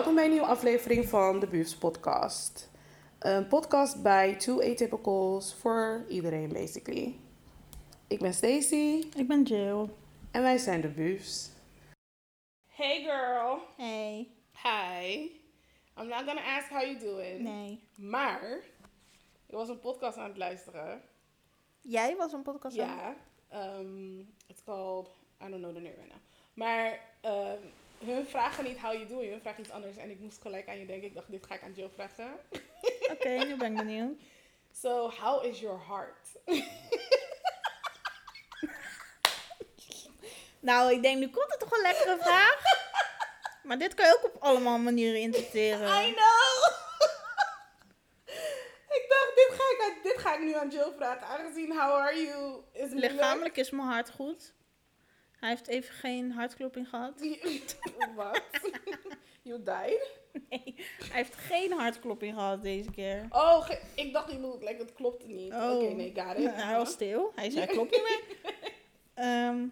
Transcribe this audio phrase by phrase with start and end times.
[0.00, 2.70] Welkom bij een nieuwe aflevering van de Buufs Podcast.
[3.18, 7.18] Een podcast bij Two Atypicals voor iedereen, basically.
[8.08, 9.88] Ik ben Stacy Ik ben Jill.
[10.30, 11.50] en wij zijn de Buufs.
[12.66, 13.58] Hey girl.
[13.76, 14.28] Hey.
[14.62, 15.20] Hi.
[16.00, 17.40] I'm not gonna ask how you doing.
[17.40, 17.80] Nee.
[17.94, 18.58] Maar,
[19.46, 21.02] ik was een podcast aan het luisteren.
[21.80, 23.16] Jij was een podcast aan-
[23.50, 23.76] Ja.
[23.78, 25.08] Um, it's called,
[25.42, 26.20] I don't know the name right now.
[26.54, 27.58] Maar um,
[28.04, 29.96] hun vragen niet how you doing, hun vragen iets anders.
[29.96, 31.08] En ik moest gelijk aan je denken.
[31.08, 32.40] Ik dacht, dit ga ik aan Jill vragen.
[33.12, 34.18] Oké, nu ben ik benieuwd.
[34.72, 36.28] So, how is your heart?
[40.60, 42.62] Nou, ik denk, nu komt het toch een lekkere vraag.
[43.62, 45.86] Maar dit kan je ook op allemaal manieren interpreteren.
[45.86, 46.72] I know!
[48.98, 51.26] ik dacht, dit ga ik, dit ga ik nu aan Jill vragen.
[51.26, 52.92] Aangezien how are you is.
[52.92, 54.52] Lichamelijk is mijn hart goed.
[55.40, 57.12] Hij heeft even geen hartklopping gehad.
[58.16, 58.42] Wat?
[59.42, 60.18] you died?
[60.48, 63.26] Nee, hij heeft geen hartklopping gehad deze keer.
[63.30, 65.52] Oh, ik dacht niet, like, het klopte niet.
[65.52, 65.74] Oh.
[65.74, 66.54] Oké, nee, got it.
[66.64, 67.32] Hij was stil.
[67.34, 68.38] Hij zei, klopt niet meer.
[69.14, 69.66] Ehm,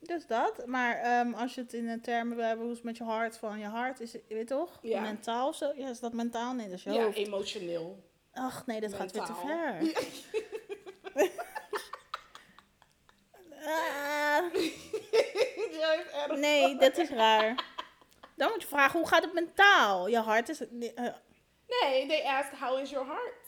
[0.00, 0.66] dus dat.
[0.66, 3.04] Maar ehm, als je het in de termen wil hebben, hoe is het met je
[3.04, 3.36] hart?
[3.38, 4.78] Van je hart is, je weet toch?
[4.82, 5.00] Ja.
[5.00, 5.72] Mentaal zo?
[5.76, 6.54] Ja, is dat mentaal?
[6.54, 7.16] Nee, dat is je Ja, hoofd.
[7.16, 8.10] emotioneel.
[8.32, 9.78] Ach nee, dat gaat weer te ver.
[13.64, 14.21] Ah,
[16.28, 17.64] erg nee, dat is raar.
[18.36, 20.06] Dan moet je vragen, hoe gaat het mentaal?
[20.08, 20.60] Je hart is...
[20.60, 21.14] eh,
[21.80, 23.40] Nee, they ask how is your heart?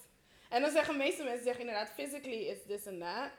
[0.48, 3.31] En dan zeggen meeste mensen zeggen inderdaad physically is this and that.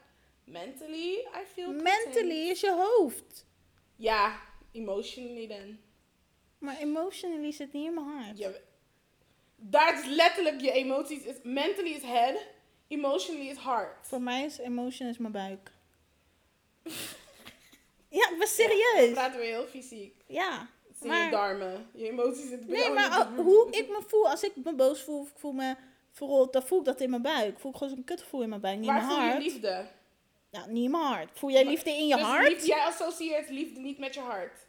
[0.43, 1.83] Mentally, I feel content.
[1.83, 3.45] mentally is je hoofd.
[3.95, 4.39] Ja,
[4.71, 5.77] emotionally dan.
[6.57, 8.37] Maar emotionally zit niet in mijn hart.
[8.37, 8.51] Ja,
[9.55, 11.23] daar is letterlijk je emoties.
[11.23, 12.45] Is, mentally is head,
[12.87, 14.07] emotionally is heart.
[14.07, 15.71] Voor mij is emotion is mijn buik.
[18.15, 19.11] ja, ik ben Dan serieus.
[19.11, 20.23] praten we heel fysiek.
[20.27, 20.67] Ja.
[20.99, 21.89] Zijn Maar- je darmen.
[21.93, 25.01] Je emoties zitten bij Nee, maar de- hoe ik me voel, als ik me boos
[25.01, 25.75] voel, ik voel me
[26.11, 27.59] verrot, dan voel ik dat in mijn buik.
[27.59, 29.43] Voel ik gewoon zo'n kutgevoel in mijn buik, niet in Waar mijn voel je hart.
[29.43, 29.85] liefde?
[30.49, 31.29] Ja, niet in mijn hart.
[31.33, 32.47] Voel jij liefde in je dus hart?
[32.49, 34.59] liefde- jij associeert liefde niet met je hart.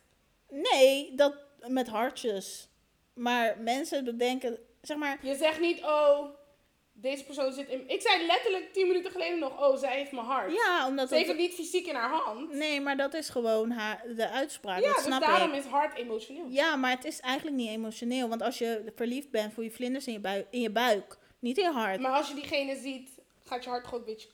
[0.48, 1.34] Nee, dat
[1.66, 2.68] met hartjes.
[3.14, 6.24] Maar mensen bedenken, zeg maar, Je zegt niet, oh,
[7.00, 7.88] deze persoon zit in...
[7.88, 10.52] Ik zei letterlijk tien minuten geleden nog, oh, zij heeft mijn hart.
[10.52, 12.52] ja, omdat Ze heeft het niet fysiek in haar hand.
[12.52, 14.80] Nee, maar dat is gewoon haar, de uitspraak.
[14.80, 15.64] Ja, dat dus snap daarom ik.
[15.64, 16.46] is hart emotioneel.
[16.48, 18.28] Ja, maar het is eigenlijk niet emotioneel.
[18.28, 21.18] Want als je verliefd bent, voel je vlinders in je, bui- in je buik.
[21.38, 22.00] Niet in je hart.
[22.00, 23.10] Maar als je diegene ziet,
[23.44, 24.28] gaat je hart gewoon een beetje,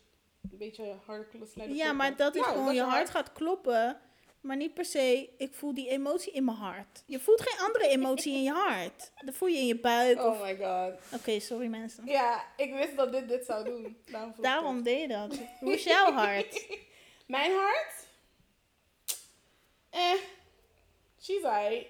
[0.51, 1.97] een beetje harder sneller ja, kloppen.
[1.97, 4.01] maar dat is gewoon, je hart gaat kloppen.
[4.43, 7.03] Maar niet per se, ik voel die emotie in mijn hart.
[7.07, 9.11] Je voelt geen andere emotie in je hart.
[9.25, 10.19] Dat voel je in je buik.
[10.19, 11.21] of- Oh my god.
[11.21, 12.07] Oké, sorry mensen.
[12.07, 13.97] Ja, ik wist dat dit dit zou doen.
[14.11, 14.85] Daarom, Daarom het.
[14.85, 15.39] deed je dat.
[15.61, 16.67] Hoe is jouw hart?
[17.27, 18.07] Mijn hart?
[19.91, 20.13] Eh,
[21.23, 21.87] she's alright.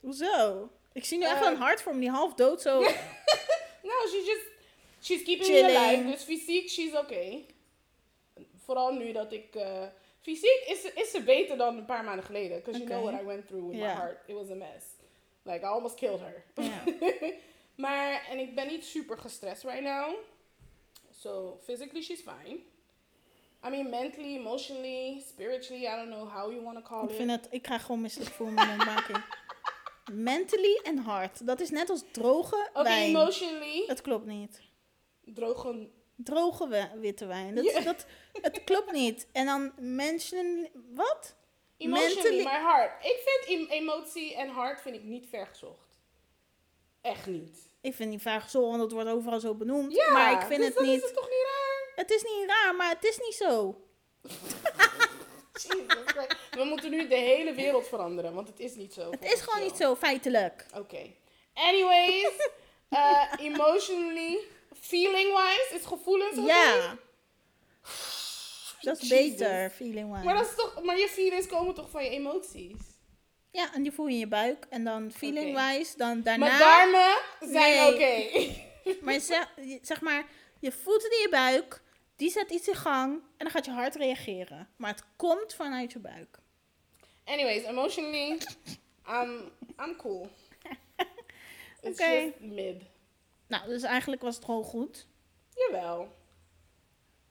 [0.00, 0.68] Hoezo?
[0.92, 1.46] Ik zie nu echt Eh.
[1.50, 2.80] een hart voor me die half dood zo.
[3.82, 4.46] No, she's just,
[5.00, 5.66] she's keeping Chilling.
[5.72, 6.04] me alive.
[6.10, 7.46] Dus fysiek, she's okay.
[8.64, 9.82] Vooral nu dat ik, eh,
[10.22, 12.56] fysiek is, is ze beter dan een paar maanden geleden.
[12.58, 14.18] Because you know what I went through with my heart.
[14.26, 14.84] It was a mess.
[15.42, 16.44] Like, I almost killed her.
[16.54, 16.82] Ja.
[17.84, 20.14] maar, en ik ben niet super gestrest right now.
[21.10, 22.58] So, physically she's fine.
[23.66, 27.16] I mean, mentally, emotionally, spiritually, I don't know how you want to call Ik it.
[27.16, 29.24] vind het, ik krijg gewoon misselijk voor mijn mondmaking.
[30.12, 31.46] Mentally en hard.
[31.46, 33.08] Dat is net als droge wijn.
[33.08, 34.60] emotionally, Het klopt niet.
[35.24, 35.88] droge...
[36.24, 37.54] Droge we- witte wijn.
[37.54, 39.26] Dat, dat, het klopt niet.
[39.32, 40.68] En dan mensen...
[40.94, 41.34] Wat?
[41.76, 43.04] Emotionally, my heart.
[43.04, 45.98] Ik vind em- emotie en hart vind ik niet vergezocht.
[47.00, 47.70] Echt niet.
[47.80, 49.92] Ik vind niet zo, want het wordt overal zo benoemd.
[49.92, 50.96] Ja, maar ik vind dus het dan niet...
[50.96, 51.92] is het toch niet raar?
[51.94, 53.80] Het is niet raar, maar het is niet zo.
[56.50, 59.10] We moeten nu de hele wereld veranderen, want het is niet zo.
[59.10, 60.66] Het is gewoon niet zo, feitelijk.
[60.76, 61.10] Oké.
[61.54, 62.48] Anyways,
[62.88, 64.38] eh, emotionally,
[64.80, 66.36] feeling-wise, is gevoelens?
[66.36, 66.98] Ja.
[68.80, 70.24] Dat is beter, feeling wise.
[70.24, 72.76] Maar, dat is toch, maar je feelings komen toch van je emoties?
[73.50, 74.66] Ja, en die voel je in je buik.
[74.70, 76.46] En dan feeling wise, dan daarna...
[76.46, 77.94] Mijn darmen zijn Nee.
[77.94, 78.60] oké.
[79.04, 80.26] Maar zeg, zeg maar,
[80.58, 81.82] je voelt het in je buik,
[82.16, 84.68] die zet iets in gang en dan gaat je hart reageren.
[84.76, 86.38] Maar het komt vanuit je buik.
[87.24, 88.38] Anyways, emotionally,
[89.08, 90.30] I'm, I'm cool.
[91.82, 92.82] It's just mid.
[93.52, 95.06] Nou, dus eigenlijk was het gewoon goed.
[95.54, 96.08] Jawel.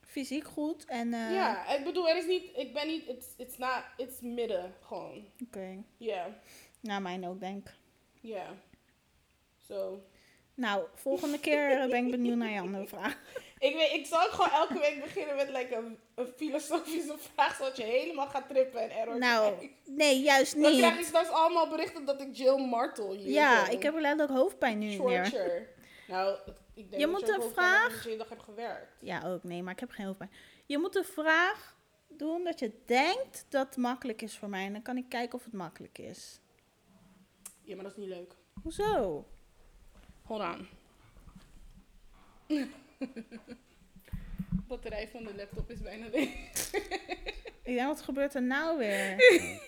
[0.00, 1.12] Fysiek goed en...
[1.14, 4.74] eh, ja, ik bedoel, er is niet, ik ben niet, it's, it's not, it's midden,
[4.80, 5.24] gewoon.
[5.46, 5.82] Oké.
[5.96, 6.26] Ja,
[6.80, 7.74] Nou, mijn ook, denk ik.
[8.20, 8.46] ja.
[9.68, 10.02] So.
[10.54, 13.18] Nou, volgende keer ben ik benieuwd naar je andere vraag.
[13.58, 17.76] Ik, weet, ik zal gewoon elke week beginnen met like, een, een filosofische vraag, zodat
[17.76, 19.74] je helemaal gaat trippen en error Nou, krijgt.
[19.84, 21.06] nee, juist Dan krijg niet.
[21.06, 23.30] straks allemaal berichten dat ik Jill martel hier.
[23.30, 23.72] Ja, zo.
[23.72, 25.66] ik heb letterlijk hoofdpijn nu niet meer.
[26.12, 26.38] Nou,
[26.74, 29.00] ik denk Je dat moet hebt vraag- je de dag hebt gewerkt.
[29.00, 29.42] Ja, ook.
[29.42, 30.30] Nee, maar ik heb geen hoofdpijn.
[30.66, 31.76] Je moet de vraag
[32.08, 34.64] doen dat je denkt dat het makkelijk is voor mij.
[34.66, 36.40] En dan kan ik kijken of het makkelijk is.
[37.62, 38.34] Ja, maar dat is niet leuk.
[38.62, 39.26] Hoezo?
[40.22, 40.68] Hold on.
[44.68, 46.70] batterij van de laptop is bijna leeg.
[47.62, 49.16] Ik denk, wat gebeurt er nou weer?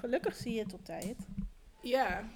[0.00, 1.16] Gelukkig zie je het op tijd.
[1.80, 2.28] Ja,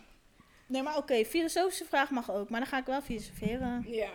[0.73, 2.49] Nee, maar oké, filosofische vraag mag ook.
[2.51, 3.85] Maar dan ga ik wel filosoferen.
[3.89, 4.11] ja.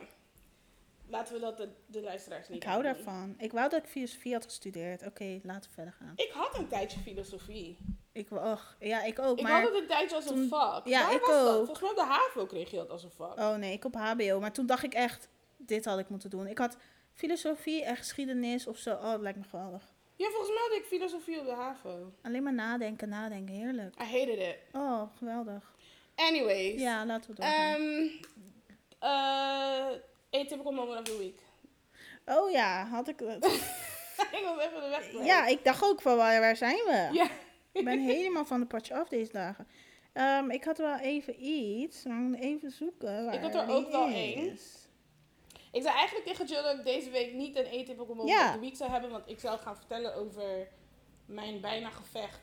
[1.09, 3.36] Laten we dat de, de luisteraars niet Ik hou daarvan.
[3.38, 5.06] Ik wou dat ik filosofie had gestudeerd.
[5.06, 6.13] Oké, laten we verder gaan.
[6.15, 7.77] Ik had een tijdje filosofie.
[8.12, 9.38] Ik, och, ja, ik ook.
[9.38, 10.88] Ik Maar, had het een tijdje als een toen- vak.
[10.88, 11.48] ja, Waar ik was dat?
[11.48, 11.56] ook.
[11.65, 13.38] Volgens mij op de HAVO kreeg je dat als een vak.
[13.39, 14.39] oh nee, ik op HBO.
[14.39, 16.48] Maar toen dacht ik echt, dit had ik moeten doen.
[16.48, 16.77] Ik had
[17.13, 18.94] filosofie en geschiedenis of zo.
[18.94, 19.94] Oh, dat lijkt me geweldig.
[20.15, 22.12] Ja, volgens mij had ik filosofie op de HAVO.
[22.21, 23.56] Alleen maar nadenken, nadenken.
[23.56, 23.95] Heerlijk.
[24.01, 24.57] I hated it.
[24.71, 25.75] Oh, geweldig.
[26.17, 26.81] Anyways.
[26.81, 27.81] Ja, laten we doorgaan.
[27.81, 28.19] Um,
[29.03, 31.39] uh, atypical moment of the week.
[32.25, 33.21] oh ja, had ik...
[34.37, 37.09] ik was even de weg ja, ik dacht ook van, waar, waar zijn we?
[37.11, 37.27] Ja.
[37.71, 39.67] Ik ben helemaal van de padje af deze dagen.
[40.13, 42.03] Ehm, ik had wel even iets.
[42.39, 43.25] Even zoeken.
[43.25, 44.57] Waar Ik had er ook wel één.
[45.71, 48.47] Ik zei eigenlijk tegen Jill dat ik deze week niet een atypical moment Ja.
[48.47, 49.09] of the week zou hebben.
[49.09, 50.67] Want ik zou gaan vertellen over
[51.25, 52.41] mijn bijna gevecht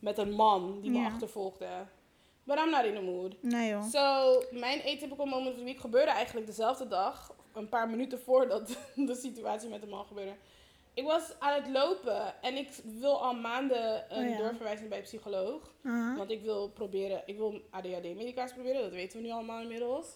[0.00, 1.06] met een man die me Ja.
[1.06, 1.66] achtervolgde.
[2.48, 3.36] But I'm not in the mood.
[3.42, 3.84] Nee joh.
[3.84, 7.34] So, mijn atypical moment of the week gebeurde eigenlijk dezelfde dag.
[7.54, 8.68] Een paar minuten voordat
[9.10, 10.34] de situatie met de man gebeurde.
[10.94, 14.36] Ik was aan het lopen en ik wil al maanden een Oh ja.
[14.36, 15.72] doorverwijzing bij een psycholoog.
[15.84, 16.16] Aha.
[16.16, 20.06] Want ik wil proberen, ik wil ADHD-medicatie proberen, dat weten we nu allemaal inmiddels.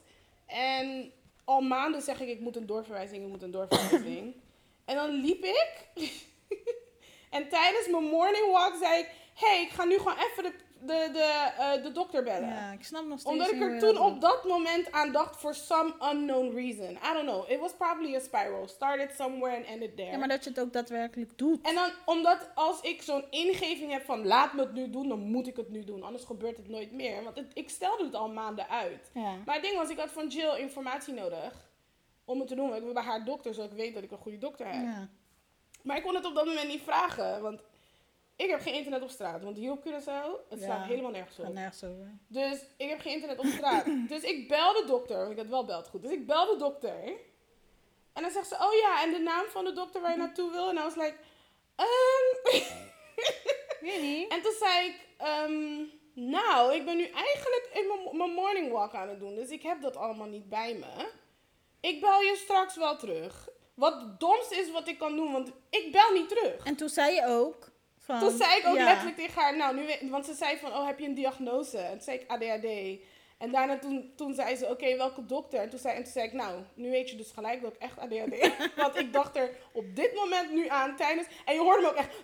[0.46, 1.12] En
[1.44, 4.34] al maanden zeg ik, ik moet een doorverwijzing, ik moet een doorverwijzing.
[4.90, 5.88] en dan liep ik.
[7.36, 10.52] en tijdens mijn morning walk zei ik, hey, ik ga nu gewoon even de,
[10.86, 12.48] de, de, eh, de dokter bellen.
[12.48, 15.54] Ja, ik snap nog steeds Omdat ik er toen op dat moment aan dacht, for
[15.54, 16.90] some unknown reason.
[16.90, 18.68] I don't know, it was probably a spiral.
[18.68, 20.10] Started somewhere and ended there.
[20.10, 21.66] Ja, maar dat je het ook daadwerkelijk doet.
[21.66, 25.20] En dan, omdat als ik zo'n ingeving heb van laat me het nu doen, dan
[25.20, 26.02] moet ik het nu doen.
[26.02, 27.22] Anders gebeurt het nooit meer.
[27.22, 29.10] Want het, ik stelde het al maanden uit.
[29.14, 29.34] Ja.
[29.44, 31.70] Maar het ding was, ik had van Jill informatie nodig
[32.24, 32.74] om het te doen.
[32.74, 34.84] Ik wil bij haar dokter, zodat ik weet dat ik een goede dokter heb.
[34.84, 35.08] ja.
[35.82, 37.42] Maar ik kon het op dat moment niet vragen.
[37.42, 37.60] Want
[38.42, 39.42] ik heb geen internet op straat.
[39.42, 40.64] Want hier op Curaçao, het Ja.
[40.64, 41.52] slaat helemaal nergens op.
[41.52, 42.18] nergens over.
[42.26, 43.84] Dus ik heb geen internet op straat.
[44.08, 45.16] dus ik bel de dokter.
[45.18, 46.02] Want ik had wel belt goed.
[46.02, 47.02] Dus ik bel de dokter.
[48.12, 50.50] En dan zegt ze, oh ja, en de naam van de dokter waar je naartoe
[50.50, 50.68] wil?
[50.68, 51.14] En I was like,
[54.00, 54.30] niet.
[54.32, 55.78] En toen zei ik, ehm,
[56.30, 59.34] nou, ik ben nu eigenlijk in mijn- mijn morning walk aan het doen.
[59.34, 61.08] Dus ik heb dat allemaal niet bij me.
[61.80, 63.48] Ik bel je straks wel terug.
[63.74, 66.64] Wat het domste is wat ik kan doen, want ik bel niet terug.
[66.64, 67.70] En toen zei je ook
[68.18, 68.28] van...
[68.28, 68.84] Toen zei ik ook ja.
[68.84, 71.78] letterlijk tegen haar, nou, nu want ze zei van, oh, heb je een diagnose?
[71.78, 73.00] En toen zei ik ADHD.
[73.38, 75.60] En daarna toen, toen zei ze, oké, welke dokter?
[75.60, 77.80] En toen, zei, en toen zei ik, nou, nu weet je dus gelijk dat ik
[77.80, 78.70] echt ADHD heb.
[78.76, 81.26] want ik dacht er op dit moment nu aan tijdens...
[81.44, 82.14] En je hoorde me ook echt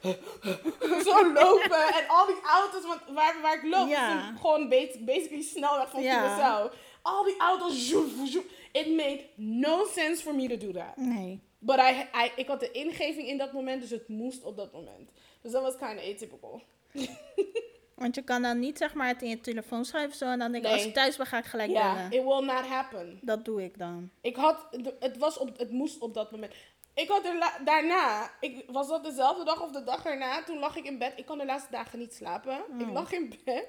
[1.08, 1.86] zo lopen.
[1.94, 4.28] En al die auto's, want waar, waar ik loop, Ja.
[4.28, 6.22] een- gewoon bas- basically snelweg van Ja.
[6.22, 6.74] Curaçao.
[7.02, 8.44] Al die auto's, zoef, zoef.
[8.72, 10.96] It made no sense for me to do that.
[10.96, 11.40] Nee.
[11.58, 14.72] But I, I, ik had de ingeving in dat moment, dus het moest op dat
[14.72, 15.10] moment.
[15.48, 16.62] Dus dat was kind of atypical.
[17.94, 20.52] Want je kan dan niet zeg maar het in je telefoon schrijven zo en dan
[20.52, 20.78] denk ik, Nee.
[20.78, 23.18] als ik thuis ben ga ik gelijk Ja, it will not happen.
[23.22, 24.10] Dat doe ik dan.
[24.20, 24.66] Ik had,
[25.00, 26.54] het, was op, het moest op dat moment.
[26.94, 30.76] Ik had er daarna, ik, was dat dezelfde dag of de dag erna, toen lag
[30.76, 31.12] ik in bed.
[31.16, 32.58] Ik kan de laatste dagen niet slapen.
[32.78, 32.92] Ik Oh.
[32.92, 33.68] lag in bed.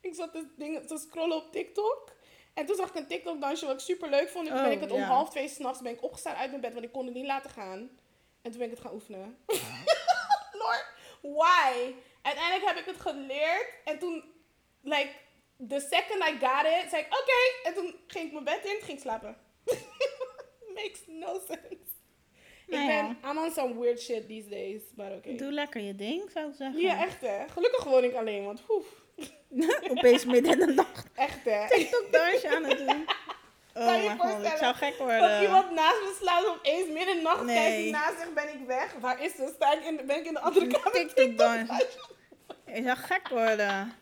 [0.00, 2.12] Ik zat te, dingen, te scrollen op TikTok.
[2.54, 4.46] En toen zag ik een TikTok dansje wat ik super leuk vond.
[4.48, 6.60] En toen Oh, ben ik het om half twee s'nachts ben ik opgestaan uit mijn
[6.62, 7.78] bed, want ik kon het niet laten gaan.
[8.42, 9.36] En toen ben ik het gaan oefenen.
[10.62, 10.84] Lord,
[11.20, 11.94] why?
[12.22, 13.68] Uiteindelijk heb ik het geleerd.
[13.84, 14.24] En toen,
[14.82, 15.10] like,
[15.68, 17.68] the second I got it, zei ik, oké.
[17.68, 19.36] En toen ging ik mijn bed in, ging ik slapen.
[20.74, 21.90] Makes no sense.
[22.66, 23.16] Nou ik ja.
[23.22, 25.34] ben, I'm on some weird shit these days, maar oké.
[25.34, 26.80] Doe lekker je ding, zou ik zeggen.
[26.80, 27.48] Ja, echt hè.
[27.48, 28.86] Gelukkig woon ik alleen, want poef.
[29.90, 31.06] Opeens midden in de nacht.
[31.14, 31.68] Echt hè.
[31.68, 33.04] TikTok dansje aan het doen.
[33.80, 34.02] Oh Kan
[34.40, 35.42] je ik zou gek Dat worden.
[35.42, 37.56] iemand naast me slaat opeens midden in de nacht Nee.
[37.56, 38.94] kijkt naast zich, ben ik weg.
[39.00, 39.52] Waar is ze?
[39.54, 40.92] Sta ik in ben ik in de andere kamer?
[40.92, 41.86] TikTok dansje.
[42.66, 43.94] Ik zou gek worden.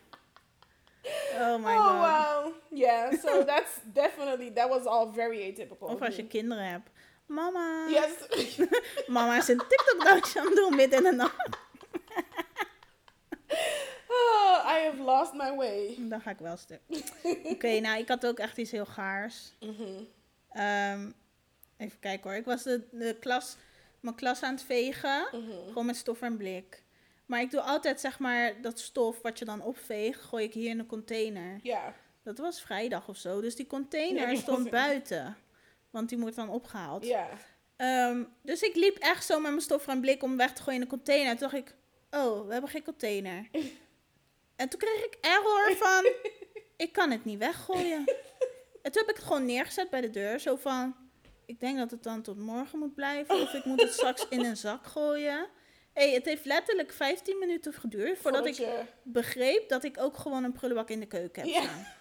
[1.33, 1.97] Oh my oh, god.
[1.97, 2.53] wow.
[2.79, 3.71] Yeah, so that's
[4.03, 5.87] definitely, that was all very atypical.
[5.87, 6.89] Of als je kinderen hebt.
[7.25, 7.87] Mama.
[7.89, 8.11] Yes.
[9.07, 11.57] Mama is een TikTok dansje aan het doen midden in de nacht.
[14.07, 15.95] oh, I have lost my way.
[15.97, 16.81] Dan ga ik wel stuk.
[17.53, 19.53] Oké, nou ik had ook echt iets heel gaars.
[19.59, 20.03] Mhm.
[20.51, 21.11] Ehm,
[21.77, 22.39] even kijken hoor.
[22.39, 23.55] Ik was de, de klas,
[23.99, 25.27] mijn klas aan het vegen.
[25.31, 25.67] Mhm.
[25.67, 26.83] Gewoon met stof en blik.
[27.25, 30.69] Maar ik doe altijd zeg maar dat stof wat je dan opveegt, gooi ik hier
[30.69, 31.59] in een container.
[31.63, 31.93] Ja.
[32.23, 33.41] Dat was vrijdag of zo.
[33.41, 35.37] Dus die container Nee, stond buiten.
[35.89, 37.05] Want die moet dan opgehaald.
[37.05, 37.29] Ja.
[37.75, 40.81] Ehm, dus ik liep echt zo met mijn stof en blik om weg te gooien
[40.81, 41.31] in de container.
[41.37, 41.75] Toen dacht ik,
[42.11, 43.47] oh, we hebben geen container.
[44.59, 46.13] en toen kreeg ik error van,
[46.85, 47.97] ik kan het niet weggooien.
[48.81, 50.39] en toen heb ik het gewoon neergezet bij de deur.
[50.39, 50.95] Zo van,
[51.45, 53.41] ik denk dat het dan tot morgen moet blijven.
[53.41, 55.47] Of ik moet het straks in een zak gooien.
[55.93, 58.81] hey, het heeft letterlijk 15 minuten geduurd voordat ik je...
[59.03, 61.61] begreep dat ik ook gewoon een prullenbak in de keuken heb Ja.
[61.61, 61.87] staan.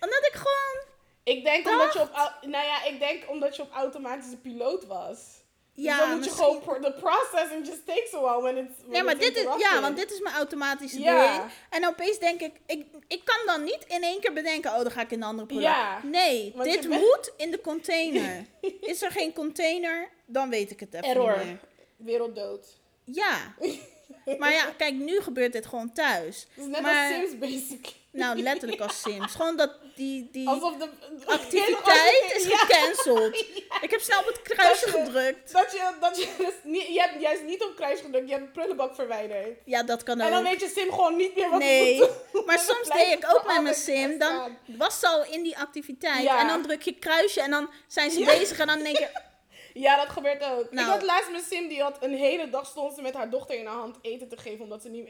[0.00, 0.84] Omdat ik gewoon,
[1.24, 2.38] Ik denk omdat je op...
[2.40, 5.42] Nou ja, ik denk omdat je op automatische piloot was.
[5.82, 6.80] Ja, dus dan moet je misschien- gewoon...
[6.80, 9.80] The processing just takes a while when it's when Nee, maar it's dit is, ja,
[9.80, 11.32] want dit is mijn automatische Ja.
[11.38, 11.50] ding.
[11.70, 14.90] En opeens denk ik, ik, ik kan dan niet in één keer bedenken, oh, dan
[14.90, 15.54] ga ik in de andere.
[15.60, 16.00] Ja.
[16.02, 18.44] Nee, Want dit bent- moet in de container.
[18.80, 21.36] is er geen container, dan weet ik het even Error.
[21.38, 21.58] niet meer.
[21.96, 22.66] Werelddood.
[23.04, 23.36] Ja.
[24.38, 26.46] Maar ja, kijk, nu gebeurt dit gewoon thuis.
[26.54, 27.96] Het is net Maar- als Sims, basically.
[28.18, 29.32] Nou, letterlijk als Sims.
[29.34, 30.88] Gewoon dat die, die Alsof de...
[31.26, 32.56] activiteit is Ja.
[32.56, 33.36] gecanceld.
[33.80, 35.52] Ik heb snel op het kruisje Dat je- gedrukt.
[35.52, 38.46] Dat je, dat je, dus niet, je hebt juist niet op kruis gedrukt, je hebt
[38.46, 39.58] de prullenbak verwijderd.
[39.64, 40.44] Ja, dat kan En dan ook.
[40.48, 41.98] weet je Sim gewoon niet meer wat Nee,
[42.32, 44.18] moet maar soms deed ik het ook met mijn sim.
[44.18, 46.22] Dan was ze al in die activiteit.
[46.22, 46.40] Ja.
[46.40, 48.26] En dan druk je kruisje en dan zijn ze Ja.
[48.26, 48.58] bezig.
[48.58, 49.08] En dan denk je,
[49.78, 50.70] Ja, dat gebeurt ook.
[50.70, 50.86] Nou.
[50.86, 53.58] Ik had laatst mijn sim, die had een hele dag stond ze met haar dochter
[53.58, 55.08] in haar hand eten te geven, omdat ze niet...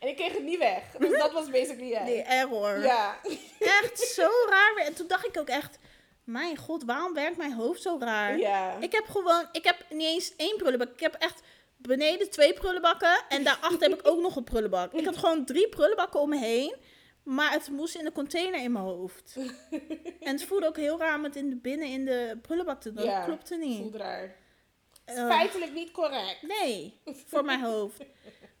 [0.00, 0.82] en ik kreeg het niet weg.
[0.98, 2.04] Dus dat was basically het.
[2.04, 2.82] nee, error.
[2.82, 3.18] Ja.
[3.58, 4.72] Echt zo raar.
[4.74, 4.84] weer.
[4.84, 5.78] En toen dacht ik ook echt,
[6.24, 8.38] mijn god, waarom werkt mijn hoofd zo raar?
[8.38, 8.76] Ja.
[8.80, 10.88] Ik heb gewoon, ik heb niet eens één prullenbak.
[10.88, 11.40] Ik heb echt
[11.76, 13.24] beneden twee prullenbakken.
[13.28, 14.92] En daarachter heb ik ook nog een prullenbak.
[14.92, 16.74] Ik had gewoon drie prullenbakken om me heen.
[17.26, 19.36] Maar het moest in de container in mijn hoofd.
[20.20, 22.92] En het voelde ook heel raar om het in de, binnen in de prullenbak te
[22.92, 23.04] doen.
[23.04, 23.80] Ja, klopte niet.
[23.80, 24.34] Voelt raar.
[25.04, 26.42] Het Eh, feitelijk niet correct.
[26.42, 27.98] Nee, voor mijn hoofd.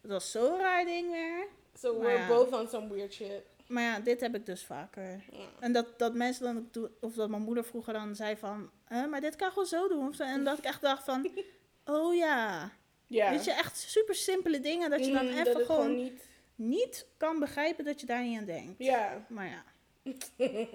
[0.00, 1.46] Dat was zo'n raar ding weer.
[1.78, 2.28] So we're ja.
[2.28, 3.42] both on some weird shit.
[3.66, 5.24] Maar ja, dit heb ik dus vaker.
[5.30, 5.38] Ja.
[5.60, 8.70] En dat, dat mensen dan ook doen, of dat mijn moeder vroeger dan zei van,
[8.88, 10.14] "Eh, maar dit kan gewoon zo doen.
[10.18, 11.30] En dat ik echt dacht van,
[11.84, 12.70] oh ja.
[13.06, 13.30] Ja.
[13.30, 16.28] Weet je, echt super simpele dingen dat je dan Mm, even dat het gewoon niet...
[16.56, 18.78] niet kan begrijpen dat je daar niet aan denkt.
[18.78, 19.26] Ja.
[19.28, 19.64] Maar ja.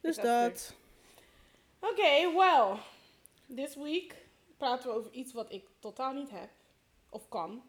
[0.00, 0.74] dus Dat.
[1.80, 2.76] Oké, well.
[3.54, 4.14] This week
[4.56, 6.48] praten we over iets wat ik totaal niet heb.
[7.08, 7.62] Of kan.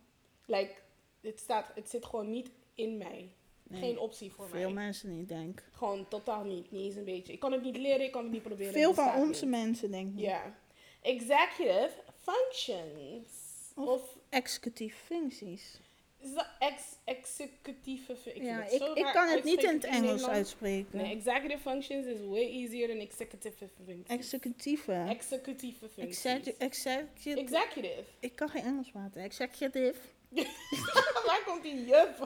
[0.46, 0.74] Like,
[1.22, 3.30] het, staat, het zit gewoon niet in mij.
[3.64, 4.84] Nee, Geen optie voor Veel mij.
[4.84, 5.64] mensen niet denk.
[5.72, 6.72] Gewoon totaal niet.
[6.72, 7.34] Niet eens een beetje.
[7.34, 8.74] Ik kan het niet leren, ik kan het niet proberen.
[8.74, 9.54] Veel van onze niet.
[9.56, 10.20] mensen denk ik.
[10.20, 10.56] Ja.
[11.02, 13.30] Executive functions.
[13.76, 15.80] Of- Of, Executieve functies.
[16.26, 18.44] Is dat ex executieve functies?
[18.44, 20.98] ja, ik, ik kan het niet in het Engels uitspreken.
[20.98, 24.08] Nee, executive functions is way easier than executive functions.
[24.08, 25.06] Executieve.
[25.10, 26.26] executieve functies.
[26.26, 28.04] Execu- execu- Executive.
[28.20, 29.22] ik kan geen Engels praten.
[29.22, 29.96] Executive.
[31.28, 32.20] Waar komt die juf?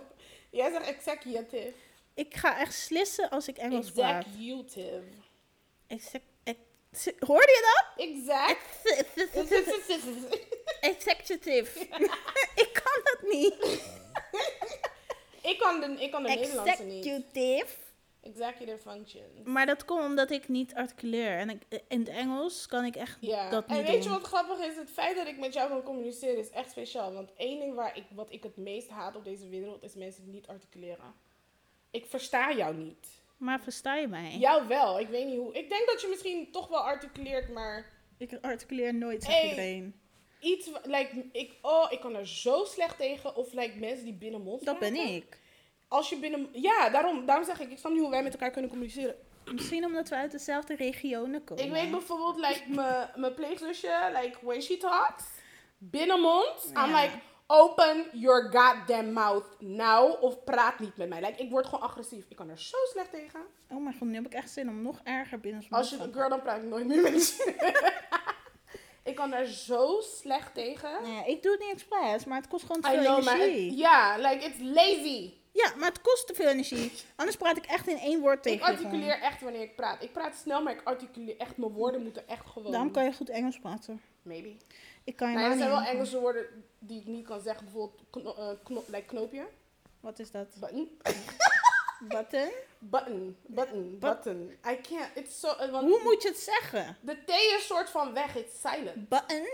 [0.51, 1.74] Jij zegt executive.
[2.13, 4.25] Ik ga echt slissen als ik Engels praat.
[4.25, 5.01] Executive.
[5.88, 8.06] Exec ex- hoorde je dat?
[8.08, 8.65] Exact.
[8.84, 10.27] Ex-
[10.91, 11.79] Executive.
[12.65, 12.70] ik
[13.03, 13.82] kan dat niet.
[15.41, 17.06] ik kan de, ik kan de Nederlandse niet.
[17.06, 17.65] Executive.
[18.22, 19.39] Executive functions.
[19.44, 21.38] Maar dat komt omdat ik niet articuleer.
[21.38, 24.03] En ik, in het Engels kan ik echt Ja, dat niet en weet doen.
[24.03, 24.75] je wat grappig is?
[24.75, 27.13] Het feit dat ik met jou kan communiceren is echt speciaal.
[27.13, 30.24] Want één ding waar ik, wat ik het meest haat op deze wereld is mensen
[30.24, 31.13] die niet articuleren.
[31.91, 33.08] Ik versta jou niet.
[33.38, 34.38] Maar versta je mij?
[34.38, 35.53] Jou wel, ik weet niet hoe.
[35.53, 37.86] Ik denk dat je misschien toch wel articuleert, maar
[38.18, 39.50] Ik articuleer nooit, zegt Hey.
[39.50, 40.00] iedereen.
[40.39, 43.36] Iets, like, ik, oh, ik kan er zo slecht tegen.
[43.36, 45.39] Of like, mensen die binnen mond Dat ben ik.
[45.88, 48.51] Als je binnen, ja, daarom, daarom zeg ik, ik snap niet hoe wij met elkaar
[48.51, 49.15] kunnen communiceren.
[49.51, 51.63] Misschien omdat we uit dezelfde regionen komen.
[51.63, 55.24] Ik weet bijvoorbeeld, like, mijn- mijn pleegzusje, like, when she talks,
[55.77, 57.01] binnenmond, I'm Ja.
[57.01, 57.13] like,
[57.48, 61.19] open your goddamn mouth now, of praat niet met mij.
[61.22, 62.25] Like, ik word gewoon agressief.
[62.29, 63.39] Ik kan er zo slecht tegen.
[63.69, 66.29] Oh mijn god, nu heb ik echt zin om nog erger binnen Als je, girl,
[66.29, 67.98] dan praat ik nooit meer met je.
[69.10, 70.89] ik kan er zo slecht tegen.
[71.04, 73.78] Nee, ik doe het niet expres, maar het kost gewoon te I veel know, energie.
[73.78, 75.34] ja, like, it's lazy.
[75.51, 76.92] Ja, maar het kost te veel energie.
[77.16, 80.04] Anders praat ik echt in één woord tegen Ik je articuleer echt wanneer ik praat.
[80.04, 82.72] Ik praat snel, maar ik articuleer echt, mijn woorden moeten echt gewoon.
[82.72, 84.01] Daarom kan je goed Engels praten.
[84.22, 84.56] Maybe.
[85.04, 86.46] Ik kan je Nou, er zijn wel Engelse woorden
[86.80, 87.63] die ik niet kan zeggen.
[87.66, 89.48] Bijvoorbeeld kno eh, kno- like knoopje.
[90.00, 90.48] Wat is dat?
[90.60, 90.89] Button.
[92.08, 92.50] Button?
[92.79, 93.38] Button.
[93.48, 94.00] Button.
[94.00, 94.58] But- Button.
[94.65, 95.10] I can't.
[95.15, 95.48] It's so...
[95.72, 96.98] want Hoe moet je het zeggen?
[97.01, 98.36] De T is soort van weg.
[98.36, 99.10] It's silent.
[99.10, 99.48] Button?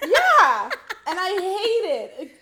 [0.00, 0.62] Ja!
[1.04, 2.20] And I hate it.
[2.20, 2.40] Ik.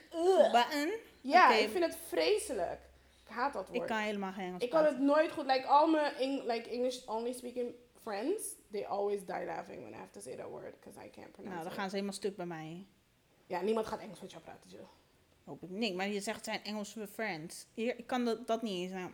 [0.52, 0.92] Button?
[1.20, 2.80] Ja, ik vind het vreselijk.
[3.28, 3.80] haat dat woord.
[3.80, 5.46] Ik kan helemaal geen Engels Ik kan het nooit goed.
[5.46, 8.42] Like all my Eng- like English only speaking friends,
[8.72, 11.48] they always die laughing when I have to say that word because I can't pronounce
[11.54, 11.78] Nou, dan it.
[11.78, 12.86] gaan ze helemaal stuk bij mij.
[13.46, 14.86] Ja, niemand gaat Engels met jou praten, Jill.
[15.44, 15.94] Hoop ik niet.
[15.94, 17.66] Maar je zegt zijn Engelse friends.
[17.74, 18.92] Hier, ik kan dat, dat niet eens.
[18.92, 19.10] Nou.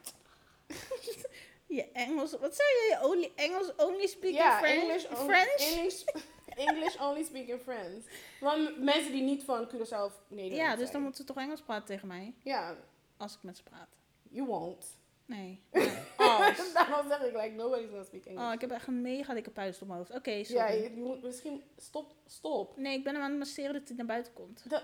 [1.78, 2.97] je Engels, wat zei je?
[3.00, 4.83] Je only, Engels only speaking Ja, friends?
[4.83, 5.61] English, on- French?
[5.75, 6.02] English,
[6.68, 8.06] English only speaking friends.
[8.40, 11.62] Want mensen die niet van Curaçao of Nederland ja, dus dan moeten ze toch Engels
[11.62, 12.35] praten tegen mij.
[12.42, 12.76] Ja,
[13.16, 13.88] Als ik met ze praat.
[14.30, 14.99] you won't.
[15.26, 15.62] Nee.
[16.16, 16.73] Als.
[16.73, 18.45] Daarom zeg ik, like, nobody's gonna speak English.
[18.47, 20.14] Oh, ik heb echt een mega dikke puist op mijn hoofd.
[20.14, 20.75] Oké, ja, sorry.
[20.83, 21.62] je, je moet misschien...
[21.76, 22.76] Stop, stop.
[22.76, 24.64] Nee, ik ben hem aan het masseren dat hij naar buiten komt.
[24.68, 24.83] The,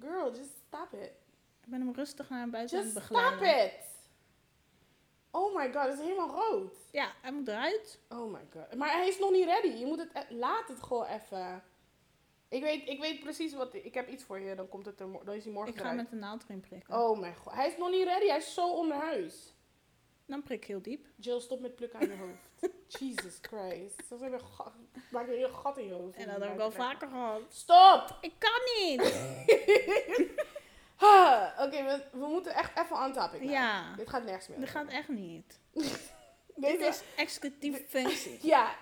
[0.00, 1.10] girl, just stop it.
[1.64, 3.92] Ik ben hem rustig naar buiten Just aan het stop it.
[5.30, 6.76] Oh my god, het is helemaal rood.
[6.90, 8.00] Ja, hij moet eruit.
[8.08, 8.74] Oh my god.
[8.74, 9.68] Maar hij is nog niet ready.
[9.68, 10.10] Je moet het...
[10.12, 11.62] e- Laat het gewoon even.
[12.48, 13.74] Ik weet, ik weet precies wat...
[13.74, 14.54] Ik heb iets voor je.
[14.54, 16.00] Dan, komt het er, dan is hij morgen Ik ga eruit.
[16.00, 16.94] met de naald erin prikken.
[17.00, 17.52] Oh mijn god.
[17.52, 18.26] Hij is nog niet ready.
[18.26, 19.53] Hij is zo onder huis.
[20.26, 21.06] Dan prik ik heel diep.
[21.16, 22.74] Jill, stop met plukken aan je hoofd.
[22.98, 24.02] Jesus Christ.
[24.08, 24.72] Zo heb je ga-
[25.10, 26.16] maak je een heel gat in je hoofd.
[26.16, 27.40] En dat heb ik al vaker gehad.
[27.48, 28.18] Stop!
[28.20, 29.00] Ik kan niet.
[31.64, 33.42] Oké, we, we moeten echt even on topic.
[33.42, 33.94] Ja.
[33.96, 34.60] Dit gaat nergens meer.
[34.60, 35.58] Dat gaat echt niet.
[36.56, 38.38] Dit is executieve functie.
[38.42, 38.74] Ja.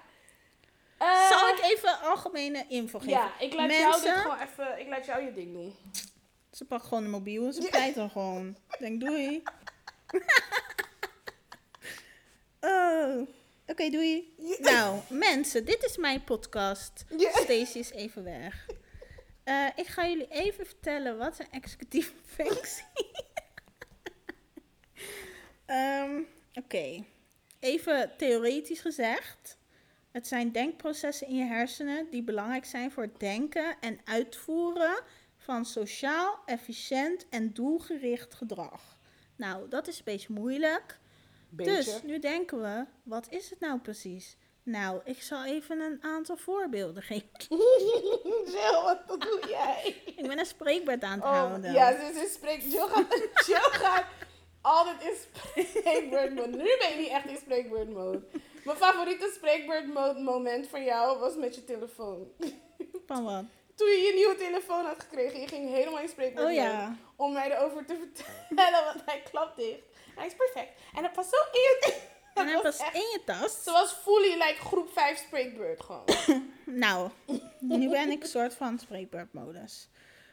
[0.98, 3.12] Eh, Zal ik even algemene info geven?
[3.12, 4.80] Ja, ik laat jou dit Mensen- gewoon even...
[4.80, 5.74] Ik laat jou je ding doen.
[6.50, 7.90] Ze pakt gewoon een mobiel en ze Ja.
[7.94, 8.48] dan gewoon.
[8.70, 9.42] Ik denk, doei.
[12.70, 13.28] Oh.
[13.66, 14.34] Oké, doei.
[14.58, 17.04] Nou, mensen, dit is mijn podcast.
[17.16, 18.66] Stacey is even weg.
[19.44, 22.84] Eh, ik ga jullie even vertellen wat een executieve functie
[25.66, 26.20] Ehm,
[26.54, 27.04] Oké,
[27.58, 29.58] even theoretisch gezegd.
[30.10, 35.02] Het zijn denkprocessen in je hersenen die belangrijk zijn voor het denken en uitvoeren
[35.36, 38.98] van sociaal, efficiënt en doelgericht gedrag.
[39.36, 40.98] Nou, dat is een beetje moeilijk.
[41.56, 41.74] Beetje.
[41.74, 44.36] Dus nu denken we, wat is het nou precies?
[44.64, 47.28] Nou, ik zal even een aantal voorbeelden geven.
[48.52, 50.02] Jill, wat doe jij?
[50.16, 51.72] Ik ben een spreekbeurt aan het Oh, houden.
[51.72, 52.72] ja, ze, ze spreekt...
[52.72, 53.14] Jill gaat,
[53.46, 54.04] Jill gaat
[54.60, 55.16] altijd in
[55.66, 56.48] spreekbeurt mode.
[56.56, 58.22] Nu ben je niet echt in spreekbeurt mode.
[58.64, 62.28] Mijn favoriete spreekbeurt mode moment van jou was met je telefoon.
[63.06, 63.44] Van wat?
[63.74, 66.62] Toen je je nieuwe telefoon had gekregen, je ging helemaal in spreekbeurt Oh mode.
[66.68, 66.96] ja.
[67.16, 69.80] Om mij erover te vertellen, want hij klapt dicht.
[70.14, 70.72] Hij is perfect.
[70.94, 71.94] En het was zo in je...
[72.34, 73.62] En hij was echt- in je tas.
[73.62, 76.04] Ze was fully like groep 5 spreekbeurt gewoon.
[76.64, 77.10] Nou,
[77.60, 79.88] nu ben ik een soort van spreekbeurtmodus.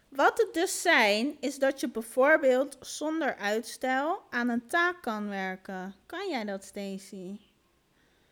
[0.09, 5.95] Wat het dus zijn, is dat je bijvoorbeeld zonder uitstel aan een taak kan werken.
[6.05, 7.39] Kan jij dat, Stacy?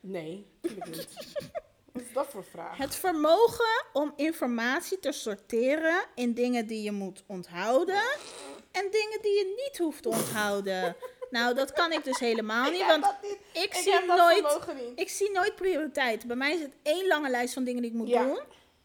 [0.00, 1.08] Nee, natuurlijk niet.
[1.92, 2.76] Wat is dat voor vraag?
[2.76, 8.02] Het vermogen om informatie te sorteren in dingen die je moet onthouden
[8.72, 10.96] en dingen die je niet hoeft te onthouden.
[11.30, 13.38] Nou, dat kan ik dus helemaal niet, want niet.
[13.52, 14.58] ik, Ik zie nooit,
[14.94, 16.26] ik zie nooit prioriteit.
[16.26, 18.24] Bij mij is het één lange lijst van dingen die ik moet Ja.
[18.24, 18.40] doen.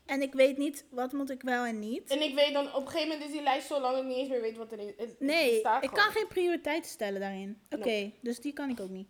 [0.05, 2.09] En ik weet niet wat moet ik wel en niet.
[2.09, 4.09] En ik weet dan, op een gegeven moment is die lijst zo lang dat ik
[4.09, 4.93] niet eens meer weet wat erin.
[4.97, 6.03] Het Nee, staat ik gewoon.
[6.03, 7.61] kan geen prioriteit stellen daarin.
[7.69, 8.13] Oké, Nee.
[8.21, 9.07] dus die kan ik ook niet.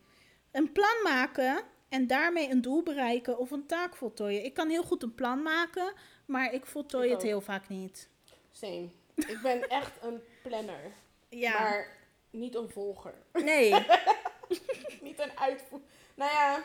[0.51, 4.43] Een plan maken en daarmee een doel bereiken of een taak voltooien.
[4.45, 5.93] Ik kan heel goed een plan maken,
[6.25, 8.09] maar ik voltooi Ik het heel vaak niet.
[8.51, 8.87] Same.
[9.15, 10.91] Ik ben echt een planner.
[11.29, 11.87] Ja, Maar
[12.33, 13.13] niet een volger.
[13.33, 13.71] nee.
[15.01, 15.79] niet een uitvoer.
[16.15, 16.63] Nou ja,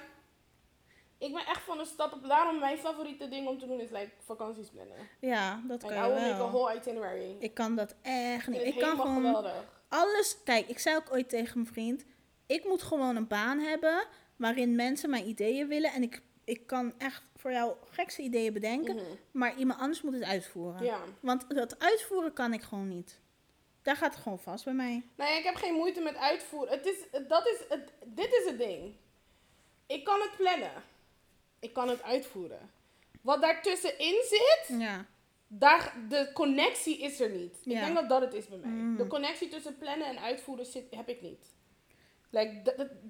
[1.18, 2.28] ik ben echt van de stappen.
[2.28, 4.96] Daarom mijn favoriete ding om te doen is like vakanties plannen.
[5.20, 6.50] Ja, dat En kan I je will make a wel.
[6.50, 7.37] whole itinerary.
[7.38, 8.62] Ik kan dat echt Ik niet.
[8.62, 9.64] Ik het kan gewoon geweldig.
[9.88, 10.37] alles.
[10.44, 12.04] Kijk, ik zei ook ooit tegen mijn vriend:
[12.46, 16.92] ik moet gewoon een baan hebben waarin mensen mijn ideeën willen en ik, ik kan
[16.98, 19.04] echt voor jou gekste ideeën bedenken, Mhm.
[19.31, 20.85] maar iemand anders moet het uitvoeren.
[20.85, 20.98] Ja.
[21.20, 23.20] Want dat uitvoeren kan ik gewoon niet.
[23.88, 25.03] Daar gaat het gewoon vast bij mij.
[25.16, 26.72] Ja, ik heb geen moeite met uitvoeren.
[26.72, 26.96] Het is,
[27.29, 28.94] dat is het, dit is het ding.
[29.87, 30.72] Ik kan het plannen.
[31.61, 32.70] Ik kan het uitvoeren.
[33.20, 35.07] Wat daartussenin zit, Ja.
[35.46, 37.57] daar, de connectie is er niet.
[37.64, 37.81] Ik Ja.
[37.85, 38.70] denk dat dat het is bij mij.
[38.70, 38.96] Mhm.
[38.96, 41.55] De connectie tussen plannen en uitvoeren zit, heb ik niet.
[42.31, 42.62] Like,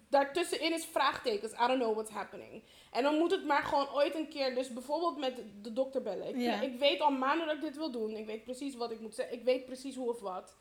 [0.09, 1.53] daartussenin is vraagtekens.
[1.53, 2.63] I don't know what's happening.
[2.91, 6.29] En dan moet het maar gewoon ooit een keer, dus bijvoorbeeld met de dokter bellen.
[6.37, 8.11] Ik, ik weet al maanden dat ik dit wil doen.
[8.17, 9.37] Ik weet precies wat ik moet zeggen.
[9.37, 10.57] Ik weet precies hoe of wat.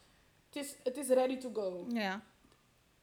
[0.58, 1.86] Het is, het is ready to go.
[1.88, 2.22] Ja.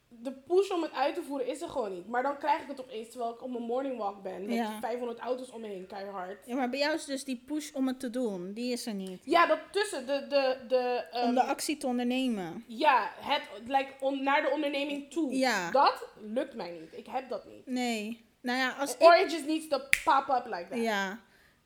[0.09, 2.09] De push om het uit te voeren is er gewoon niet.
[2.09, 4.47] Maar dan krijg ik het opeens terwijl ik op mijn morning walk ben.
[4.47, 4.81] Met Ja.
[4.81, 6.47] 500 auto's om me heen, keihard.
[6.47, 8.53] ja, maar bij jou is dus die push om het te doen.
[8.53, 9.21] Die is er niet.
[9.25, 10.27] Ja, dat tussen de...
[10.29, 12.65] de, de om ehm, de actie te ondernemen.
[12.67, 15.33] Ja, het, like, on, naar de onderneming toe.
[15.37, 15.71] Ja.
[15.71, 16.99] Dat lukt mij niet.
[16.99, 17.67] Ik heb dat niet.
[17.67, 18.25] Nee.
[18.41, 19.25] Nou ja, als Or ik...
[19.25, 20.79] it just needs to pop up like that.
[20.79, 21.21] Ja.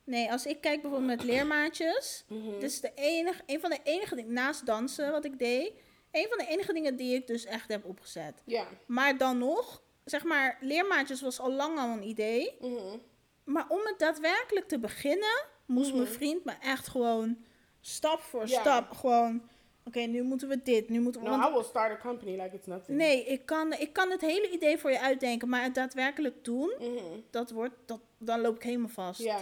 [0.09, 2.25] Nee, als ik kijk bijvoorbeeld met leermaatjes.
[2.59, 5.71] Dit is de enige, een van de enige dingen naast dansen wat ik deed.
[6.11, 8.41] een van de enige dingen die ik dus echt heb opgezet.
[8.45, 8.65] Ja.
[8.85, 12.55] Maar dan nog, zeg maar, leermaatjes was al lang al een idee.
[12.61, 12.97] Mhm.
[13.43, 16.11] Maar om het daadwerkelijk te beginnen, moest mijn Mhm.
[16.11, 17.37] vriend me echt gewoon
[17.81, 18.59] stap voor Ja.
[18.59, 19.41] stap gewoon...
[19.85, 21.27] Oké, nu moeten we dit, nu moeten we...
[21.29, 22.97] No, want- I will start a company like it's nothing.
[22.97, 26.73] nee, ik kan, ik kan het hele idee voor je uitdenken, maar het daadwerkelijk doen,
[26.79, 27.19] Mhm.
[27.29, 29.19] dat wordt, dat, dan loop ik helemaal vast.
[29.21, 29.39] Ja.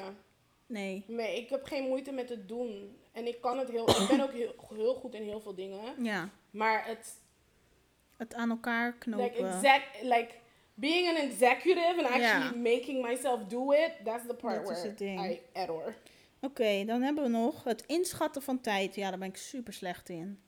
[0.67, 1.03] Nee.
[1.08, 2.97] Nee, ik heb geen moeite met het doen.
[3.12, 3.89] En ik kan het heel...
[3.89, 6.03] ik ben ook heel, heel goed in heel veel dingen.
[6.03, 7.13] Ja, Maar het...
[8.17, 9.23] het aan elkaar knopen.
[9.23, 10.30] Like, exact, like
[10.73, 15.30] being an executive and actually making myself do it, that's the part Dat where.
[15.32, 15.95] I error.
[16.41, 18.95] Oké, dan hebben we nog het inschatten van tijd.
[18.95, 20.39] Ja, daar ben ik super slecht in.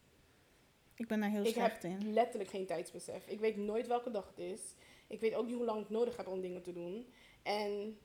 [0.96, 2.14] Ik ben daar heel Ik slecht heb in.
[2.14, 3.28] letterlijk geen tijdsbesef.
[3.28, 4.62] Ik weet nooit welke dag het is.
[5.08, 7.08] Ik weet ook niet hoe lang ik nodig heb om dingen te doen.
[7.44, 7.98] En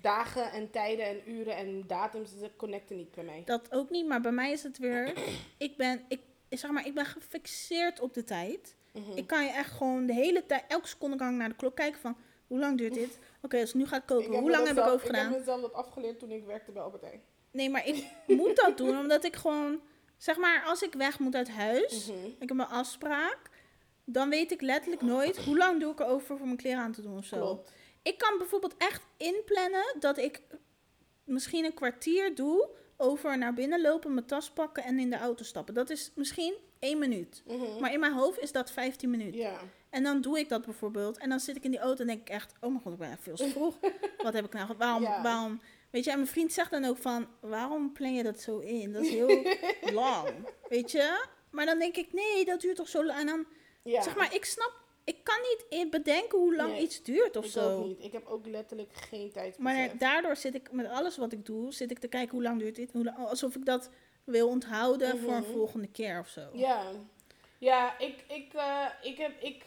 [0.00, 3.42] dagen en tijden en uren en datums, ze connecten niet bij mij.
[3.44, 5.12] Dat ook niet, maar bij mij is het weer.
[5.58, 8.74] Ik ben, ik, zeg maar, ik ben gefixeerd op de tijd.
[8.92, 9.16] Mhm.
[9.16, 11.76] Ik kan je echt gewoon de hele tijd, elke seconde kan ik naar de klok
[11.76, 13.18] kijken van hoe lang duurt dit?
[13.42, 14.34] Oké, dus nu ga ik koken.
[14.34, 15.24] hoe lang heb ik over gedaan?
[15.24, 17.20] Ik heb mezelf dat afgeleerd toen ik werkte bij Albert Heijn.
[17.50, 19.80] Nee, maar ik moet dat doen omdat ik gewoon,
[20.16, 22.26] zeg maar, als ik weg moet uit huis, Mhm.
[22.38, 23.38] ik heb een afspraak,
[24.04, 27.02] dan weet ik letterlijk nooit hoe lang doe ik erover voor mijn kleren aan te
[27.02, 27.36] doen of zo.
[27.36, 27.72] Klopt.
[28.02, 30.40] Ik kan bijvoorbeeld echt inplannen dat ik
[31.24, 35.44] misschien een kwartier doe over naar binnen lopen, mijn tas pakken en in de auto
[35.44, 35.74] stappen.
[35.74, 37.42] Dat is misschien één minuut.
[37.46, 37.80] Mhm.
[37.80, 39.40] Maar in mijn hoofd is dat 15 minuten.
[39.40, 39.58] Ja.
[39.90, 41.18] En dan doe ik dat bijvoorbeeld.
[41.18, 42.98] En dan zit ik in die auto en denk ik echt, oh mijn god, ik
[42.98, 43.78] ben echt veel te vroeg.
[44.22, 45.60] Wat heb ik nou, waarom, waarom,
[45.90, 48.92] weet je, en mijn vriend zegt dan ook van, waarom plan je dat zo in?
[48.92, 49.56] Dat is heel
[49.92, 50.28] lang,
[50.68, 51.26] weet je?
[51.50, 53.18] Maar dan denk ik, nee, dat duurt toch zo lang.
[53.18, 53.46] En dan,
[54.02, 55.36] zeg maar, ik snap, ik kan
[55.70, 57.76] niet bedenken hoe lang Nee, iets duurt of ik zo.
[57.78, 58.04] ook niet.
[58.04, 59.58] Ik heb ook letterlijk geen tijdsbesef.
[59.58, 62.58] Maar daardoor zit ik met alles wat ik doe, zit ik te kijken hoe lang
[62.58, 62.92] duurt dit.
[62.92, 63.90] Hoe lang, alsof ik dat
[64.24, 65.52] wil onthouden voor een Mhm.
[65.52, 66.48] volgende keer of zo.
[66.52, 66.82] Ja,
[67.58, 69.64] ja ik, ik, eh, ik heb, ik,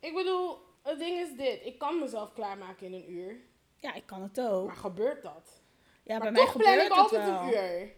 [0.00, 1.64] ik bedoel, het ding is dit.
[1.64, 3.36] Ik kan mezelf klaarmaken in een uur.
[3.76, 4.66] Ja, ik kan het ook.
[4.66, 5.60] Maar gebeurt dat?
[6.02, 7.92] Ja, maar bij mij toch plan gebeurt ik het altijd een uur.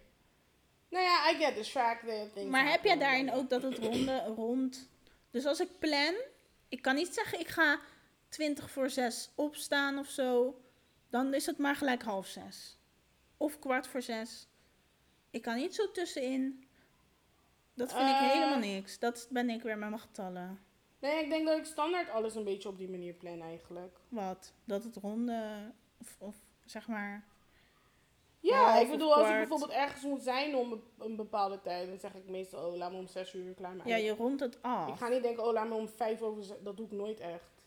[0.89, 2.47] Nou ja, I get distracted.
[2.49, 4.89] Maar heb jij daarin ook dat het ronde, rond...
[5.31, 6.15] Dus als ik plan,
[6.69, 7.79] ik kan niet zeggen ik ga
[8.29, 10.61] 20 voor 6 opstaan of zo.
[11.11, 12.79] Dan is het maar gelijk half zes.
[13.37, 14.47] Of kwart voor zes.
[15.31, 16.69] Ik kan niet zo tussenin.
[17.75, 18.33] Dat vind ik Eh.
[18.33, 18.99] helemaal niks.
[18.99, 20.61] Dat ben ik weer met mijn getallen.
[20.99, 23.99] Nee, ik denk dat ik standaard alles een beetje op die manier plan eigenlijk.
[24.09, 24.53] Wat?
[24.65, 27.25] Dat het ronde, of, of zeg maar...
[28.41, 32.15] Ja, ik bedoel, als ik bijvoorbeeld ergens moet zijn om een- bepaalde tijd, dan zeg
[32.15, 33.91] ik meestal, oh, laat me om zes uur klaarmaken.
[33.91, 34.99] Ja, je rondt het Ik af.
[34.99, 36.57] ga niet denken, oh, laat me om vijf over zes.
[36.63, 37.67] Dat doe ik nooit echt.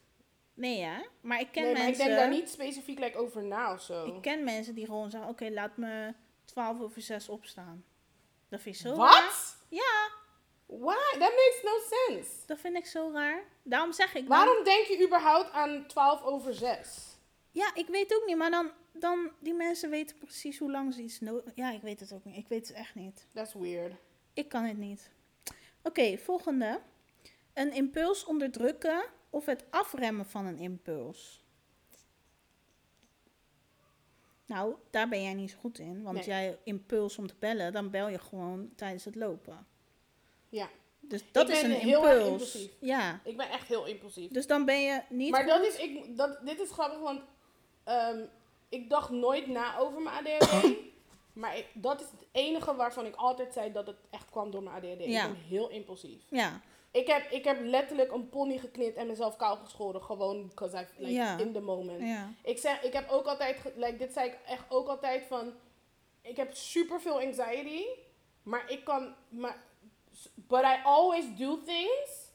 [0.54, 1.02] Nee, hè?
[1.22, 2.06] Maar ik ken nee, maar ik mensen...
[2.06, 4.06] denk daar niet specifiek like, over na of zo.
[4.06, 6.14] Ik ken mensen die gewoon zeggen, oké, laat me
[6.46, 7.86] 12 over 6 opstaan.
[8.50, 8.98] Dat vind ik zo raar.
[8.98, 9.58] Wat?
[9.70, 10.10] Ja,
[10.66, 10.96] Why?
[11.12, 11.72] That makes no
[12.08, 12.30] sense.
[12.46, 13.44] dat vind ik zo raar.
[13.64, 14.28] Daarom zeg ik...
[14.28, 17.18] dan- Waarom denk je überhaupt aan 12 over 6?
[17.52, 19.32] Ja, ik weet ook niet, maar dan, dan...
[19.40, 21.52] Die mensen weten precies hoe lang ze iets nodig...
[21.56, 22.38] Ja, ik weet het ook niet.
[22.38, 23.28] Ik weet het echt niet.
[23.34, 23.94] That's weird.
[24.34, 25.12] Ik kan het niet.
[25.84, 26.82] Oké, volgende.
[27.54, 31.46] Een impuls onderdrukken of het afremmen van een impuls.
[34.46, 36.02] Nou, daar ben jij niet zo goed in.
[36.04, 36.26] Want Nee.
[36.26, 39.68] jij impuls om te bellen, dan bel je gewoon tijdens het lopen.
[40.50, 42.28] Ja, Dus dat is een heel impuls.
[42.32, 42.72] impulsief.
[42.80, 44.32] Ja, ik ben echt heel impulsief.
[44.32, 47.22] dus dan ben je niet maar dat is, ik, dat, dit is grappig, want
[47.84, 48.26] ehm,
[48.72, 50.64] ik dacht nooit na over mijn ADHD.
[51.42, 54.64] maar ik, dat is het enige waarvan ik altijd zei dat het echt kwam door
[54.64, 55.06] mijn ADHD.
[55.06, 55.26] Ja.
[55.26, 56.22] Ik ben heel impulsief.
[56.30, 60.04] Ja, Ik heb, ik heb letterlijk een pony geknipt en mezelf kaal geschoren.
[60.04, 61.38] Gewoon because I, like, Ja.
[61.38, 62.02] in the moment.
[62.02, 65.54] ja, Ik zeg, ik heb ook altijd, like, dit zei ik echt ook altijd van,
[66.22, 67.84] ik heb super veel anxiety,
[68.44, 69.64] maar ik kan, maar,
[70.36, 72.31] but I always do things,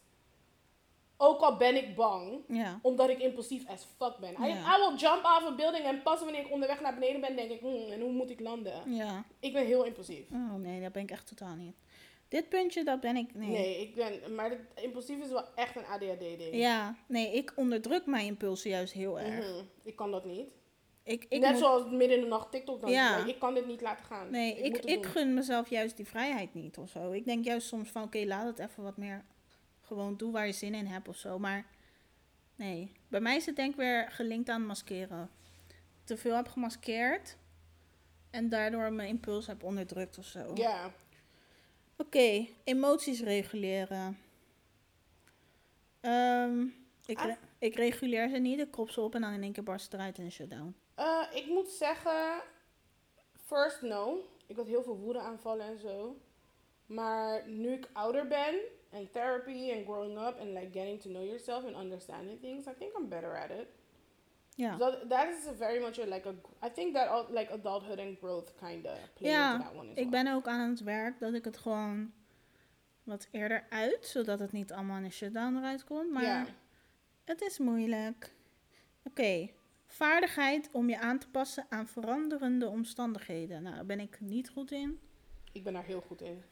[1.16, 2.78] ook al ben ik bang, ja.
[2.82, 4.32] omdat ik impulsief as fuck ben.
[4.32, 4.76] I, Ja.
[4.76, 7.50] I will jump off a building en pas wanneer ik onderweg naar beneden ben, denk
[7.50, 8.92] ik, hmm, en hoe moet ik landen?
[8.94, 9.24] Ja.
[9.40, 10.24] Ik ben heel impulsief.
[10.32, 11.74] Oh nee, dat ben ik echt totaal niet.
[12.28, 13.34] Dit puntje, dat ben ik...
[13.34, 13.48] Nee.
[13.48, 16.54] Nee, ik ben, maar impulsief is wel echt een ADHD-ding.
[16.54, 19.48] Ja, nee, ik onderdruk mijn impulsen juist heel erg.
[19.48, 19.64] Mhm.
[19.82, 20.46] Ik kan dat niet.
[21.02, 22.90] Ik, ik Net moet- zoals midden in de nacht TikTok dan.
[22.90, 23.24] Ja.
[23.26, 24.30] Ik kan dit niet laten gaan.
[24.30, 27.10] Nee, ik, ik, ik gun mezelf juist die vrijheid niet of zo.
[27.10, 29.24] Ik denk juist soms van, oké, laat het even wat meer...
[29.86, 31.38] Gewoon doe waar je zin in hebt of zo.
[31.38, 31.64] Maar
[32.56, 35.30] nee, bij mij is het denk ik weer gelinkt aan maskeren.
[36.04, 37.36] Te veel heb gemaskeerd.
[38.30, 40.50] En daardoor mijn impuls heb onderdrukt of zo.
[40.54, 40.90] Ja.
[41.96, 44.18] Oké, emoties reguleren.
[46.00, 46.66] Ehm,
[47.06, 47.32] ik, Ah.
[47.58, 49.94] ik reguleer ze niet, ik krop ze op en dan in één keer barst het
[49.94, 50.74] eruit in een shutdown.
[50.94, 52.42] Eh, ik moet zeggen,
[53.44, 54.18] first no.
[54.46, 56.20] Ik had heel veel woede aanvallen en zo.
[56.86, 58.54] Maar nu ik ouder ben,
[58.92, 62.72] and therapy and growing up and like getting to know yourself and understanding things, I
[62.78, 63.68] think I'm better at it.
[64.78, 66.34] So that is a very much a, like a,
[66.66, 69.96] I think that all, like adulthood and growth kind of play into that one as
[69.96, 70.22] Ik well.
[70.22, 72.12] ben ook aan het werk dat ik het gewoon
[73.02, 76.10] wat eerder uit, zodat het niet allemaal in een shutdown eruit komt.
[76.10, 76.46] Maar Ja.
[77.24, 78.34] het is moeilijk.
[79.04, 79.48] Oké,
[79.86, 83.62] vaardigheid om je aan te passen aan veranderende omstandigheden.
[83.62, 85.00] Nou, daar ben ik niet goed in.
[85.52, 86.42] Ik ben daar heel goed in.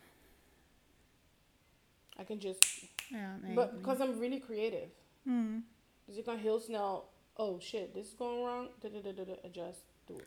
[2.20, 3.54] I can just, Ja, nee.
[3.54, 4.88] but because I'm really creative.
[5.22, 5.68] Hmm.
[6.04, 8.68] Dus ik kan heel snel, oh shit, this is going wrong,
[9.44, 10.26] adjust, do it.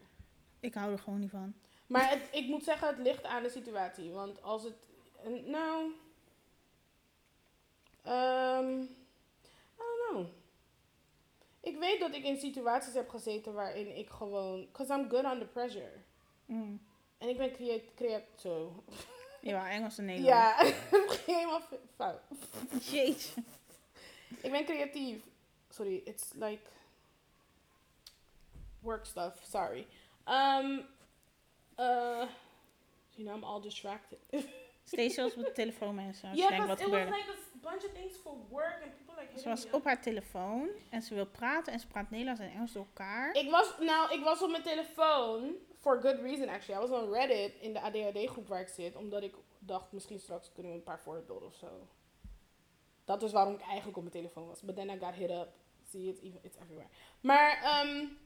[0.60, 1.54] Ik hou er gewoon niet van.
[1.88, 4.12] Maar het, ik moet zeggen, het ligt aan de situatie.
[4.12, 4.76] Want als het,
[5.24, 5.92] en nou,
[8.02, 10.26] ehm I don't know.
[11.60, 15.48] Ik weet dat ik in situaties heb gezeten waarin ik gewoon, because I'm good under
[15.48, 15.92] pressure.
[16.46, 16.82] Hmm.
[17.18, 18.84] En ik ben creatief, creat zo.
[19.48, 20.62] Ja, Engels en Nederlands.
[20.62, 20.66] Ja,
[21.00, 21.62] het ging helemaal
[21.96, 22.22] fout.
[22.92, 23.42] Jeetje.
[24.42, 25.22] Ik ben creatief.
[25.70, 26.62] Sorry, it's like
[28.80, 29.34] work stuff.
[29.50, 29.88] Sorry.
[30.28, 30.86] Um,
[31.80, 32.28] uh,
[33.16, 34.20] you know, I'm all distracted.
[34.84, 36.30] Steeds zoals op de telefoon mensen.
[36.30, 38.92] Als Yeah, je denkt, wat it was like a bunch of things for work and
[38.98, 42.42] people like Ze was op haar telefoon en ze wil praten en ze praat Nederlands
[42.42, 43.36] en Engels door elkaar.
[43.36, 46.76] Ik was, nou, ik was op mijn telefoon, for good reason actually.
[46.76, 50.20] I was on Reddit in de ADHD groep waar ik zit, omdat ik dacht misschien
[50.20, 51.88] straks kunnen we een paar voorbeelden of zo.
[53.06, 54.62] Dat is waarom ik eigenlijk op mijn telefoon was.
[54.62, 55.50] But then I got hit up.
[55.84, 56.90] See, it's, even, it's everywhere.
[57.22, 58.18] Maar, um,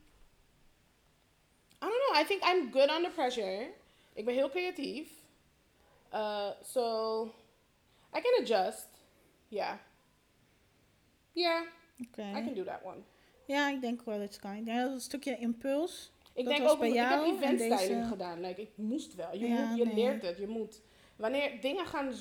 [1.84, 2.22] I don't know.
[2.22, 3.74] I think I'm good under pressure.
[4.14, 5.10] Ik ben heel creatief.
[6.14, 7.24] Uh, so,
[8.16, 8.88] I can adjust.
[9.48, 9.78] Yeah.
[11.34, 11.62] Yeah,
[12.08, 12.22] Oké.
[12.22, 13.02] I can do that one.
[13.46, 14.56] Ja, ik denk wel dat je het kan.
[14.56, 16.12] Ik denk dat het een stukje impuls.
[16.42, 18.42] Ik Dat denk ook, bij ik heb jou en event styling deze- gedaan.
[18.42, 19.34] Like, ik moest wel.
[19.36, 19.94] Je, Ja, moet, je nee.
[19.96, 20.82] leert het, je moet.
[21.16, 22.14] Wanneer dingen gaan...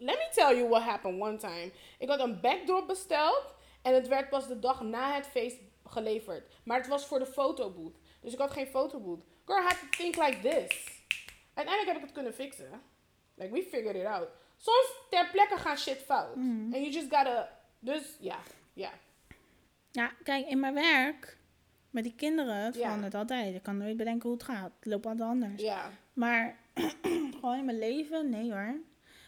[0.00, 1.70] Let me tell you what happened one time.
[1.98, 6.52] Ik had een backdrop besteld en het werd pas de dag na het feest geleverd.
[6.64, 7.96] Maar het was voor de fotobooth.
[8.20, 9.24] Dus ik had geen fotobooth.
[9.46, 10.86] Girl, had to think like this.
[11.54, 12.82] Uiteindelijk heb ik het kunnen fixen.
[13.34, 14.28] Like, we figured it out.
[14.56, 16.36] Soms ter plekke gaan shit fout.
[16.36, 16.62] Mhm.
[16.62, 17.58] And you just gotta...
[17.78, 18.38] Dus, ja.
[18.72, 18.90] Ja.
[19.90, 21.37] Ja, kijk, in mijn werk
[22.02, 23.54] met die kinderen, het verandert altijd.
[23.54, 24.72] Ik kan nooit bedenken hoe het gaat.
[24.78, 25.62] Het loopt altijd anders.
[25.62, 25.90] Ja.
[26.12, 26.56] Maar
[27.40, 28.74] gewoon in mijn leven, nee hoor.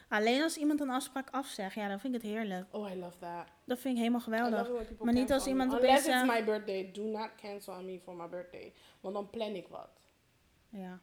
[0.09, 2.65] Alleen als iemand een afspraak afzegt, ja, dan vind ik het heerlijk.
[2.75, 3.47] Oh, I love that.
[3.65, 4.69] Dat vind ik helemaal geweldig.
[4.99, 7.99] Maar niet als iemand opeens Unless it's zegt- my birthday, do not cancel on me
[8.03, 8.73] for my birthday.
[8.99, 9.89] Want dan plan ik wat.
[10.69, 10.99] Ja.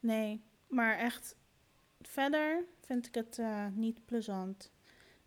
[0.00, 1.36] Nee, maar echt
[2.00, 4.70] verder vind ik het eh, niet plezant.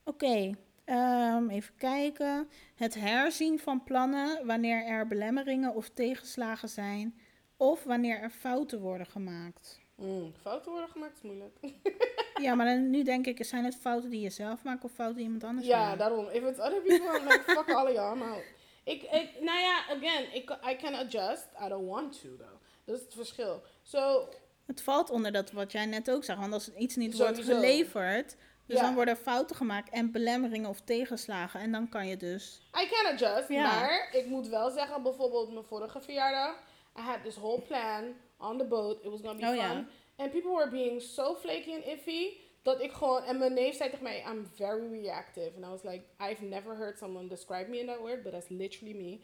[0.03, 0.51] Oké,
[0.85, 2.49] ehm, even kijken.
[2.75, 7.19] Het herzien van plannen wanneer er belemmeringen of tegenslagen zijn.
[7.57, 9.79] Of wanneer er fouten worden gemaakt.
[9.95, 11.57] Mm, fouten worden gemaakt is moeilijk.
[12.41, 15.15] Ja, maar dan, nu denk ik, zijn het fouten die je zelf maakt of fouten
[15.15, 15.99] die iemand anders ja, maakt?
[15.99, 16.25] daarom.
[16.25, 18.43] If it's other people, I'm like, fuck all of y'all, I'm out.
[18.83, 21.47] Ik, ik, nou ja, again, ik, I can adjust.
[21.65, 22.61] I don't want to, though.
[22.85, 23.63] Dat is het verschil.
[23.83, 24.29] So,
[24.65, 26.39] Het valt onder dat wat jij net ook zag.
[26.39, 28.83] Want als iets niet wordt geleverd, dus Ja.
[28.83, 31.59] dan worden fouten gemaakt en belemmeringen of tegenslagen.
[31.59, 32.61] En dan kan je dus...
[32.83, 33.63] I can adjust, Ja.
[33.79, 36.55] maar ik moet wel zeggen, bijvoorbeeld mijn vorige verjaardag,
[36.97, 39.03] I had this whole plan on the boat.
[39.03, 39.77] It was gonna be Oh, fun.
[39.77, 39.85] ja.
[40.15, 43.89] And people were being so flaky and iffy, dat ik gewoon, en mijn neef zei
[43.89, 45.51] tegen mij, I'm very reactive.
[45.55, 48.49] And I was like, I've never heard someone describe me in that word, but that's
[48.49, 49.19] literally me.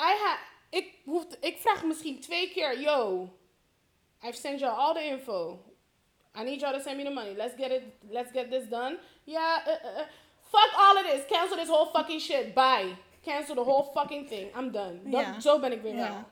[0.00, 0.38] I had,
[0.70, 3.28] ik, hoefde, ik vraag misschien twee keer, yo,
[4.22, 5.58] I've sent y'all all the info.
[6.34, 7.34] I need y'all to send me the money.
[7.36, 7.82] Let's get it.
[8.10, 8.96] Let's get this done.
[9.24, 9.58] Yeah.
[9.66, 10.04] Uh, uh, uh.
[10.50, 11.24] Fuck all of this.
[11.28, 12.54] Cancel this whole fucking shit.
[12.54, 12.96] Bye.
[13.24, 14.46] Cancel the whole fucking thing.
[14.56, 15.00] I'm done.
[15.04, 15.40] Dat, Ja.
[15.40, 16.08] Zo ben ik weer Ja.
[16.08, 16.24] wel.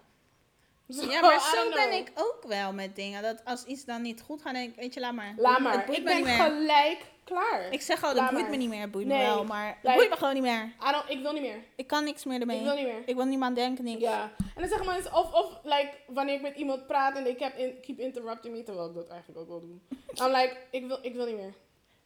[0.89, 3.23] So, Ja, maar zo ben ik ook wel met dingen.
[3.23, 5.35] Dat als iets dan niet goed gaat, denk ik, weet je, laat maar.
[5.37, 5.91] Laat maar.
[5.91, 7.73] Ik ben gelijk klaar.
[7.73, 8.91] Ik zeg al, dat boeit me niet meer.
[8.91, 10.63] Boeit me Nee, wel, maar het like- boeit me gewoon niet meer.
[10.89, 11.65] I don't, ik wil niet meer.
[11.77, 12.57] Ik kan niks meer ermee.
[12.59, 13.03] Ik wil niet meer.
[13.07, 14.01] Ik wil niet meer aan denken, niks.
[14.01, 14.33] Ja.
[14.39, 17.57] En dan zeggen mensen, of, of like, wanneer ik met iemand praat en ik heb
[17.57, 19.83] in, keep interrupting me, terwijl ik dat eigenlijk ook wil doen.
[20.23, 21.55] I'm like, ik wil, ik wil niet meer.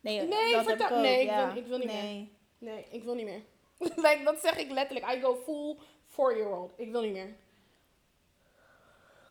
[0.01, 1.47] Nee, Nee, dat heb vertel- ik ook, nee, ik ja.
[1.53, 2.03] wil- ik wil niet meer.
[2.03, 2.33] nee.
[2.59, 3.41] Nee, ik wil niet meer.
[4.07, 5.13] like, dat zeg ik letterlijk.
[5.17, 5.77] I go full
[6.07, 6.73] four-year-old.
[6.77, 7.35] Ik wil niet meer.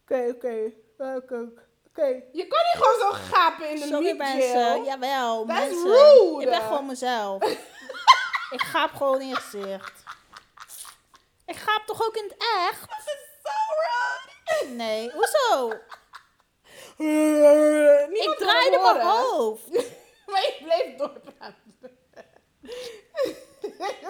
[0.02, 0.72] Oké, oké.
[0.98, 1.50] Oké.
[1.98, 2.22] Oké.
[2.32, 4.84] Je kan niet gewoon zo gapen in de Sorry meat mensen, jail.
[4.86, 5.84] jawel, That's mensen.
[5.88, 6.42] rude.
[6.44, 7.44] Ik ben gewoon mezelf.
[8.56, 10.04] ik gaap gewoon in je gezicht.
[11.46, 12.36] Ik gaap toch ook in het
[12.68, 12.80] echt?
[12.82, 14.74] Dat is zo rude.
[14.76, 15.74] Nee, hoezo?
[16.98, 19.68] Niemand ik draaide mijn hoofd.
[20.32, 21.74] maar je bleef doorpraten.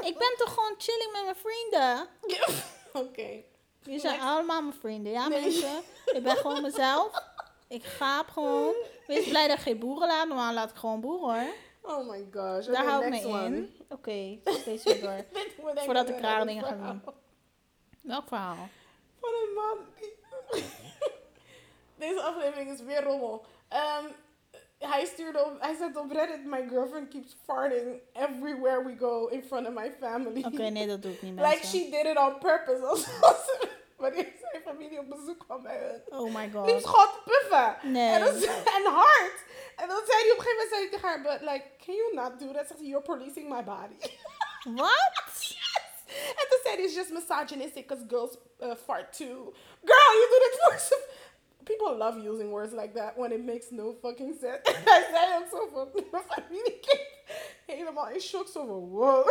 [0.01, 2.07] Ik ben toch gewoon chilling met mijn vrienden.
[3.07, 3.43] Oké.
[3.83, 5.41] Die zijn allemaal mijn vrienden, ja Nee.
[5.41, 5.83] mensen?
[6.05, 7.23] Ik ben gewoon mezelf.
[7.67, 8.73] Ik gaap gewoon.
[9.07, 10.27] Wees blij dat ik geen boeren laat.
[10.27, 11.53] Normaal laat ik gewoon boeren hoor.
[11.97, 12.65] Oh my gosh.
[12.65, 13.45] Daar Okay, hou ik me one.
[13.45, 13.75] in.
[13.89, 15.25] Oké, steeds weer door.
[15.85, 17.01] Voordat ik rare dingen ga doen.
[18.01, 18.69] Welk verhaal?
[19.19, 19.77] Van een man.
[19.99, 20.63] die-
[22.07, 23.45] Deze aflevering is weer rommel.
[23.67, 24.05] Ehm,
[24.79, 29.43] hij stuurde op, hij zegt op Reddit, my girlfriend keeps farting everywhere we go in
[29.43, 30.43] front of my family.
[30.45, 31.67] Oké, nee, dat doe ik niet, Like mensen.
[31.79, 33.05] she did it on purpose.
[33.95, 36.19] Wanneer zijn familie op bezoek kwam bij hun.
[36.19, 36.81] Oh my god.
[36.81, 37.91] schat te puffen.
[37.91, 38.13] Nee.
[38.13, 38.43] En, dat,
[38.77, 39.37] en hard.
[39.75, 41.95] En dan zei hij op een gegeven moment zei hij tegen haar, but like, can
[41.95, 42.67] you not do that?
[42.67, 43.97] Zegt hij, you're policing my body.
[44.81, 45.23] Wat?
[46.39, 49.53] En toen zei hij, it's just misogynistic because girls uh, fart too.
[49.83, 51.01] Girl, you do this for some...
[51.63, 54.61] People love using words like that when it makes no fucking sense.
[54.61, 57.23] En hij zei ook zo van, mijn familie keek
[57.65, 58.47] helemaal in shock.
[58.47, 59.27] Zo van, wow.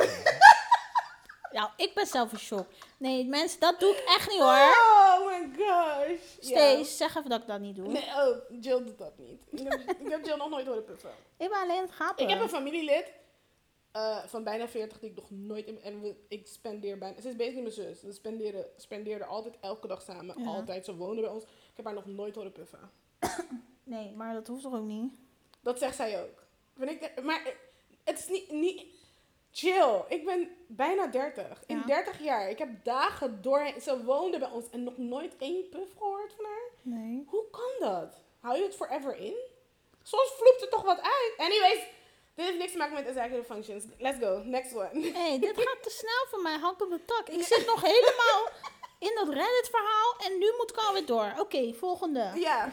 [1.54, 2.66] Nou, ik ben zelf in shock.
[2.96, 4.48] Nee, mensen, dat doe ik echt niet hoor.
[4.48, 6.20] Oh my gosh.
[6.40, 7.88] Steeds, zeg even dat ik dat niet doe.
[7.88, 9.42] Nee, oh, Jill doet dat niet.
[9.50, 11.10] Ik heb, ik heb Jill nog nooit horen puffen.
[11.36, 12.24] Ik ben alleen het gapen.
[12.24, 13.12] Ik heb een familielid
[13.92, 15.80] eh, van bijna 40 die ik nog nooit in.
[15.82, 17.20] En we, ik spendeer bijna.
[17.20, 18.02] Ze is bezig met mijn zus.
[18.02, 20.42] We spenderen, spendeerden altijd elke dag samen.
[20.42, 20.46] Ja.
[20.46, 20.84] Altijd.
[20.84, 21.42] Ze woonde bij ons.
[21.44, 22.90] Ik heb haar nog nooit horen puffen.
[23.84, 25.12] Nee, maar dat hoeft toch ook niet?
[25.60, 26.42] Dat zegt zij ook.
[26.76, 27.54] Vind ik, maar
[28.04, 28.86] het is niet, niet.
[29.56, 30.02] Chill.
[30.08, 31.62] Ik ben bijna 30.
[31.66, 31.84] In Ja.
[31.86, 32.50] 30 jaar.
[32.50, 33.80] Ik heb dagen doorheen.
[33.80, 36.68] Ze woonde bij ons en nog nooit één puff gehoord van haar.
[36.82, 37.24] Nee.
[37.28, 38.14] Hoe kan dat?
[38.40, 39.36] Hou je het forever in?
[40.02, 41.34] Soms vloept er toch wat uit.
[41.36, 41.78] Anyways,
[42.34, 43.84] dit heeft niks te maken met executive functions.
[43.98, 44.42] Let's go.
[44.44, 44.88] Next one.
[44.92, 46.58] Hé, hey, dit gaat te snel voor mij.
[46.58, 47.28] Hak op de tak.
[47.28, 48.48] Ik zit nog helemaal
[48.98, 51.32] in dat Reddit-verhaal en nu moet ik alweer door.
[51.38, 52.30] Oké, volgende.
[52.34, 52.72] Ja.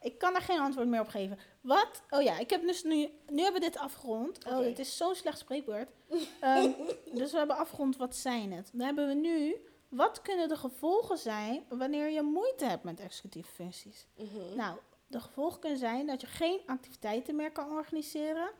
[0.00, 1.38] Ik kan er geen antwoord meer op geven.
[1.66, 2.02] Wat?
[2.10, 3.10] Oh ja, ik heb dus nu...
[3.30, 4.44] Nu hebben we dit afgerond.
[4.44, 5.88] Oh, dit is zo'n slecht spreekwoord.
[6.40, 6.70] Ehm,
[7.18, 8.70] dus we hebben afgerond, wat zijn het?
[8.72, 9.56] Dan hebben we nu...
[9.88, 14.06] Wat kunnen de gevolgen zijn wanneer je moeite hebt met executieve functies?
[14.16, 14.56] Mhm.
[14.56, 18.50] Nou, de gevolgen kunnen zijn dat je geen activiteiten meer kan organiseren,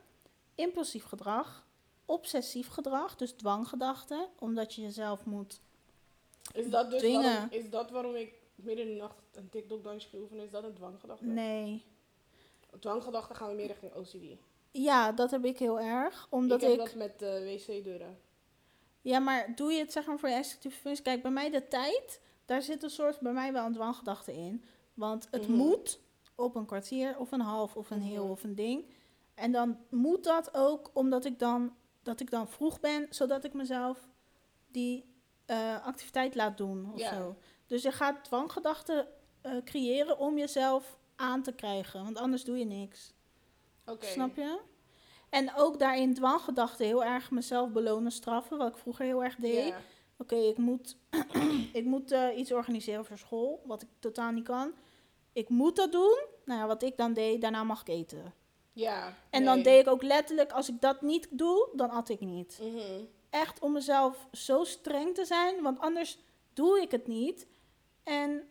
[0.55, 1.67] impulsief gedrag,
[2.05, 5.61] obsessief gedrag, dus dwanggedachten, omdat je jezelf moet.
[6.53, 7.23] Is dat dus Dingen.
[7.23, 10.43] waarom, is dat waarom ik midden in de nacht een TikTok-dansje oefenen?
[10.43, 11.25] Is dat een dwanggedachte?
[11.25, 11.85] Nee.
[12.79, 14.39] Dwanggedachten gaan we meer richting OCD.
[14.71, 16.77] Ja, dat heb ik heel erg, omdat ik ik.
[16.79, 18.19] heb dat met eh, wc-deuren.
[19.01, 21.03] Ja, maar doe je het zeg maar voor je executieve functie?
[21.03, 24.63] Kijk, bij mij de tijd, daar zit een soort bij mij wel een dwanggedachte in,
[24.93, 25.57] want het Mhm.
[25.57, 25.99] moet
[26.35, 28.31] op een kwartier of een half of een heel Mhm.
[28.31, 28.85] of een ding.
[29.33, 33.53] En dan moet dat ook omdat ik dan, dat ik dan vroeg ben, zodat ik
[33.53, 34.07] mezelf
[34.67, 37.13] die eh, activiteit laat doen of Ja.
[37.15, 37.35] zo.
[37.67, 39.07] Dus je gaat dwanggedachten
[39.41, 43.13] eh, creëren om jezelf aan te krijgen, want anders doe je niks.
[43.85, 44.05] Oké.
[44.05, 44.59] Snap je?
[45.29, 49.73] En ook daarin dwanggedachten heel erg mezelf belonen, straffen, wat ik vroeger heel erg deed.
[50.17, 50.97] Oké, ik moet,
[51.73, 54.73] ik moet eh, iets organiseren voor school, wat ik totaal niet kan.
[55.33, 56.19] Ik moet dat doen.
[56.45, 58.33] Nou ja, wat ik dan deed, daarna mag ik eten.
[58.73, 59.13] Ja.
[59.29, 62.59] En dan deed ik ook letterlijk, als ik dat niet doe, dan at ik niet.
[62.61, 63.03] Mhm.
[63.29, 66.17] Echt om mezelf zo streng te zijn, want anders
[66.53, 67.47] doe ik het niet.
[68.03, 68.47] En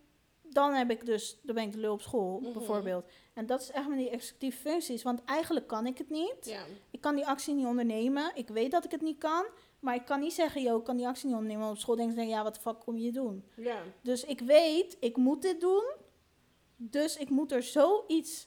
[0.57, 2.53] dan heb ik dus, dan ben ik de lul op school, Mhm.
[2.53, 3.05] bijvoorbeeld.
[3.35, 6.37] En dat is echt met die executieve functies, want eigenlijk kan ik het niet.
[6.41, 6.61] Ja.
[6.91, 8.31] Ik kan die actie niet ondernemen.
[8.35, 9.45] Ik weet dat ik het niet kan.
[9.81, 11.65] Maar ik kan niet zeggen, yo, ik kan die actie niet ondernemen.
[11.65, 13.45] Want op school denken ze, ja, wat de fuck kom je doen?
[13.57, 13.79] Ja.
[14.03, 15.85] Dus ik weet, ik moet dit doen.
[16.77, 18.47] Dus ik moet er zoiets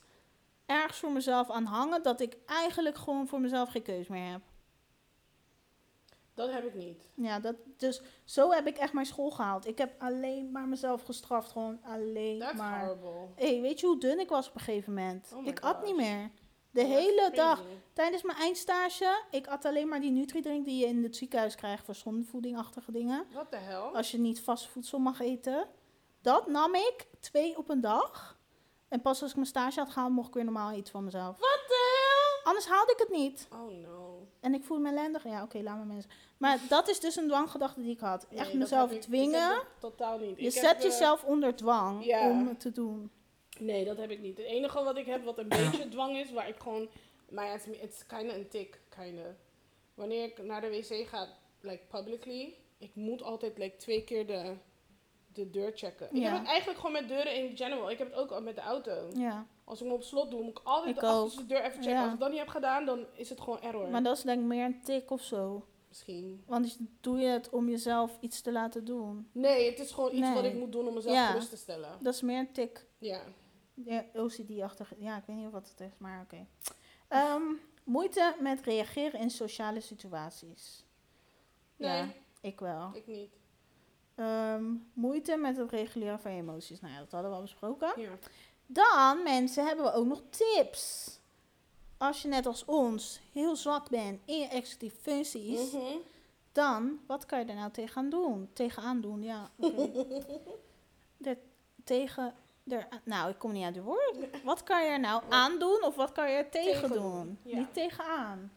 [0.65, 2.03] ergens voor mezelf aan hangen...
[2.03, 4.41] dat ik eigenlijk gewoon voor mezelf geen keus meer heb.
[6.39, 7.09] Dat heb ik niet.
[7.13, 9.67] Ja, dat, dus zo heb ik echt mijn school gehaald.
[9.67, 11.51] Ik heb alleen maar mezelf gestraft.
[11.51, 12.85] Gewoon alleen That's maar.
[12.85, 13.27] horrible.
[13.35, 15.33] hey, weet je hoe dun ik was op een gegeven moment?
[15.35, 16.29] Oh ik at niet meer.
[16.71, 17.63] De hele dag.
[17.93, 21.85] Tijdens mijn eindstage, ik at alleen maar die Nutri-drink die je in het ziekenhuis krijgt
[21.85, 23.25] voor zondevoedingachtige dingen.
[23.31, 23.75] What the hell?
[23.93, 25.67] Als je niet vast voedsel mag eten.
[26.21, 28.37] Dat nam ik twee op een dag.
[28.87, 31.37] En pas als ik mijn stage had gehaald, mocht ik weer normaal eten van mezelf.
[31.37, 31.88] The hell?
[32.49, 33.47] Anders haalde ik het niet.
[33.53, 34.27] Oh no.
[34.39, 35.23] En ik voelde me ellendig.
[35.23, 36.11] Ja, oké, laat maar mensen.
[36.37, 38.25] Maar dat is dus een dwanggedachte die ik had.
[38.29, 39.61] Nee, Echt mezelf ik- ik dwingen.
[39.79, 40.37] totaal niet.
[40.39, 42.29] Je Ik zet eh, jezelf onder dwang ja.
[42.29, 43.11] om het te doen.
[43.59, 44.37] Nee, dat heb ik niet.
[44.37, 46.87] Het enige wat ik heb wat een beetje dwang is, waar ik gewoon...
[47.29, 49.35] Maar ja, het is it's kinda een tik, kinda.
[49.93, 51.27] Wanneer ik naar de wc ga,
[51.61, 54.53] like publicly, ik moet altijd like twee keer de,
[55.33, 56.07] de deur checken.
[56.11, 56.29] Ik Ja.
[56.29, 57.91] heb het eigenlijk gewoon met deuren in general.
[57.91, 59.09] Ik heb het ook al met de auto.
[59.13, 59.45] Ja.
[59.69, 61.13] Als ik hem op slot doe, moet ik altijd Ik de ook.
[61.13, 61.91] achterste deur even checken.
[61.91, 62.03] Ja.
[62.03, 63.89] Als ik dat niet heb gedaan, dan is het gewoon error.
[63.89, 65.65] Maar dat is denk ik meer een tik of zo.
[65.87, 66.43] Misschien.
[66.45, 69.29] Want doe je het om jezelf iets te laten doen.
[69.31, 71.27] Nee, het is gewoon iets wat ik moet doen om mezelf Ja.
[71.27, 71.89] gerust te stellen.
[72.01, 72.85] Dat is meer een tik.
[72.97, 73.21] Ja.
[73.73, 74.93] Ja, OCD-achtig.
[74.97, 76.45] Ja, ik weet niet of wat het is, maar oké.
[77.07, 77.41] Ehm,
[77.83, 80.85] moeite met reageren in sociale situaties.
[81.75, 82.07] Nee, Ja,
[82.41, 82.89] ik wel.
[82.93, 83.29] ik niet.
[84.15, 84.63] Ehm,
[84.93, 86.79] moeite met het reguleren van je emoties.
[86.79, 88.01] Nou ja, dat hadden we al besproken.
[88.01, 88.09] Ja.
[88.71, 91.07] Dan, mensen, hebben we ook nog tips.
[91.97, 95.83] als je net als ons heel zwak bent in je executieve functies, Mhm.
[96.51, 98.49] dan wat kan je er nou tegenaan doen?
[98.53, 99.49] Tegenaan doen, ja.
[101.21, 101.37] Er
[101.83, 102.33] tegen,
[102.67, 104.17] er, nou, ik kom niet uit de woord.
[104.43, 107.11] Wat kan je er nou aan doen of wat kan je er tegen, Tegen doen?
[107.11, 107.57] doen, ja.
[107.57, 108.51] Niet tegenaan.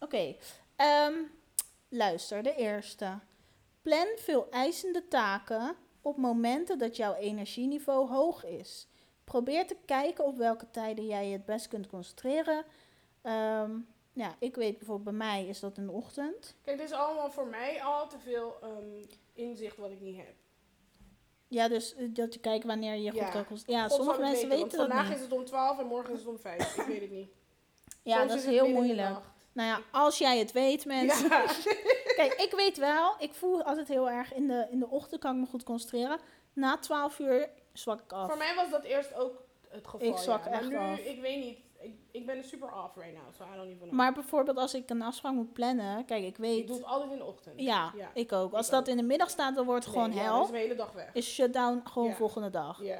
[0.00, 0.36] Oké,
[0.76, 1.14] ehm,
[1.88, 3.18] luister, de eerste.
[3.82, 8.86] Plan veel eisende taken op momenten dat jouw energieniveau hoog is.
[9.24, 12.64] Probeer te kijken op welke tijden jij je het best kunt concentreren.
[13.22, 13.70] Ehm,
[14.12, 16.54] ja, ik weet bijvoorbeeld bij mij is dat in de ochtend.
[16.62, 20.34] Kijk, dit is allemaal voor mij al te veel ehm, inzicht wat ik niet heb.
[21.48, 23.10] Ja, dus eh, dat je kijkt wanneer je Ja.
[23.22, 23.82] goed kan concentreren.
[23.82, 25.16] Ja, God sommige mensen weten dat Vandaag niet.
[25.16, 26.76] is het om 12 en morgen is het om 5.
[26.76, 27.28] Ik weet het niet.
[28.04, 29.16] Ja, Soms dat is heel moeilijk.
[29.52, 31.28] Nou ja, als jij het weet, mensen.
[31.28, 31.44] Ja.
[32.16, 35.34] Kijk, ik weet wel, ik voel altijd heel erg in de, in de ochtend kan
[35.34, 36.18] ik me goed concentreren.
[36.52, 38.28] Na 12 uur zwak ik af.
[38.28, 40.08] Voor mij was dat eerst ook het geval.
[40.08, 40.50] Ik zwak ja.
[40.50, 40.98] Echt nu, af.
[40.98, 41.58] ik weet niet.
[41.80, 43.92] Ik, ik ben er super off right now, so I don't even know.
[43.92, 46.66] Maar bijvoorbeeld als ik een afspraak moet plannen, kijk, ik ik weet.
[46.66, 47.60] doe het altijd in de ochtend.
[47.60, 48.10] Ja, ja.
[48.14, 48.52] ik ook.
[48.52, 48.88] Als Ik dat ook.
[48.88, 50.44] in de middag staat, dan wordt het Nee, gewoon hel.
[50.44, 51.10] is hele dag weg.
[51.12, 52.14] Is shutdown gewoon Ja.
[52.14, 52.82] volgende dag.
[52.82, 52.98] Ja.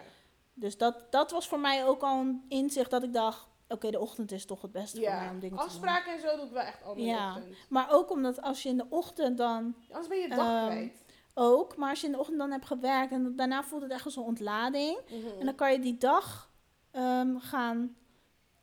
[0.55, 3.99] Dus dat, dat was voor mij ook al een inzicht dat ik dacht, oké, de
[4.01, 5.59] ochtend is toch het beste voor mij om dingen te doen.
[5.73, 7.29] Afspraken en zo doe ik wel echt de Ja.
[7.37, 7.57] ochtend.
[7.69, 10.67] Maar ook omdat als je in de ochtend dan Anders ben je je dag Ehm,
[10.67, 11.02] kwijt.
[11.35, 14.05] Ook, maar als je in de ochtend dan hebt gewerkt en daarna voelt het echt
[14.05, 14.99] als een ontlading.
[15.11, 15.39] Mhm.
[15.39, 16.51] En dan kan je die dag
[16.91, 17.97] ehm, gaan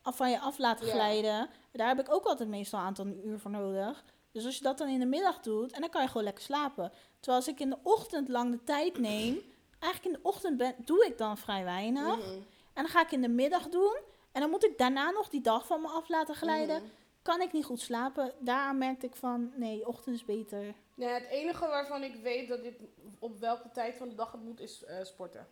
[0.02, 1.48] af van je af laten glijden.
[1.72, 4.04] Daar heb ik ook altijd meestal een aantal uur voor nodig.
[4.32, 6.44] Dus als je dat dan in de middag doet, en dan kan je gewoon lekker
[6.44, 6.92] slapen.
[7.20, 9.40] Terwijl als ik in de ochtend lang de tijd neem,
[9.78, 12.16] eigenlijk in de ochtend ben, doe ik dan vrij weinig.
[12.16, 12.34] Mhm.
[12.72, 13.96] En dan ga ik in de middag doen.
[14.32, 16.82] En dan moet ik daarna nog die dag van me af laten glijden.
[16.82, 16.90] Mhm.
[17.22, 18.32] Kan ik niet goed slapen.
[18.38, 20.74] Daar merkte ik van, nee, ochtend is beter.
[20.94, 22.74] Ja, het enige waarvan ik weet dat dit
[23.18, 25.48] op welke tijd van de dag het moet, is eh, sporten.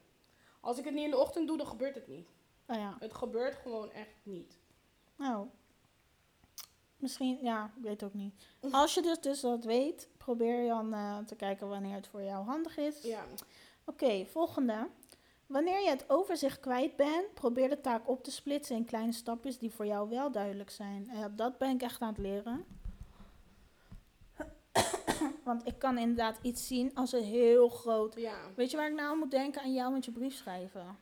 [0.60, 2.28] Als ik het niet in de ochtend doe, dan gebeurt het niet.
[2.66, 4.58] Nou ja, Het gebeurt gewoon echt niet.
[5.16, 5.46] nou.
[6.96, 8.34] Misschien, ja, ik weet ook niet.
[8.70, 12.44] Als je dus, dus dat weet, probeer dan eh, te kijken wanneer het voor jou
[12.44, 13.02] handig is.
[13.02, 13.24] Ja.
[13.84, 14.88] Oké, volgende.
[15.48, 19.58] Wanneer je het overzicht kwijt bent, probeer de taak op te splitsen in kleine stapjes
[19.58, 21.08] die voor jou wel duidelijk zijn.
[21.10, 22.64] En dat ben ik echt aan het leren.
[25.44, 28.14] Want ik kan inderdaad iets zien als een heel groot.
[28.14, 28.36] Ja.
[28.56, 29.62] Weet je waar ik nou aan moet denken?
[29.62, 30.98] Aan jou met je brief schrijven.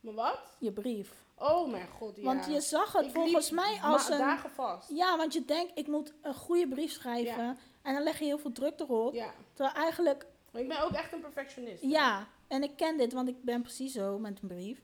[0.00, 0.40] Maar wat?
[0.58, 1.12] Je brief.
[1.36, 2.22] Oh mijn god, ja.
[2.22, 4.18] Want je zag het Ik volgens mij als een.
[4.18, 4.88] dagen vast.
[4.90, 7.44] Ja, want je denkt, ik moet een goede brief schrijven.
[7.44, 7.56] Ja.
[7.82, 9.14] En dan leg je heel veel druk erop.
[9.14, 9.34] Ja.
[9.54, 11.82] Terwijl eigenlijk Maar ik ben ook echt een perfectionist.
[11.82, 14.82] Ja, en ik ken dit, want ik ben precies zo met een brief.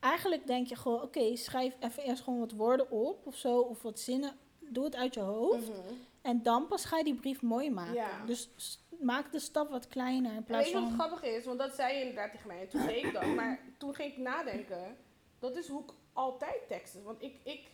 [0.00, 3.82] Eigenlijk denk je gewoon, oké, schrijf even eerst gewoon wat woorden op of zo, of
[3.82, 4.36] wat zinnen.
[4.58, 5.68] Doe het uit je hoofd.
[5.68, 5.94] Mhm.
[6.22, 7.94] En dan pas ga je die brief mooi maken.
[7.94, 8.24] Ja.
[8.26, 8.50] Dus
[9.00, 10.98] maak de stap wat kleiner in plaats weet je wat van...
[10.98, 11.44] grappig is?
[11.44, 12.60] Want dat zei je inderdaad tegen mij.
[12.60, 13.26] En toen deed ik dat.
[13.26, 14.96] Maar toen ging ik nadenken.
[15.38, 17.02] Dat is hoe ik altijd teksten.
[17.02, 17.70] Want ik, ik,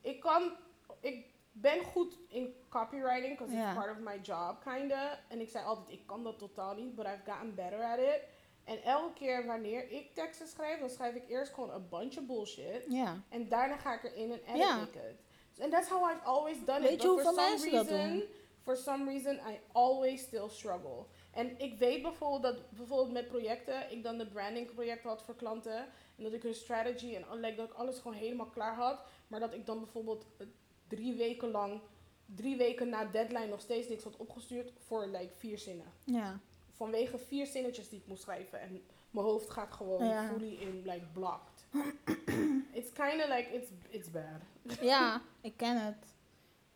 [0.00, 0.52] ik kan...
[1.00, 3.38] Ik ben goed in copywriting.
[3.38, 5.20] Because it's part of my job, kinda.
[5.28, 6.94] En ik zei altijd, ik kan dat totaal niet.
[6.94, 8.20] But I've gotten better at it.
[8.64, 12.26] En elke keer wanneer ik teksten schrijf, dan schrijf ik eerst gewoon een bunch of
[12.26, 12.84] bullshit.
[12.88, 13.22] Ja.
[13.28, 14.82] En daarna ga ik erin en edit Ja.
[14.82, 15.20] ik het.
[15.60, 17.02] And that's how I've always done Weet it.
[17.02, 18.28] je But for hoeveel some mensen dat reason, doen?
[18.62, 21.04] For some reason, I always still struggle.
[21.30, 25.36] En ik weet bijvoorbeeld dat bijvoorbeeld met projecten, ik dan de branding projecten had voor
[25.36, 25.76] klanten.
[26.16, 29.04] En dat ik hun strategy en like, dat ik alles gewoon helemaal klaar had.
[29.26, 30.46] Maar dat ik dan bijvoorbeeld eh,
[30.88, 31.80] drie weken lang,
[32.26, 35.92] drie weken na deadline nog steeds niks had opgestuurd voor like vier zinnen.
[36.04, 36.40] Ja.
[36.76, 38.60] Vanwege vier zinnetjes die ik moest schrijven.
[38.60, 40.28] En mijn hoofd gaat gewoon Ja.
[40.28, 41.66] fully in like blocked.
[42.78, 44.40] it's kind of like, it's, it's bad.
[44.80, 45.96] ja, ik ken het.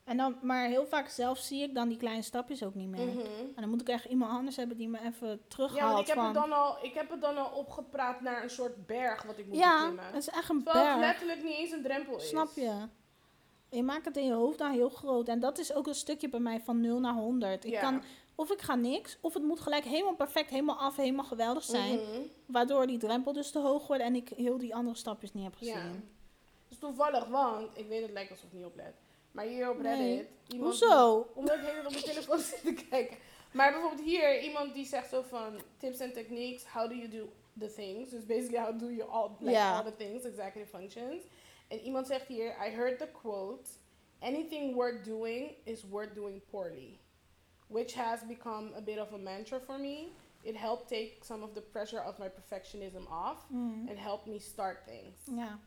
[0.04, 3.06] En dan, maar heel vaak zelf zie ik dan die kleine stapjes ook niet meer.
[3.06, 3.18] Mhm.
[3.54, 6.06] En dan moet ik echt iemand anders hebben die me even Ja, want terughaalt ik
[6.06, 6.24] heb, van...
[6.24, 9.46] het dan al, ik heb het dan al opgepraat naar een soort berg wat ik
[9.46, 10.04] moet ja, beklimmen.
[10.04, 11.06] het is echt een Terwijl het berg.
[11.10, 12.28] letterlijk niet eens een drempel is.
[12.28, 12.86] Snap je?
[13.70, 15.28] Je maakt het in je hoofd dan heel groot.
[15.28, 17.64] En dat is ook een stukje bij mij van 0 naar 100.
[17.64, 17.80] Ik Ja.
[17.80, 18.02] kan,
[18.40, 21.94] of ik ga niks, of het moet gelijk helemaal perfect, helemaal af, helemaal geweldig zijn.
[21.94, 22.20] Mhm.
[22.46, 25.54] Waardoor die drempel dus te hoog wordt en ik heel die andere stapjes niet heb
[25.58, 25.74] Ja.
[25.80, 26.08] gezien.
[26.68, 28.94] Dus toevallig, want ik weet het lijkt alsof ik niet oplet.
[29.32, 29.96] Maar hier op Nee.
[29.96, 30.28] Reddit.
[30.48, 31.26] Iemand Hoezo?
[31.34, 33.16] Omdat ik de hele tijd op mijn telefoon zit te kijken.
[33.52, 37.28] Maar bijvoorbeeld hier, iemand die zegt zo van tips and techniques, how do you do
[37.58, 38.10] the things?
[38.10, 39.76] Dus basically, how do you all, like, Ja.
[39.78, 41.22] all the things, executive functions.
[41.68, 43.68] En iemand zegt hier, I heard the quote,
[44.20, 46.98] anything worth doing is worth doing poorly.
[47.68, 50.08] Which has become a bit of a mantra for me.
[50.42, 53.44] It helped take some of the pressure of my perfectionism off.
[53.48, 53.88] Hmm.
[53.88, 55.16] And helped me start things.
[55.36, 55.58] Ja.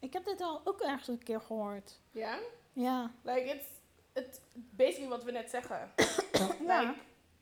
[0.00, 2.00] Ik heb dit al ook ergens een keer gehoord.
[2.10, 2.38] Ja?
[2.72, 3.10] Ja.
[3.22, 3.66] Like, it's,
[4.12, 5.90] it's basically wat we net zeggen.
[6.66, 6.80] Ja.
[6.80, 6.94] Like,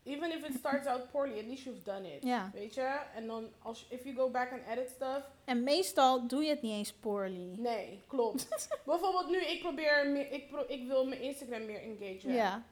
[0.05, 2.23] even if it starts out poorly, at least you've done it.
[2.23, 2.51] Ja.
[2.53, 3.01] Weet je?
[3.15, 6.63] En dan, als, if you go back and edit stuff, En meestal doe je het
[6.63, 7.55] niet eens poorly.
[7.57, 8.49] nee, klopt.
[8.87, 12.33] Bijvoorbeeld nu, ik probeer, meer, ik, pro, ik wil mijn Instagram meer engagen.
[12.33, 12.65] Ja.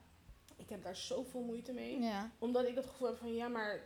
[0.57, 1.99] Ik heb daar zoveel moeite mee.
[2.01, 2.31] ja.
[2.39, 3.81] Omdat ik het gevoel heb van, ja, maar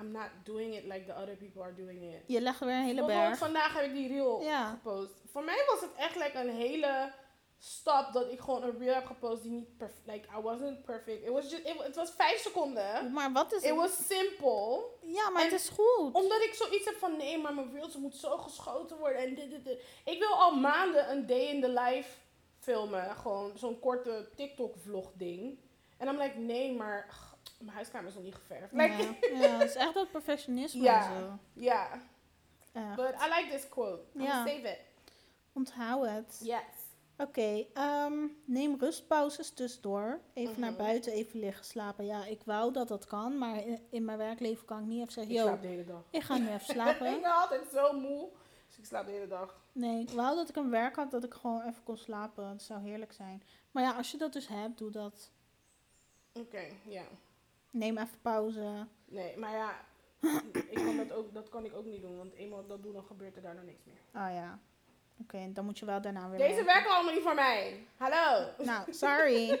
[0.00, 2.20] I'm not doing it like the other people are doing it.
[2.26, 3.38] Je legt weer een hele berg.
[3.38, 4.70] vandaag heb ik die reel Ja.
[4.70, 5.12] gepost.
[5.26, 7.12] Voor mij was het echt like een hele
[7.58, 11.22] stap dat ik gewoon een reel heb gepost die niet perfect, like I wasn't perfect.
[11.22, 13.12] It was just, it, het was vijf seconden.
[13.12, 14.84] Maar wat is It was simple.
[15.00, 16.14] Ja, maar het is goed.
[16.14, 19.50] Omdat ik zoiets heb van nee, maar mijn reels moet zo geschoten worden en dit,
[19.50, 19.82] dit, dit.
[20.04, 22.10] Ik wil al maanden een day in the life
[22.58, 23.16] filmen.
[23.16, 25.58] Gewoon zo'n korte TikTok vlog ding.
[26.02, 28.72] En dan like nee, maar ach, mijn huiskamer is nog niet geverfd.
[28.72, 29.38] Like, ja.
[29.40, 31.10] ja, het is echt dat perfectionisme Ja.
[31.14, 31.38] en zo.
[31.52, 31.88] ja.
[32.72, 32.96] Echt.
[32.96, 34.02] But I like this quote.
[34.14, 34.46] I'm Ja.
[34.46, 34.78] save it.
[35.52, 36.40] Onthoud het.
[36.44, 36.60] Yes.
[37.16, 40.20] Oké, ehm, neem rustpauzes tussendoor.
[40.34, 40.82] Even naar Mhm.
[40.82, 42.06] buiten, even liggen slapen.
[42.06, 45.12] Ja, ik wou dat dat kan, maar in, in mijn werkleven kan ik niet even
[45.12, 45.34] zeggen...
[45.34, 46.02] Ik slaap de hele dag.
[46.10, 47.20] ik ga nu even ik slapen.
[47.20, 48.28] ben altijd zo moe.
[48.68, 49.60] Dus ik slaap de hele dag.
[49.72, 52.48] Nee, ik wou dat ik een werk had dat ik gewoon even kon slapen.
[52.50, 53.42] Dat zou heerlijk zijn.
[53.70, 55.30] Maar ja, als je dat dus hebt, doe dat.
[56.32, 57.02] Oké, ja.
[57.70, 58.86] Neem even pauze.
[59.04, 59.80] Nee, maar ja.
[60.70, 62.16] ik kan dat, ook, dat kan ik ook niet doen.
[62.16, 63.96] Want eenmaal dat doe, dan gebeurt er daarna niks meer.
[64.22, 64.58] Oh ja.
[65.20, 66.90] Oké, dan moet je wel daarna weer Deze werken.
[66.90, 67.86] allemaal niet voor mij.
[67.96, 68.46] Hallo.
[68.64, 69.60] Nou, sorry.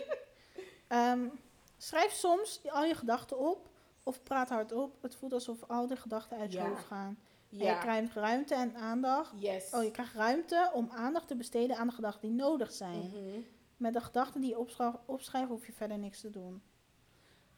[0.88, 1.28] Ehm,
[1.76, 3.68] schrijf soms al je gedachten op.
[4.02, 5.02] Of praat hardop.
[5.02, 6.68] Het voelt alsof al die gedachten uit je Ja.
[6.68, 7.18] hoofd gaan.
[7.50, 7.78] En je Ja.
[7.80, 9.32] krijgt ruimte en aandacht.
[9.38, 9.70] Yes.
[9.74, 12.98] Oh, je krijgt ruimte om aandacht te besteden aan de gedachten die nodig zijn.
[13.00, 13.40] Mhm.
[13.76, 16.62] Met de gedachten die je opschrijft, opschrijft, hoef je verder niks te doen.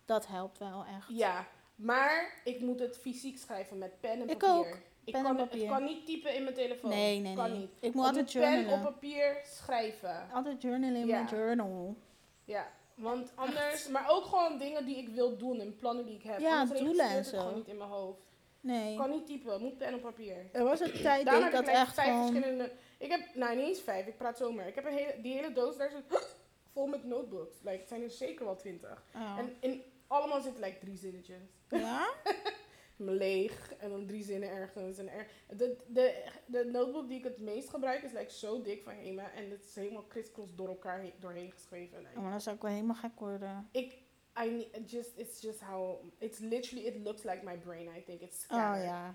[0.05, 1.09] Dat helpt wel echt.
[1.09, 4.57] Ja, maar ik moet het fysiek schrijven met pen en Ik papier.
[4.59, 4.79] ook.
[5.05, 5.69] Ik Pen kan, en het- papier.
[5.69, 6.91] Kan niet typen in mijn telefoon.
[6.91, 7.59] Nee, nee, kan nee.
[7.59, 7.71] niet.
[7.81, 8.79] Ik moet Ik altijd moet pen journalen.
[8.87, 10.27] op papier schrijven.
[10.33, 11.15] Altijd journalen in Ja.
[11.23, 11.97] mijn journal.
[12.45, 13.89] Ja, want anders...
[13.89, 16.41] Maar ook gewoon dingen die ik wil doen en plannen die ik heb.
[16.41, 17.39] Ja, doelen en registreert het zo.
[17.39, 18.34] gewoon niet in mijn hoofd.
[18.65, 18.93] Nee.
[18.93, 20.37] Ik kan niet typen, moet pen op papier.
[20.53, 22.73] Er was een tijd dat ik dat echt vijf verschillende...
[22.99, 24.67] Ik heb, nou niet eens vijf, ik praat zomaar.
[24.69, 26.05] Ik heb een hele, die hele doos daar zit
[26.73, 27.57] vol met notebooks.
[27.63, 29.05] Like, het zijn er zeker wel twintig.
[29.15, 29.39] Oh.
[29.39, 31.43] En in allemaal zitten like drie zinnetjes.
[31.69, 32.09] Ja?
[32.97, 34.99] leeg en dan drie zinnen ergens.
[34.99, 38.83] En er, de, de, de notebook die ik het meest gebruik is like, zo dik
[38.83, 41.99] van Hema en het is helemaal crisscross door elkaar he- doorheen geschreven.
[41.99, 43.69] Like, Oh, maar dan zou ik wel helemaal gek worden.
[43.73, 43.97] ik,
[44.37, 48.21] I need, just, it's just how, it's literally, it looks like my brain, I think.
[48.21, 49.15] It's Oh ja.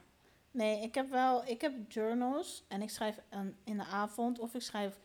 [0.51, 1.43] Nee, ik heb wel...
[1.45, 4.99] Ik heb journals en ik schrijf een, in de avond of ik schrijf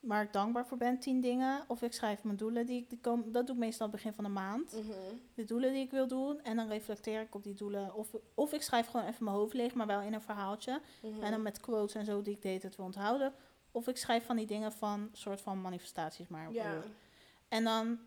[0.00, 1.64] waar ik dankbaar voor ben, tien dingen.
[1.66, 2.90] Of ik schrijf mijn doelen die ik...
[2.90, 4.72] Die kom, dat doe ik meestal begin van de maand.
[4.72, 4.92] Mhm.
[5.34, 6.42] de doelen die ik wil doen.
[6.42, 7.94] En dan reflecteer ik op die doelen.
[7.94, 10.80] Of, of ik schrijf gewoon even mijn hoofd leeg, maar wel in een verhaaltje.
[11.02, 11.22] Mhm.
[11.22, 13.32] En dan met quotes en zo die ik deed het wil onthouden.
[13.70, 16.52] Of ik schrijf van die dingen van soort van manifestaties maar.
[16.52, 16.82] Ja.
[17.48, 17.98] En dan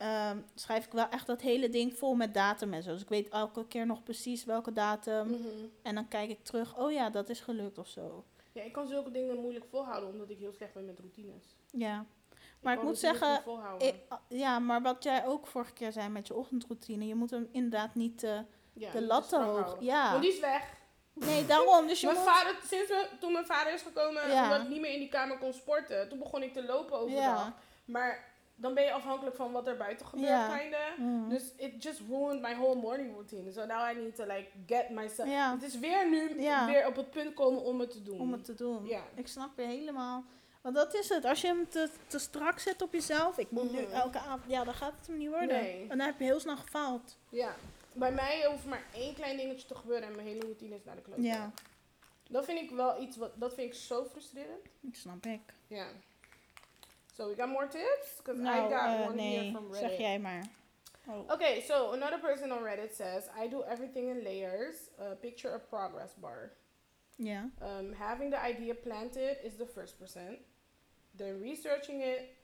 [0.00, 2.92] ehm, schrijf ik wel echt dat hele ding vol met datum en zo.
[2.92, 5.26] Dus ik weet elke keer nog precies welke datum.
[5.28, 5.48] Mhm.
[5.82, 8.24] En dan kijk ik terug, oh ja, dat is gelukt of zo.
[8.52, 11.44] Ja, ik kan zulke dingen moeilijk volhouden omdat ik heel slecht ben met routines.
[11.70, 12.04] Ja.
[12.60, 13.42] Maar ik moet zeggen,
[13.78, 13.94] ik-
[14.28, 17.94] ja, maar wat jij ook vorige keer zei met je ochtendroutine, je moet hem inderdaad
[17.94, 18.20] niet
[18.72, 19.60] ja, de lat te hoog.
[19.64, 19.84] houden.
[19.84, 20.10] Ja.
[20.10, 20.78] Want die is weg.
[21.12, 21.86] Nee, daarom.
[21.86, 22.28] Dus je Mijn moet...
[22.28, 24.42] vader, sinds we, toen mijn vader is gekomen, Ja.
[24.44, 27.22] omdat ik niet meer in die kamer kon sporten, toen begon ik te lopen overdag.
[27.24, 27.54] Ja.
[27.84, 28.29] Maar
[28.60, 30.78] dan ben je afhankelijk van wat er buiten gebeurt, kinda.
[30.98, 31.28] Mm.
[31.28, 33.52] Dus it just ruined my whole morning routine.
[33.52, 35.28] So now I need to like get myself.
[35.52, 36.34] Het is weer nu
[36.66, 38.20] weer op het punt komen om het te doen.
[38.20, 38.86] om het te doen.
[38.86, 39.02] Ja.
[39.14, 40.24] Ik snap je helemaal.
[40.60, 41.24] Want dat is het.
[41.24, 43.38] Als je hem te, te strak zet op jezelf.
[43.38, 43.92] Ik moet nu Mhm.
[43.92, 44.42] elke avond.
[44.46, 45.48] Ja, dan gaat het hem niet worden.
[45.48, 45.82] Nee.
[45.88, 47.16] En dan heb je heel snel gefaald.
[47.28, 47.54] Ja.
[47.92, 50.96] Bij mij hoeft maar één klein dingetje te gebeuren en mijn hele routine is naar
[50.96, 51.22] de klote.
[51.22, 51.50] Ja,
[52.28, 54.66] Dat vind ik wel iets wat, dat vind ik zo frustrerend.
[54.80, 55.40] ik snap ik.
[55.66, 55.86] Ja.
[57.20, 58.08] So we got more tips?
[58.16, 59.90] Because I got eh, one here from Reddit.
[59.90, 60.44] Zeg jij maar.
[61.06, 61.32] Oh.
[61.32, 64.74] Okay, so another person on Reddit says, I do everything in layers.
[64.98, 66.52] Uh, picture a progress bar.
[67.18, 67.50] Yeah.
[67.60, 70.38] Um, having the idea planted is the first percent.
[71.14, 72.36] Then researching it.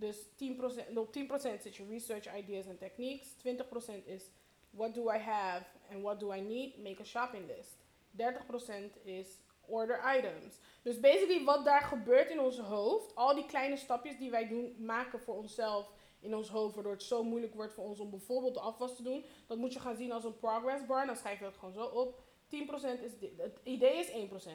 [0.00, 3.26] Dus 10%, no, 10% zit je research ideas and techniques.
[3.44, 4.30] 20% is
[4.70, 6.78] what do I have and what do I need?
[6.82, 7.76] Make a shopping list.
[8.16, 9.26] 30% is
[9.68, 10.60] order items.
[10.82, 13.14] Dus basically wat daar gebeurt in ons hoofd.
[13.14, 16.74] Al die kleine stapjes die wij doen, maken voor onszelf in ons hoofd.
[16.74, 19.24] Waardoor het zo moeilijk wordt voor ons om bijvoorbeeld de afwas te doen.
[19.46, 21.06] Dat moet je gaan zien als een progress bar.
[21.06, 22.18] Dan schrijf je dat gewoon zo op.
[22.48, 23.30] 10% is dit.
[23.36, 24.50] Het idee is 1%.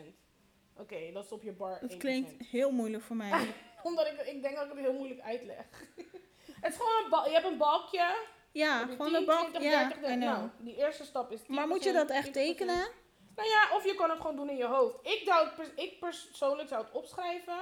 [0.78, 1.78] Oké, dat is op je bar.
[1.82, 1.98] Dat 1%.
[1.98, 3.54] klinkt heel moeilijk voor mij.
[3.84, 5.66] Omdat ik, ik denk dat ik het heel moeilijk uitleg.
[6.62, 7.26] het is gewoon een bal.
[7.26, 8.16] Je hebt een balkje.
[8.52, 9.50] Ja, gewoon 10, een balk.
[9.50, 10.20] 20, Ja, 30, I know.
[10.20, 11.46] Nou, die eerste stap is 10%.
[11.48, 12.32] Maar moet je dat echt 20%.
[12.32, 12.88] tekenen?
[13.36, 14.96] Nou ja, of je kan het gewoon doen in je hoofd.
[15.02, 17.58] Ik, zou het pers- ik persoonlijk zou het opschrijven.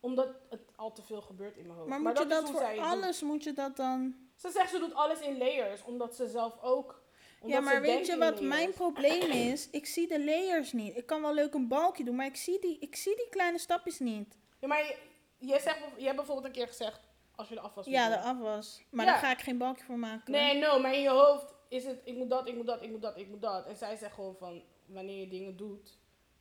[0.00, 1.88] Omdat het al te veel gebeurt in mijn hoofd.
[1.90, 4.16] Maar moet je dat is voor het alles, moet je dat dan...
[4.36, 7.02] Ze zegt ze doet alles in layers, omdat ze zelf ook...
[7.40, 8.48] omdat Ja, maar weet denkt je in wat layers.
[8.56, 9.70] mijn probleem is?
[9.70, 10.96] Ik zie de layers niet.
[10.96, 13.58] Ik kan wel leuk een balkje doen, maar ik zie die, ik zie die kleine
[13.58, 14.38] stapjes niet.
[14.60, 14.94] Ja, maar
[15.38, 17.00] je, zegt, je hebt bijvoorbeeld een keer gezegd,
[17.34, 18.30] als je de afwas Ja, moet de doen.
[18.30, 18.82] afwas.
[18.90, 19.10] Maar Ja.
[19.12, 20.32] daar ga ik geen balkje voor maken.
[20.32, 22.90] Nee, no, maar in je hoofd is het, ik moet dat, ik moet dat, ik
[22.90, 23.66] moet dat, ik moet dat.
[23.66, 25.98] En zij zegt gewoon van, wanneer je dingen doet,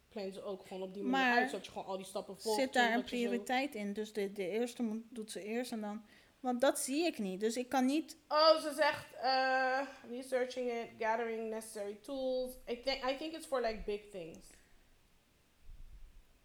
[0.09, 2.37] plan ze ook gewoon op die manier Maar uit, zodat je gewoon al die stappen
[2.41, 2.59] volgt.
[2.59, 3.93] Zit daar een zo- prioriteit in?
[3.93, 6.05] Dus de, de eerste moet, doet ze eerst en dan...
[6.39, 7.39] Want dat zie ik niet.
[7.39, 8.17] Dus ik kan niet...
[8.27, 12.51] Oh, ze zegt, eh, researching it, gathering necessary tools.
[12.69, 14.47] I think, I think it's for like big things.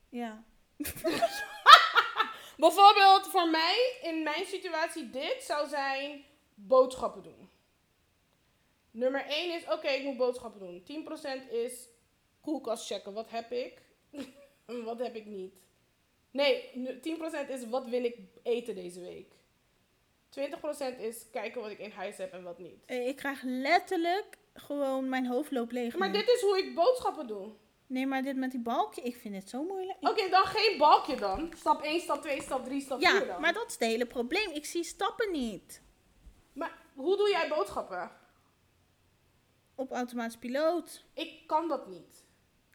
[0.09, 0.45] Ja.
[2.57, 6.25] Bijvoorbeeld voor mij, in mijn situatie, dit zou zijn
[6.55, 7.49] boodschappen doen.
[8.91, 11.05] Nummer 1 is, oké, ik moet boodschappen doen.
[11.49, 11.89] 10% is
[12.41, 13.13] koelkast checken.
[13.13, 13.83] Wat heb ik?
[14.67, 15.55] en wat heb ik niet?
[16.31, 17.01] Nee, nu-
[17.47, 19.33] 10% is wat wil ik eten deze week.
[20.95, 22.91] 20% is kijken wat ik in huis heb en wat niet.
[22.91, 25.97] Ik krijg letterlijk gewoon mijn hoofd loopt leeg.
[25.97, 26.19] Maar nu.
[26.19, 27.51] dit is hoe ik boodschappen doe.
[27.87, 29.99] Nee, maar dit met die balkje, ik vind het zo moeilijk.
[30.01, 31.53] Oké, dan geen balkje dan.
[31.57, 33.41] Stap 1, stap 2, stap 3, stap 4 Ja, dan.
[33.41, 34.51] maar dat is het hele probleem.
[34.51, 35.83] Ik zie stappen niet.
[36.53, 38.11] maar hoe doe jij boodschappen?
[39.75, 41.05] Op automatisch piloot.
[41.15, 42.25] Ik kan dat niet.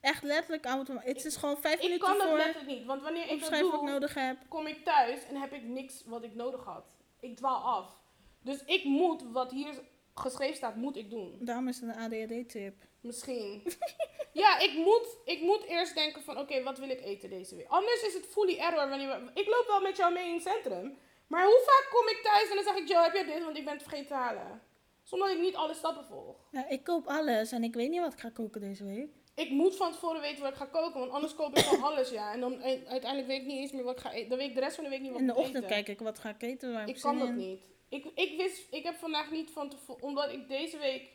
[0.06, 1.10] Echt letterlijk automatisch.
[1.10, 3.50] Het is gewoon vijf Ik minuten kan dat voor letterlijk niet, want wanneer ik dat
[3.50, 4.38] wat ik doe, nodig heb.
[4.48, 6.86] kom ik thuis en heb ik niks wat ik nodig had.
[7.20, 7.98] Ik dwaal af.
[8.42, 9.74] Dus ik moet, wat hier
[10.16, 11.38] geschreven staat, moet ik doen.
[11.40, 12.76] Daarom is het een ADHD-tip.
[13.02, 13.64] Misschien.
[14.44, 17.68] ja, ik moet, ik moet eerst denken van, oké, wat wil ik eten deze week?
[17.68, 18.90] Anders is het fully error.
[18.90, 20.98] Wanneer ik loop wel met jou mee in het centrum.
[21.28, 23.44] Maar hoe vaak kom ik thuis en dan zeg ik, Joe, heb je dit?
[23.44, 24.62] Want ik ben het vergeten te halen.
[25.04, 26.38] Zonder dat ik niet alle stappen volg.
[26.52, 29.10] Ja, ik koop alles en ik weet niet wat ik ga koken deze week.
[29.36, 32.10] Ik moet van tevoren weten wat ik ga koken, want anders koop ik gewoon alles,
[32.10, 32.34] ja.
[32.34, 34.30] En dan eh, uiteindelijk weet ik niet eens meer wat ik ga eten.
[34.30, 35.70] Dan weet ik de rest van de week niet wat In de ik ochtend eten.
[35.70, 36.74] kijk ik wat ga ik eten.
[36.74, 37.36] Waar Ik ik kan dat in.
[37.38, 37.64] niet.
[37.90, 41.10] Ik, ik wist, ik heb vandaag niet van tevoren, omdat ik deze week,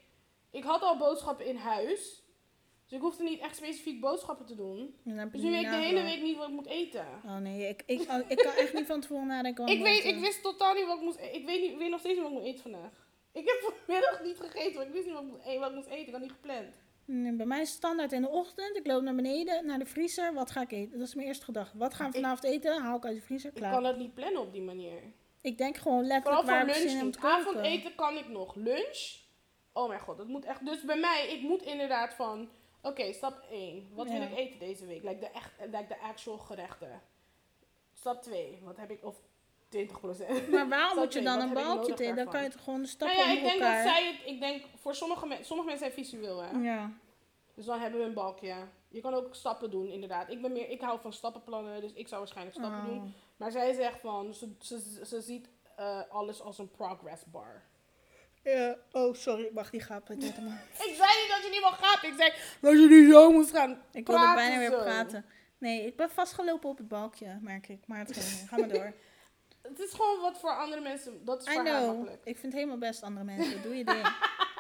[0.50, 2.22] ik had al boodschappen in huis.
[2.84, 4.94] Dus ik hoefde niet echt specifiek boodschappen te doen.
[5.04, 7.06] Dus nu weet ik de hele week niet wat ik moet eten.
[7.24, 9.66] Oh nee, ik, ik, oh, ik kan echt niet van tevoren nadenken.
[9.66, 11.34] Ik, weet, ik wist totaal niet wat ik moest eten.
[11.40, 13.06] Ik weet, niet, weet nog steeds niet wat ik moet eten vandaag.
[13.32, 15.88] Ik heb vanmiddag niet gegeten, want ik wist niet wat ik, moest, wat ik moest
[15.88, 16.06] eten.
[16.06, 16.66] Ik had niet gepland.
[17.12, 18.76] Nee, bij mij is het standaard in de ochtend.
[18.76, 20.34] Ik loop naar beneden, naar de vriezer.
[20.34, 20.98] Wat ga ik eten?
[20.98, 21.78] Dat is mijn eerste gedachte.
[21.78, 22.82] Wat gaan we Ik- vanavond eten?
[22.82, 23.72] Haal ik uit de vriezer, Ik klaar.
[23.72, 25.02] kan dat niet plannen op die manier.
[25.40, 27.18] Ik denk gewoon letterlijk Vooral waar voor ik lunch niet.
[27.18, 28.54] Avondeten kan ik nog.
[28.54, 29.16] Lunch?
[29.72, 30.64] Oh mijn god, dat moet echt.
[30.66, 32.48] Dus bij mij, ik moet inderdaad van.
[32.82, 33.88] Oké, stap 1.
[33.94, 35.02] Wat wil ik eten deze week?
[35.02, 37.00] Like de, echt, like de actual gerechten.
[37.94, 38.58] Stap 2.
[38.62, 39.04] Wat heb ik.
[39.04, 39.16] Of
[39.76, 40.50] 20%.
[40.50, 42.16] Maar waarom moet je dan een balkje tegen?
[42.16, 44.16] Dan kan je toch gewoon de Nou stappen ja, ik denk dat zij het.
[44.32, 45.46] Ik denk voor sommige mensen.
[45.46, 46.50] Sommige mensen zijn visueel, hè?
[46.58, 46.90] Ja.
[47.54, 48.54] Dus dan hebben we een balkje.
[48.88, 50.30] Je kan ook stappen doen, inderdaad.
[50.30, 52.86] Ik, ben meer, ik hou van stappenplannen, dus ik zou waarschijnlijk stappen Oh.
[52.86, 53.14] doen.
[53.36, 54.34] Maar zij zegt van.
[54.34, 57.62] Ze, ze, ze ziet eh, alles als een progress bar.
[58.42, 58.76] Ja.
[58.92, 59.44] Oh, sorry.
[59.44, 60.14] Ik mag die gapen.
[60.14, 60.24] Het.
[60.88, 62.10] Ik zei niet dat je niet mag gaan.
[62.10, 63.82] Ik zei dat je niet zo moest gaan.
[63.92, 64.78] Ik wilde bijna weer zo.
[64.82, 65.24] praten.
[65.58, 67.86] Nee, ik ben vastgelopen op het balkje, merk ik.
[67.86, 68.48] Maar het gaat niet.
[68.48, 68.92] Ga maar door.
[69.70, 71.24] Het is gewoon wat voor andere mensen.
[71.24, 71.86] Dat is I voor haar know.
[71.96, 72.20] makkelijk.
[72.24, 73.62] Ik vind het helemaal best andere mensen.
[73.62, 74.06] Doe je ding.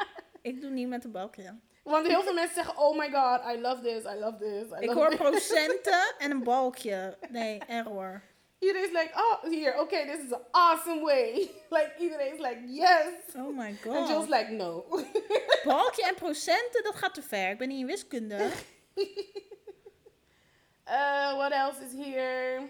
[0.50, 1.58] ik doe niet met de balkje.
[1.82, 4.78] Want heel veel mensen zeggen: Oh my god, I love this, I love this.
[4.78, 5.18] I Ik love hoor this.
[5.18, 7.16] procenten en een balkje.
[7.28, 8.22] Nee, error.
[8.58, 11.32] Iedereen is like: Oh, hier, oké, this is an awesome way.
[11.76, 13.34] like iedereen is like: Yes.
[13.36, 14.28] Oh my En Jill's god.
[14.28, 14.84] like: No.
[15.64, 17.50] Balkje en procenten, dat gaat te ver.
[17.50, 18.50] Ik ben niet in wiskunde.
[20.88, 22.60] Uh, what else is here?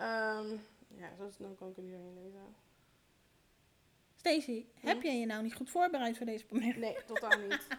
[0.00, 0.64] Um,
[0.96, 2.54] ja, zo snel kan ik er niet doorheen lezen.
[4.14, 6.78] Stacey, heb jij je nou niet goed voorbereid voor deze pommer?
[6.78, 7.66] Nee, totaal niet.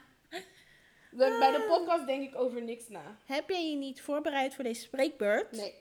[1.11, 3.18] De- bij de podcast denk ik over niks na.
[3.26, 5.51] Heb jij je niet voorbereid voor deze spreekbeurt?
[5.51, 5.74] Nee.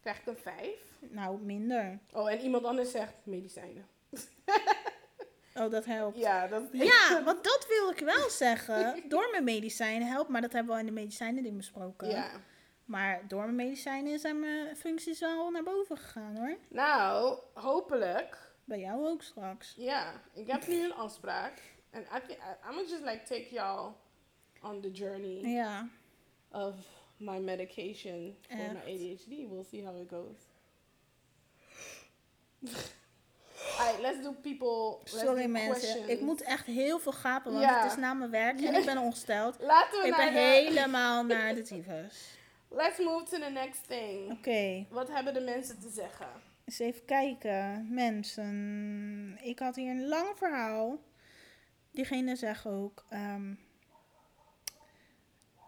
[0.00, 0.68] Krijg ik een 5?
[1.00, 1.98] Nou, minder.
[2.12, 3.86] Oh, en iemand anders zegt medicijnen.
[5.56, 6.18] Oh, dat helpt.
[6.18, 9.02] Ja, dat Ja, want dat wil ik wel zeggen.
[9.08, 12.08] Door mijn medicijnen helpt, maar dat hebben we al in de medicijnen ding besproken.
[12.08, 12.40] Ja.
[12.84, 16.56] Maar door mijn medicijnen zijn mijn functies wel naar boven gegaan hoor.
[16.68, 18.52] Nou, hopelijk.
[18.64, 19.74] Bij jou ook straks.
[19.76, 21.52] Ja, ik heb nu een afspraak.
[21.90, 23.92] En I think, I'm gonna just like take y'all
[24.62, 25.88] on the journey Ja.
[26.50, 26.74] of
[27.16, 28.80] my medication for my.
[28.92, 29.26] ADHD.
[29.26, 30.38] We'll see how it goes.
[33.78, 34.98] Alright, let's do people.
[35.04, 36.06] Let's Sorry do mensen, questions.
[36.06, 38.98] ik moet echt heel veel gapen, want het is na mijn werk en ik ben
[39.06, 39.56] ongesteld.
[39.60, 42.32] Laten we Ik naar ben de- helemaal naar de tyfus.
[42.76, 44.30] Let's move to the next thing.
[44.32, 46.26] Oké, Wat hebben de mensen te zeggen?
[46.64, 47.86] eens even kijken.
[47.94, 50.98] Mensen, ik had hier een lang verhaal.
[51.90, 53.54] Diegene zegt ook ehm,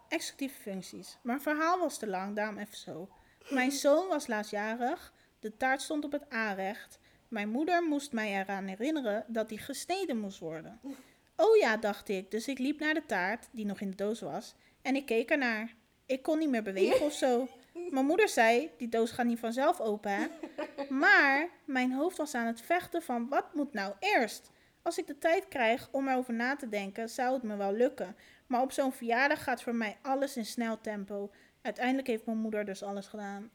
[0.08, 1.18] executieve functies.
[1.22, 3.08] Mijn verhaal was te lang, daarom even zo.
[3.48, 5.12] Mijn zoon was laatstjarig.
[5.40, 6.98] De taart stond op het aanrecht.
[7.28, 10.80] Mijn moeder moest mij eraan herinneren dat die gesneden moest worden.
[11.38, 12.30] Oh ja, dacht ik.
[12.30, 15.30] Dus ik liep naar de taart, die nog in de doos was, en ik keek
[15.30, 15.74] ernaar.
[16.06, 17.48] Ik kon niet meer bewegen of zo.
[17.90, 20.26] Mijn moeder zei, die doos gaat niet vanzelf open, hè?
[20.88, 24.50] Maar mijn hoofd was aan het vechten van, wat moet nou eerst?
[24.82, 28.16] Als ik de tijd krijg om erover na te denken, zou het me wel lukken.
[28.46, 31.30] Maar op zo'n verjaardag gaat voor mij alles in snel tempo.
[31.62, 33.50] Uiteindelijk heeft mijn moeder dus alles gedaan.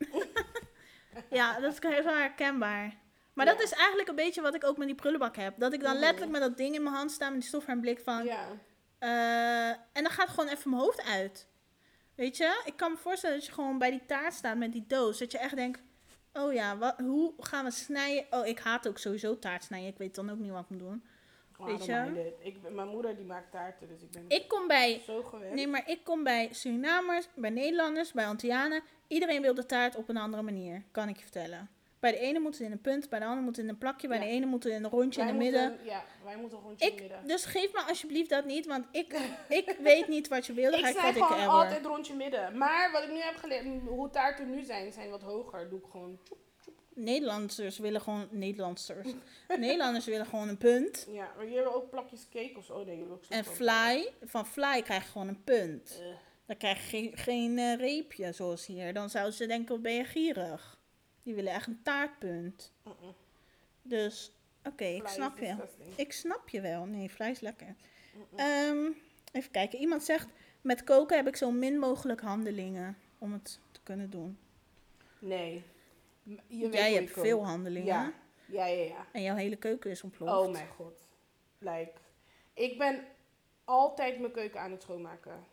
[1.30, 2.94] ja, dat is heel herkenbaar.
[3.34, 5.54] Maar dat is eigenlijk een beetje wat ik ook met die prullenbak heb.
[5.58, 6.00] Dat ik dan Mhm.
[6.02, 8.24] letterlijk met dat ding in mijn hand sta met die stof en blik van...
[8.26, 8.46] Ja.
[9.00, 11.48] eh, en dan gaat gewoon even mijn hoofd uit.
[12.16, 12.62] Weet je?
[12.66, 15.18] Ik kan me voorstellen dat je gewoon bij die taart staat met die doos.
[15.20, 15.82] Dat je echt denkt...
[16.34, 18.26] Oh ja, wat, hoe gaan we snijden?
[18.30, 19.90] Oh, ik haat ook sowieso taart snijden.
[19.90, 21.04] Ik weet dan ook niet wat ik moet doen.
[21.58, 22.34] Oh, Weet je?
[22.40, 25.54] Ik, mijn moeder die maakt taarten, dus ik ben Ik kom bij zo gewend.
[25.54, 28.84] Nee, maar ik kom bij Surinamers, bij Nederlanders, bij Antillianen.
[29.08, 31.70] Iedereen wil de taart op een andere manier, kan ik je vertellen.
[32.02, 33.78] Bij de ene moet het in een punt, bij de andere moet het in een
[33.78, 34.24] plakje, bij Ja.
[34.24, 35.70] de ene moet het in een rondje Wij in het midden.
[35.70, 37.28] moeten- Ja, wij moeten een rondje in het Ik, midden.
[37.28, 39.14] dus geef me alsjeblieft dat niet, want ik,
[39.60, 40.72] ik weet niet wat je wil.
[40.72, 41.54] Dan Ik ga ik zei ik gewoon error.
[41.54, 42.58] altijd rondje midden.
[42.58, 45.70] Maar wat ik nu heb geleerd, hoe taarten nu zijn, zijn wat hoger.
[45.70, 46.20] Doe ik gewoon.
[46.94, 48.90] Nederlanders willen gewoon Nederlanders.
[49.58, 51.08] Nederlanders willen gewoon een punt.
[51.12, 52.74] Ja, maar hier hebben we ook plakjes cake of zo.
[52.74, 55.98] Oh nee, jullie ook zo En fly, van fly krijg je gewoon een punt.
[56.02, 56.08] Eh,
[56.46, 58.94] Dan krijg je geen, geen eh, reepje zoals hier.
[58.94, 60.80] Dan zouden ze denken, ben je gierig?
[61.24, 62.72] Die willen echt een taartpunt.
[63.82, 64.32] Dus,
[64.64, 65.56] oké, ik snap je.
[65.96, 66.86] Ik snap je wel.
[66.86, 67.76] Nee, vlees lekker.
[68.36, 68.92] Ehm,
[69.32, 69.80] even kijken.
[69.80, 70.28] Iemand zegt,
[70.62, 74.38] met koken heb ik zo min mogelijk handelingen om het te kunnen doen.
[75.20, 75.64] Nee.
[76.48, 77.86] Je Jij hebt veel handelingen.
[77.86, 78.14] Ja.
[78.46, 79.08] Ja, ja, ja.
[79.12, 80.48] En jouw hele keuken is ontploft.
[80.48, 81.08] Oh mijn god.
[81.58, 81.94] Like,
[82.54, 83.06] ik ben
[83.64, 85.44] altijd mijn keuken aan het schoonmaken.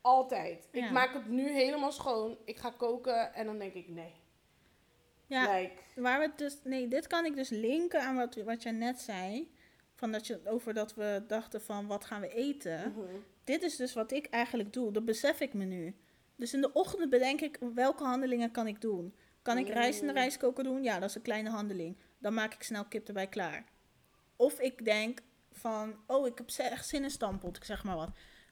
[0.00, 0.68] Altijd.
[0.72, 0.84] Ja.
[0.84, 2.36] Ik maak het nu helemaal schoon.
[2.44, 4.14] Ik ga koken en dan denk ik nee.
[5.26, 6.56] Ja, Like, waar we dus...
[6.64, 9.54] Nee, dit kan ik dus linken aan wat, wat jij net zei.
[9.94, 12.92] Van dat je, over dat we dachten van, wat gaan we eten?
[12.96, 13.16] mhm.
[13.44, 14.92] Dit is dus wat ik eigenlijk doe.
[14.92, 15.94] Dat besef ik me nu.
[16.36, 19.14] Dus in de ochtend bedenk ik welke handelingen kan ik doen.
[19.42, 20.18] Kan ik rijst in de Mm.
[20.18, 20.82] rijstkoker doen?
[20.82, 21.96] Ja, dat is een kleine handeling.
[22.18, 23.64] Dan maak ik snel kip erbij klaar.
[24.36, 25.20] Of ik denk
[25.52, 27.56] van, oh, ik heb echt zin in stampot.
[27.56, 28.08] Ik zeg maar wat.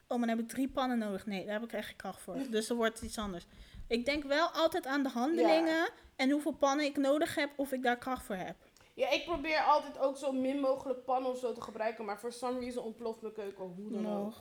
[0.07, 1.25] Oh, maar dan heb ik drie pannen nodig.
[1.25, 2.37] Nee, daar heb ik echt geen kracht voor.
[2.49, 3.45] Dus dan wordt het iets anders.
[3.87, 7.83] Ik denk wel altijd aan de handelingen en hoeveel pannen ik nodig heb of ik
[7.83, 8.55] daar kracht voor heb.
[8.93, 12.05] Ja, ik probeer altijd ook zo min mogelijk pannen of zo te gebruiken.
[12.05, 14.33] Maar voor some reason ontploft mijn keuken hoe dan ook.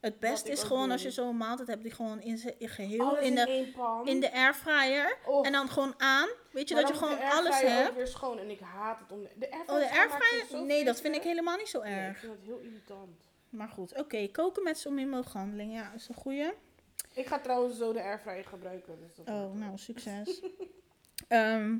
[0.00, 3.20] Het beste is gewoon als je zo'n maaltijd hebt die gewoon in zijn geheel Alles
[3.24, 3.72] in de,
[4.04, 5.18] in de airfryer.
[5.26, 6.28] Oh, En dan gewoon aan.
[6.50, 7.88] Weet je maar dat je gewoon alles airfryer hebt?
[7.90, 8.38] ook weer schoon.
[8.38, 10.62] En ik haat het om de, de airfryer Oh, de airfryer?
[10.64, 12.18] Nee, dat vind ik helemaal niet zo Nee, ik erg.
[12.18, 13.16] vind het heel irritant.
[13.48, 14.28] Maar goed, oké.
[14.28, 15.72] koken met zo min mogelijk handeling.
[15.72, 16.48] Ja, is een goeie.
[17.16, 18.98] Ik ga trouwens zo de airfryer gebruiken.
[19.00, 20.40] Dus dat Oh, nou, succes.
[21.28, 21.78] Ehm,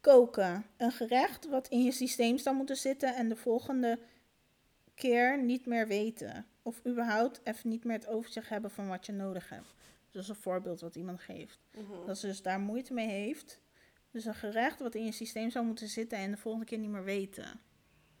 [0.00, 0.66] koken.
[0.76, 3.98] Een gerecht wat in je systeem zou moeten zitten en de volgende
[4.94, 6.46] keer niet meer weten.
[6.62, 9.74] Of überhaupt even niet meer het overzicht hebben van wat je nodig hebt.
[10.10, 11.58] Dat is een voorbeeld wat iemand geeft.
[11.74, 12.06] Mhm.
[12.06, 13.60] Dat ze dus daar moeite mee heeft.
[14.10, 16.90] Dus een gerecht wat in je systeem zou moeten zitten en de volgende keer niet
[16.90, 17.60] meer weten.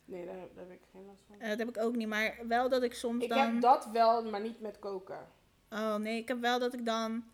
[0.04, 1.40] Nee, daar, daar heb ik geen last van.
[1.40, 3.52] Eh, dat heb ik ook niet, maar wel dat ik soms Ik dan...
[3.52, 5.38] heb dat wel, maar niet met koken.
[5.70, 7.24] Oh nee, ik heb wel dat ik dan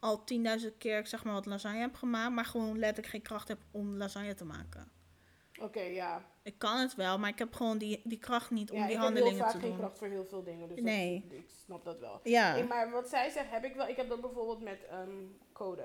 [0.00, 0.24] al
[0.60, 3.58] 10.000 keer ik zeg maar wat lasagne heb gemaakt, maar gewoon letterlijk geen kracht heb
[3.70, 4.90] om lasagne te maken.
[5.60, 6.24] Oké, ja.
[6.42, 8.94] Ik kan het wel, maar ik heb gewoon die, die kracht niet om ja die
[8.96, 9.78] ik heb heel handelingen vaak te geen doen.
[9.78, 10.68] kracht voor heel veel dingen.
[10.68, 11.24] Dus Nee.
[11.28, 12.20] dat, ik snap dat wel.
[12.22, 13.88] Ja, Hey, maar wat zij zegt, heb ik wel.
[13.88, 15.10] Ik heb dat bijvoorbeeld met ehm,
[15.52, 15.84] code.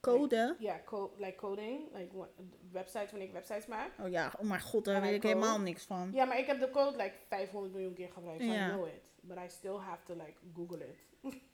[0.00, 0.56] code.
[0.58, 1.80] Ja, co like coding.
[1.94, 2.28] Like
[2.72, 3.90] websites, wanneer ik websites maak.
[4.00, 5.34] Oh ja, oh mijn god, daar En weet ik code.
[5.34, 6.10] helemaal niks van.
[6.12, 8.42] Ja, maar ik heb de code like 500 miljoen keer gebruikt.
[8.42, 8.66] So Ja.
[8.68, 9.10] I know it.
[9.20, 10.96] But I still have to like Google it.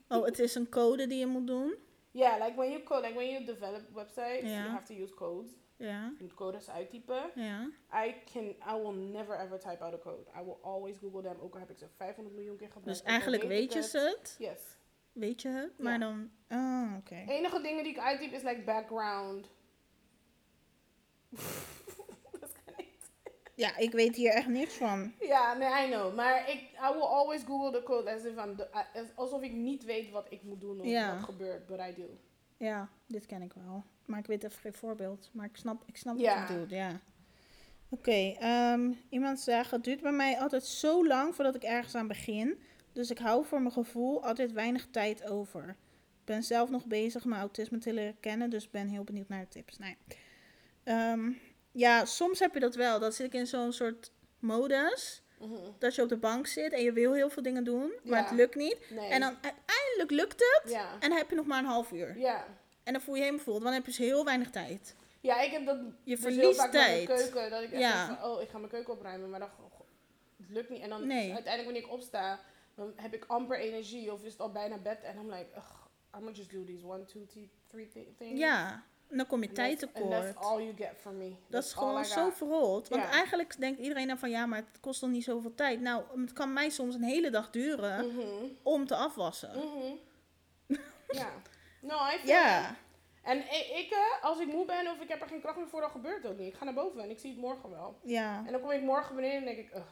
[0.09, 1.75] Oh, het is een code die je moet doen.
[2.11, 5.51] Yeah, like when you code, like when you develop websites, you have to use codes.
[5.77, 7.31] Ja, Je moet codes uittypen.
[7.35, 7.69] ja.
[8.07, 10.27] I can, I will never ever type out a code.
[10.41, 11.41] I will always Google them.
[11.41, 13.01] Ook al heb ik ze 500 miljoen keer gebruikt.
[13.01, 13.93] Dus eigenlijk weet je het.
[13.93, 14.37] het.
[14.39, 14.61] Yes.
[15.13, 15.99] Weet je het, maar Ja.
[15.99, 16.31] dan...
[16.49, 17.25] Ah, oké.
[17.29, 19.47] Enige dingen die ik uittyp is like background.
[23.57, 25.13] Ja, ik weet hier echt niks van.
[25.21, 26.15] Ja, nee, I know.
[26.15, 28.69] Maar ik, I will always Google the code as if I'm the,
[29.15, 31.15] alsof ik niet weet wat ik moet doen of Ja.
[31.15, 32.19] wat gebeurt, but I do.
[32.57, 33.85] Ja, dit ken ik wel.
[34.05, 35.31] Maar ik weet even geen voorbeeld.
[35.33, 36.39] Maar ik snap, ik snap Ja.
[36.39, 37.01] wat je bedoelt, ja.
[37.89, 42.07] Oké, ehm, iemand zegt, het duurt bij mij altijd zo lang voordat ik ergens aan
[42.09, 42.59] begin.
[42.93, 45.69] Dus ik hou voor mijn gevoel altijd weinig tijd over.
[46.21, 49.41] Ik ben zelf nog bezig mijn autisme te leren kennen, dus ben heel benieuwd naar
[49.41, 49.79] de tips.
[49.79, 49.95] Nou,
[50.85, 51.17] ja.
[51.79, 52.99] Ja, soms heb je dat wel.
[52.99, 55.23] Dat zit ik in zo'n soort modus.
[55.41, 55.55] Mhm.
[55.79, 58.25] Dat je op de bank zit en je wil heel veel dingen doen, maar Ja.
[58.25, 58.77] het lukt niet.
[58.91, 59.09] Nee.
[59.11, 60.93] En dan uiteindelijk lukt het Ja.
[61.01, 62.19] en dan heb je nog maar een half uur.
[62.19, 62.45] Ja.
[62.85, 64.95] En dan voel je je helemaal vol, want dan heb je dus heel weinig tijd.
[65.21, 67.19] Ja, ik heb dat Je dus heel verliest vaak met mijn tijd.
[67.31, 67.51] keuken.
[67.51, 68.07] Dat ik echt Ja.
[68.07, 69.31] denk van, oh, ik ga mijn keuken opruimen.
[69.31, 69.81] Maar dan, goh,
[70.37, 70.83] het lukt niet.
[70.83, 71.33] En dan Nee.
[71.33, 72.41] uiteindelijk wanneer ik opsta,
[72.75, 74.13] dan heb ik amper energie.
[74.13, 74.99] Of is het al bijna bed.
[75.03, 75.71] En I'm like, ugh,
[76.15, 78.39] I'm gonna just do these one, two, three, three thi- things.
[78.39, 80.37] Ja, en dan kom je tijd tekort.
[80.37, 81.33] all you get from me.
[81.49, 82.89] Dat is gewoon zo verrot.
[82.89, 85.81] Want eigenlijk denkt iedereen dan van ja, maar het kost toch niet zoveel tijd.
[85.81, 89.51] Nou, het kan mij soms een hele dag duren Mhm, om te afwassen.
[89.59, 89.95] mhm.
[91.19, 91.29] Ja.
[91.81, 92.75] No, I feel Ja, that.
[93.23, 95.69] En ik, ik, eh, als ik moe ben of ik heb er geen kracht meer
[95.69, 96.53] voor, dan gebeurt het ook niet.
[96.53, 97.99] Ik ga naar boven en ik zie het morgen wel.
[98.03, 98.43] ja.
[98.47, 99.87] En dan kom ik morgen beneden en denk ik, ugh.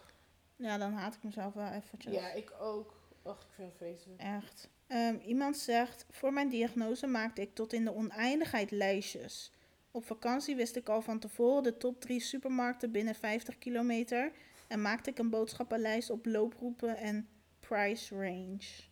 [0.56, 2.14] Ja, dan haat ik mezelf wel eventjes.
[2.14, 2.94] Ja, ik ook.
[3.26, 4.20] Ugh, ik vind het vreselijk.
[4.20, 4.68] Echt.
[4.86, 9.52] Ehm, iemand zegt, voor mijn diagnose maakte ik tot in de oneindigheid lijstjes.
[9.90, 14.32] Op vakantie wist ik al van tevoren de top drie supermarkten binnen 50 kilometer.
[14.68, 17.28] En maakte ik een boodschappenlijst op looproepen en
[17.60, 18.82] price range.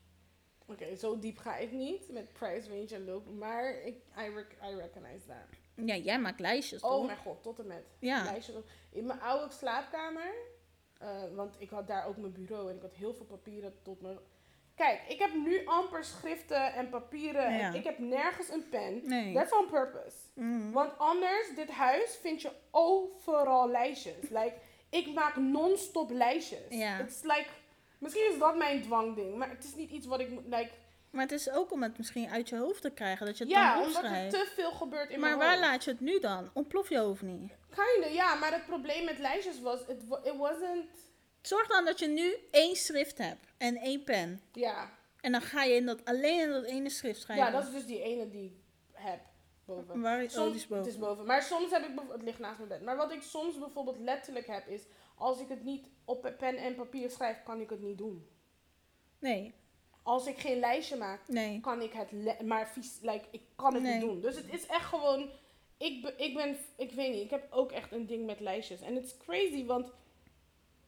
[0.66, 3.38] Oké, zo diep ga ik niet met price range en lopen.
[3.38, 5.86] Maar ik, I, rec- I recognize that.
[5.86, 7.07] Ja, jij maakt lijstjes, Oh toch?
[7.07, 7.84] mijn god, tot en met.
[7.99, 8.22] Ja.
[8.24, 10.34] Lijstjes op- In mijn oude slaapkamer.
[10.99, 14.01] eh, want ik had daar ook mijn bureau en ik had heel veel papieren tot
[14.01, 14.18] mijn...
[14.76, 17.52] Kijk, ik heb nu amper schriften en papieren.
[17.52, 17.58] Ja.
[17.60, 19.00] En ik heb nergens een pen.
[19.04, 19.34] Nee.
[19.34, 20.16] That's on purpose.
[20.34, 20.72] Mm.
[20.72, 24.28] Want anders, dit huis vind je overal lijstjes.
[24.38, 24.54] Like,
[24.90, 26.60] ik maak non-stop lijstjes.
[26.68, 26.98] Ja.
[26.98, 27.46] It's like,
[27.98, 30.70] misschien is dat mijn dwangding, maar het is niet iets wat ik moet, like,
[31.10, 33.52] Maar het is ook om het misschien uit je hoofd te krijgen, dat je het
[33.52, 34.34] ja, dan omdat er opschrijft.
[34.34, 35.70] te veel gebeurt in Maar mijn waar hoofd.
[35.70, 36.50] laat je het nu dan?
[36.52, 37.52] Ontplof je hoofd niet.
[37.70, 40.86] Kinda, ja, maar het probleem met lijstjes was, it, it wasn't,
[41.43, 44.40] Zorg dan dat je nu één schrift hebt en één pen.
[44.53, 45.01] ja.
[45.20, 47.47] En dan ga je in dat, alleen in dat ene schrift schrijven.
[47.47, 48.53] Ja, dat is dus die ene die ik
[48.93, 49.20] heb,
[49.64, 50.01] boven.
[50.01, 50.84] Waar is, oh, Soms, die is boven.
[50.84, 51.26] Het is boven.
[51.26, 52.82] Maar soms heb ik, het ligt naast mijn bed.
[52.82, 54.82] Maar wat ik soms bijvoorbeeld letterlijk heb is,
[55.16, 58.28] als ik het niet op pen en papier schrijf, kan ik het niet doen.
[59.18, 59.55] Nee,
[60.03, 61.61] Als ik geen lijstje maak, nee.
[61.61, 63.93] kan ik het, maar vies, like, ik kan het Nee.
[63.93, 64.20] niet doen.
[64.20, 65.30] Dus het is echt gewoon,
[65.76, 68.80] ik, ik ben, ik weet niet, ik heb ook echt een ding met lijstjes.
[68.80, 69.93] En het is crazy, want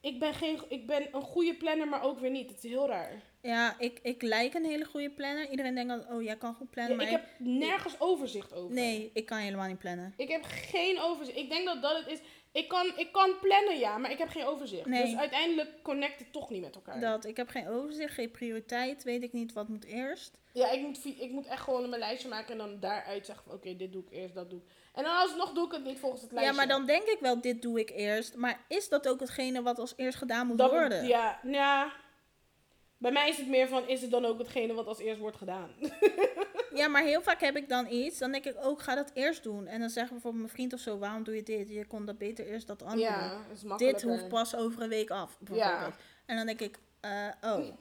[0.04, 2.48] ik ben, geen, ik ben een goede planner, maar ook weer niet.
[2.48, 3.22] Het is heel raar.
[3.40, 5.50] Ja, ik, ik lijk een hele goede planner.
[5.50, 6.96] Iedereen denkt dat, oh, jij kan goed plannen.
[6.96, 8.74] Ja, maar ik heb nergens overzicht over.
[8.74, 10.14] Nee, ik kan helemaal niet plannen.
[10.16, 11.38] Ik heb geen overzicht.
[11.38, 12.18] Ik denk dat dat het is.
[12.52, 14.86] Ik kan, ik kan plannen, ja, maar ik heb geen overzicht.
[14.86, 15.04] Nee.
[15.04, 17.00] Dus uiteindelijk connect het toch niet met elkaar.
[17.00, 20.38] Dat, ik heb geen overzicht, geen prioriteit, weet ik niet wat moet eerst.
[20.52, 23.54] Ja, ik moet, ik moet echt gewoon mijn lijstje maken en dan daaruit zeggen van
[23.54, 24.64] oké, dit doe ik eerst, dat doe ik.
[24.94, 26.52] En dan alsnog doe ik het niet volgens het lijstje.
[26.52, 28.36] Ja, maar dan denk ik wel, dit doe ik eerst.
[28.36, 31.06] Maar is dat ook hetgene wat als eerst gedaan moet Dat- worden?
[31.06, 31.92] Ja, ja.
[32.98, 35.36] Bij mij is het meer van, is het dan ook hetgene wat als eerst wordt
[35.36, 35.70] gedaan?
[36.74, 39.42] Ja, maar heel vaak heb ik dan iets, dan denk ik ook, ga dat eerst
[39.42, 39.66] doen.
[39.66, 41.68] En dan zeggen bijvoorbeeld mijn vriend of zo, waarom doe je dit?
[41.68, 44.88] Je kon dat beter eerst dat andere ja, dat is Dit hoeft pas over een
[44.88, 45.94] week af, bijvoorbeeld.
[46.26, 47.10] En dan denk ik, eh,
[47.42, 47.52] oh.
[47.54, 47.74] Omdat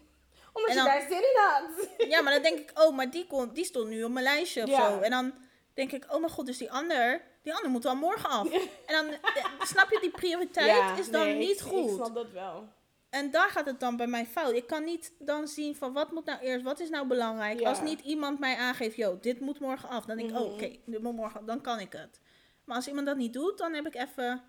[0.54, 2.08] En je dan- daar zin in had.
[2.10, 4.64] Ja, maar dan denk ik, oh, maar die, kon, die stond nu op mijn lijstje
[4.64, 4.90] of Ja.
[4.90, 5.00] zo.
[5.00, 5.34] En dan
[5.74, 8.52] denk ik, oh mijn god, dus die ander, die ander moet wel morgen af.
[8.86, 11.90] En dan, eh, snap je, die prioriteit Ja, is dan nee, niet ik, goed.
[11.90, 12.68] Ik snap dat wel.
[13.10, 14.54] En daar gaat het dan bij mij fout.
[14.54, 17.60] Ik kan niet dan zien van wat moet nou eerst, wat is nou belangrijk.
[17.60, 17.70] Ja.
[17.70, 20.06] Als niet iemand mij aangeeft, yo, dit moet morgen af.
[20.06, 20.44] Dan denk ik, Mhm.
[20.46, 22.20] oh, oké, dit moet morgen, dan kan ik het.
[22.64, 24.44] Maar als iemand dat niet doet, dan heb ik even,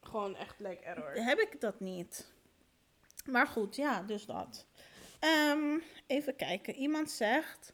[0.00, 1.12] Gewoon echt like error.
[1.14, 2.32] heb ik dat niet.
[3.24, 4.66] Maar goed, ja, dus dat.
[5.20, 6.74] Ehm, even kijken.
[6.74, 7.72] Iemand zegt,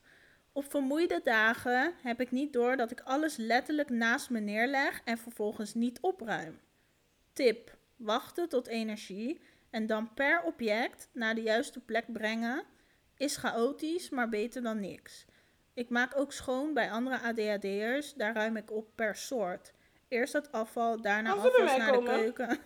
[0.58, 5.18] op vermoeide dagen heb ik niet door dat ik alles letterlijk naast me neerleg en
[5.18, 6.60] vervolgens niet opruim.
[7.32, 9.40] Tip, wachten tot energie
[9.70, 12.64] en dan per object naar de juiste plek brengen
[13.16, 15.24] is chaotisch, maar beter dan niks.
[15.74, 19.72] Ik maak ook schoon bij andere ADHD'ers, daar ruim ik op per soort.
[20.08, 22.58] Eerst het afval, daarna Als afwas mij naar de keuken.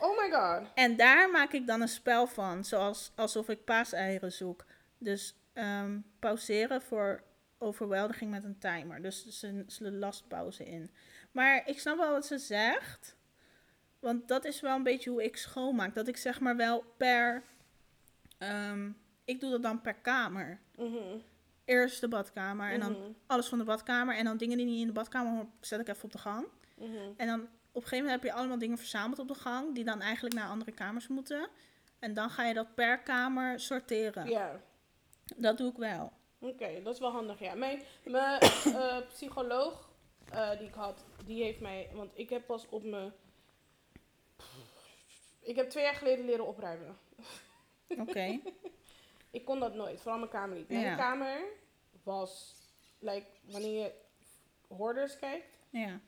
[0.00, 0.68] Oh my god.
[0.74, 4.64] En daar maak ik dan een spel van, zoals alsof ik paaseieren zoek.
[4.98, 7.22] Dus ehm, pauzeren voor
[7.58, 9.02] overweldiging met een timer.
[9.02, 10.90] Dus ze, ze last pauze in.
[11.32, 13.16] Maar ik snap wel wat ze zegt.
[13.98, 15.94] Want dat is wel een beetje hoe ik schoonmaak.
[15.94, 17.42] Dat ik zeg maar wel per...
[18.38, 18.90] ehm,
[19.24, 20.60] ik doe dat dan per kamer.
[20.76, 21.18] Mhm,
[21.64, 24.16] Eerst de badkamer en dan mhm, alles van de badkamer.
[24.16, 26.46] En dan dingen die niet in de badkamer horen, zet ik even op de gang.
[26.76, 26.96] mhm.
[27.16, 29.84] En dan op een gegeven moment heb je allemaal dingen verzameld op de gang, die
[29.84, 31.48] dan eigenlijk naar andere kamers moeten.
[31.98, 34.28] En dan ga je dat per kamer sorteren.
[34.28, 34.60] Ja.
[35.36, 36.12] Dat doe ik wel.
[36.38, 37.54] Oké, dat is wel handig, ja.
[37.54, 39.88] Mijn, mijn eh, psycholoog
[40.30, 41.90] eh, die ik had, die heeft mij...
[41.92, 43.12] Want ik heb pas op mijn...
[45.40, 46.98] Ik heb twee jaar geleden leren opruimen.
[47.88, 48.40] Oké.
[49.30, 50.68] Ik kon dat nooit, vooral mijn kamer niet.
[50.68, 50.94] Mijn Ja.
[50.96, 51.40] kamer
[52.02, 52.54] was,
[52.98, 53.92] like, wanneer je
[54.68, 55.46] hoorders kijkt.
[55.70, 56.00] ja.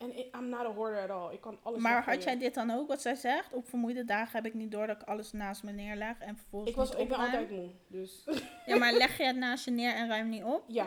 [0.00, 1.32] En ik- I'm not a hoarder at all.
[1.34, 3.52] Ik kan alles Maar had jij dit dan ook, wat zij zegt?
[3.52, 6.70] Op vermoeide dagen heb ik niet door dat ik alles naast me neerleg en vervolgens
[6.70, 8.24] Ik, was, ik ben altijd moe, dus...
[8.66, 10.64] Ja, maar leg je het naast je neer en ruim niet op?
[10.66, 10.86] ja.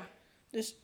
[0.50, 0.76] Dus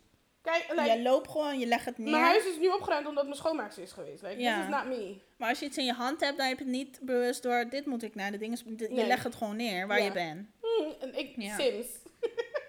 [0.41, 2.09] Kijk, like, je loopt gewoon, je legt het neer.
[2.11, 4.21] mijn huis is nu opgeruimd omdat mijn schoonmaakster is geweest.
[4.21, 4.55] Like, Ja.
[4.55, 5.17] this is not me.
[5.37, 7.69] Maar als je iets in je hand hebt, dan heb je het niet bewust door,
[7.69, 8.57] dit moet ik naar de dingen.
[8.77, 9.07] Je Nee.
[9.07, 10.03] legt het gewoon neer waar Ja.
[10.05, 10.47] je bent.
[10.61, 11.55] Hmm, en ik, Ja.
[11.59, 11.87] Sims.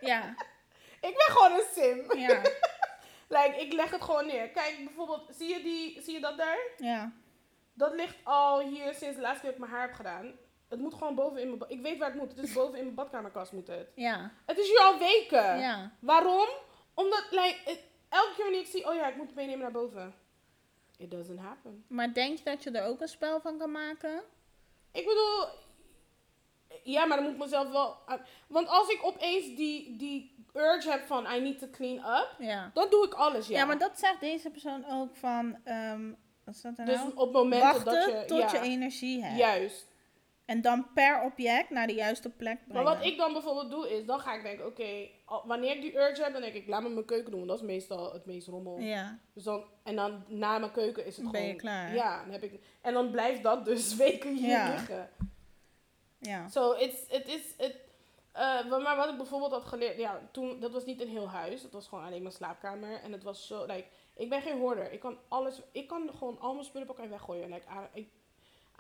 [0.01, 0.35] Ja,
[1.09, 2.19] Ik ben gewoon een sim.
[2.19, 2.43] ja,
[3.31, 4.49] like, ik leg het gewoon neer.
[4.49, 6.59] Kijk, bijvoorbeeld, zie je, die, zie je dat daar?
[6.77, 7.13] ja.
[7.73, 10.33] Dat ligt al hier sinds de laatste keer dat ik mijn haar heb gedaan.
[10.69, 11.59] Het moet gewoon boven in mijn...
[11.59, 12.29] ba- Ik weet waar het moet.
[12.37, 13.89] Het is boven in mijn badkamerkast moet het.
[13.95, 15.59] Ja, Het is hier al weken.
[15.59, 15.93] ja.
[16.01, 16.49] Waarom?
[16.95, 19.71] Omdat, like, het- elke keer wanneer ik zie, oh ja, ik moet het meenemen naar
[19.73, 20.15] boven.
[20.97, 21.85] It doesn't happen.
[21.89, 24.23] Maar denk je dat je er ook een spel van kan maken?
[24.93, 25.45] Ik bedoel,
[26.85, 27.97] ja, maar dan moet ik mezelf wel...
[28.49, 32.71] Want als ik opeens die, die urge heb van, I need to clean up, Ja.
[32.75, 33.59] dan doe ik alles, ja.
[33.59, 36.11] Ja, maar dat zegt deze persoon ook van, ehm
[36.45, 37.13] wat staat er Dus nou?
[37.15, 38.25] op momenten dat je...
[38.27, 39.39] tot ja, je energie hebt.
[39.39, 39.89] Juist.
[40.45, 42.85] En dan per object naar de juiste plek Maar brengen.
[42.85, 45.09] wat ik dan bijvoorbeeld doe, is dan ga ik denken, oké,
[45.45, 47.47] wanneer ik die urge heb, dan denk ik, laat me mijn keuken doen.
[47.47, 48.79] Want dat is meestal het meest rommel.
[48.79, 51.61] Ja, Dus dan, en dan na mijn keuken is het Ben je gewoon...
[51.61, 51.95] klaar.
[51.95, 52.61] Ja, dan heb ik...
[52.81, 54.69] En dan blijft dat dus weken hier Ja.
[54.71, 55.11] liggen.
[56.21, 56.49] Ja.
[56.49, 57.77] So, it's, it is, it,
[58.33, 61.29] eh, wa- maar wat ik bijvoorbeeld had geleerd, ja, toen, dat was niet een heel
[61.29, 63.01] huis, dat was gewoon alleen mijn slaapkamer.
[63.03, 63.85] En het was zo, like,
[64.17, 64.93] ik ben geen hoorder.
[64.93, 67.49] Ik kan alles, ik kan gewoon al mijn spullen pakken en weggooien.
[67.51, 68.11] Like, I, I,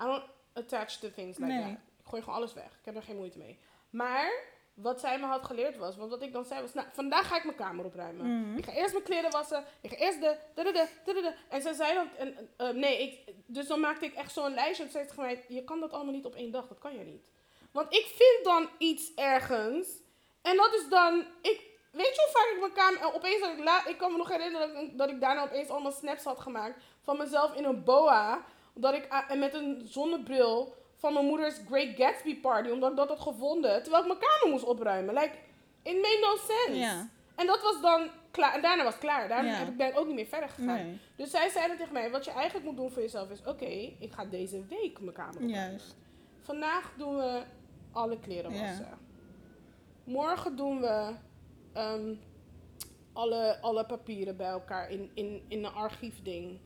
[0.01, 1.63] I don't attach to things like Nee.
[1.63, 1.71] that.
[1.73, 2.67] Ik gooi gewoon alles weg.
[2.79, 3.59] Ik heb er geen moeite mee.
[3.91, 4.31] Maar,
[4.75, 7.37] wat zij me had geleerd was, want wat ik dan zei was, nou, vandaag ga
[7.37, 8.41] ik mijn kamer opruimen.
[8.41, 8.57] Mhm.
[8.57, 9.65] Ik ga eerst mijn kleren wassen.
[9.81, 10.37] Ik ga eerst de.
[10.55, 10.73] da, da,
[11.13, 11.35] da.
[11.49, 12.09] En zij zei dan.
[12.17, 14.85] En, eh, nee, ik, dus dan maakte ik echt zo'n lijstje.
[14.85, 16.69] En zei ze tegen mij: Je kan dat allemaal niet op één dag.
[16.69, 17.23] Dat kan je niet.
[17.71, 19.89] Want ik vind dan iets ergens.
[20.43, 21.25] En dat is dan.
[21.43, 21.61] Ik,
[21.91, 23.01] weet je hoe vaak ik mijn kamer.
[23.01, 23.91] en Opeens dat ik.
[23.91, 26.83] Ik kan me nog herinneren dat ik, dat ik daarna opeens allemaal snaps had gemaakt.
[27.03, 28.45] Van mezelf in een boa.
[28.75, 29.05] Dat ik.
[29.29, 30.79] en met een zonnebril.
[31.01, 32.71] Van mijn moeders Great Gatsby party.
[32.71, 33.83] Omdat ik dat had gevonden.
[33.83, 35.15] Terwijl ik mijn kamer moest opruimen.
[35.15, 35.33] Like.
[35.83, 37.09] It made no sense.
[37.37, 38.55] En dat was dan klaar.
[38.55, 39.29] En daarna was het klaar.
[39.29, 39.57] Daarna Ja.
[39.57, 40.75] heb ik, ben ik ook niet meer verder gegaan.
[40.87, 43.39] Nee, Dus zij zeiden tegen mij, wat je eigenlijk moet doen voor jezelf is...
[43.47, 43.65] Oké,
[43.99, 45.57] ik ga deze week mijn kamer opruimen.
[45.59, 45.97] juist.
[46.41, 47.43] Vandaag doen we
[47.93, 48.61] alle kleren Ja.
[48.67, 48.99] wassen.
[50.05, 51.13] Morgen doen we
[51.73, 52.15] ehm,
[53.13, 56.59] alle, alle papieren bij elkaar in, in, in een archiefding.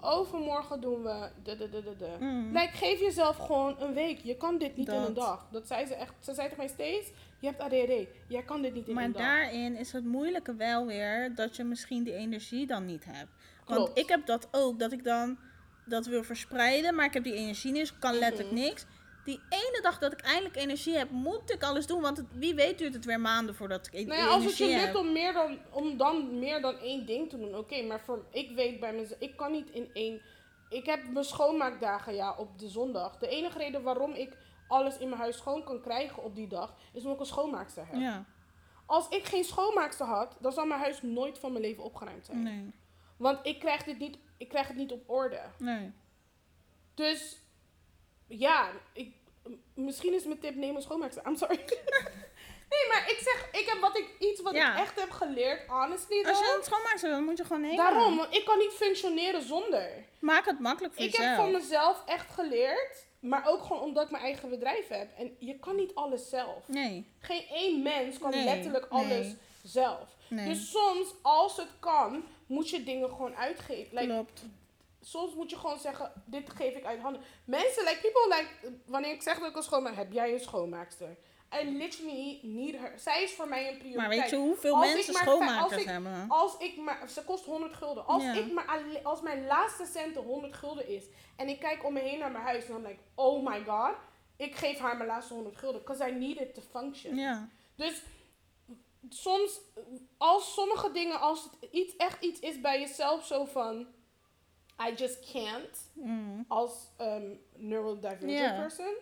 [0.00, 2.16] Overmorgen doen we de de de de de.
[2.20, 2.52] Mm.
[2.52, 4.18] Like, geef jezelf gewoon een week.
[4.18, 5.46] Je kan dit niet in een dag.
[5.52, 6.12] Dat zei ze echt.
[6.20, 8.06] Ze zei tegen mij steeds, je hebt ADHD.
[8.28, 9.22] Jij kan dit niet in Maar een dag.
[9.22, 13.30] daarin is het moeilijke wel weer dat je misschien die energie dan niet hebt.
[13.66, 13.98] Want Klopt.
[13.98, 15.38] ik heb dat ook, dat ik dan
[15.84, 18.60] dat wil verspreiden, maar ik heb die energie niet, dus ik kan letterlijk Mhm.
[18.64, 18.84] niks.
[19.28, 22.00] Die ene dag dat ik eindelijk energie heb, moet ik alles doen.
[22.00, 24.56] Want het, wie weet duurt het weer maanden voordat ik e- Nou ja, als het
[24.56, 25.06] je energie lukt heb.
[25.06, 27.82] om, meer dan, om dan meer dan één ding te doen, oké.
[27.82, 30.22] maar voor, ik weet bij mezelf, ik kan niet in één...
[30.68, 33.18] Ik heb mijn schoonmaakdagen, ja, op de zondag.
[33.18, 34.36] De enige reden waarom ik
[34.68, 37.86] alles in mijn huis schoon kan krijgen op die dag, is omdat ik een schoonmaakster
[37.86, 38.00] heb.
[38.00, 38.24] Ja,
[38.86, 42.42] Als ik geen schoonmaakster had, dan zou mijn huis nooit van mijn leven opgeruimd zijn.
[42.42, 42.72] nee,
[43.16, 45.40] Want ik krijg, dit niet, ik krijg het niet op orde.
[45.58, 45.92] nee.
[46.94, 47.42] Dus,
[48.26, 49.17] ja, ik,
[49.78, 51.26] misschien is mijn tip, neem een schoonmaakster.
[51.26, 51.56] I'm sorry.
[52.72, 54.72] nee, maar ik zeg, ik heb wat ik, iets wat Ja.
[54.72, 56.24] ik echt heb geleerd, honestly.
[56.24, 57.76] Als je een schoonmaakt dan moet je gewoon nemen.
[57.76, 59.90] Daarom, want ik kan niet functioneren zonder.
[60.18, 61.36] Maak het makkelijk voor Ik heb jezelf.
[61.36, 65.08] van mezelf echt geleerd, maar ook gewoon omdat ik mijn eigen bedrijf heb.
[65.18, 66.68] En je kan niet alles zelf.
[66.68, 69.04] Nee, Geen één mens kan Nee, letterlijk nee.
[69.04, 69.26] alles
[69.62, 70.08] zelf.
[70.28, 70.48] nee.
[70.48, 73.94] Dus soms, als het kan, moet je dingen gewoon uitgeven.
[73.98, 74.42] Like, Klopt.
[75.00, 77.22] Soms moet je gewoon zeggen, dit geef ik uit handen.
[77.44, 81.16] Mensen, like people, like, wanneer ik zeg dat ik een schoonmaak heb, jij een schoonmaakster.
[81.62, 82.98] I literally need her.
[82.98, 83.96] Zij is voor mij een prioriteit.
[84.08, 86.24] Maar weet je hoeveel Als mensen maar- schoonmakers als ik- hebben?
[86.28, 88.06] Als ik maar, ze kost 100 gulden.
[88.06, 88.32] Als, Ja.
[88.32, 91.04] ik maar, als mijn laatste centen 100 gulden is
[91.36, 93.64] en ik kijk om me heen naar mijn huis en dan denk ik, oh my
[93.64, 93.94] god,
[94.36, 95.80] ik geef haar mijn laatste 100 gulden.
[95.80, 97.16] Because I need it to function.
[97.16, 98.02] Ja, Dus
[99.08, 99.60] soms,
[100.18, 103.86] als sommige dingen, als het iets, echt iets is bij jezelf zo van,
[104.80, 106.44] I just can't, mm.
[106.48, 108.94] als um, neurodivergent person.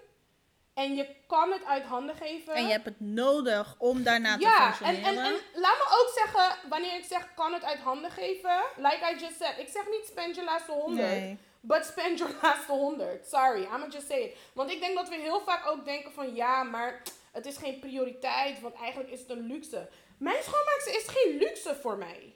[0.76, 2.54] En je kan het uit handen geven.
[2.54, 5.24] En je hebt het nodig om daarna te ja, en, functioneren.
[5.24, 9.12] en, en laat me ook zeggen, wanneer ik zeg kan het uit handen geven, like
[9.12, 11.38] I just said, ik zeg niet spend je laatste 100, nee.
[11.60, 13.26] but spend your laatste 100.
[13.26, 14.36] Sorry, I'ma just say it.
[14.52, 17.02] Want ik denk dat we heel vaak ook denken van ja, maar
[17.32, 19.88] het is geen prioriteit, want eigenlijk is het een luxe.
[20.18, 22.34] Mijn schoonmaakster is geen luxe voor mij.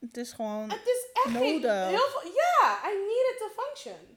[0.00, 0.70] Het is gewoon...
[0.70, 1.88] Het is echt geen, Nodig.
[1.88, 4.16] heel veel, ja, I need it to function.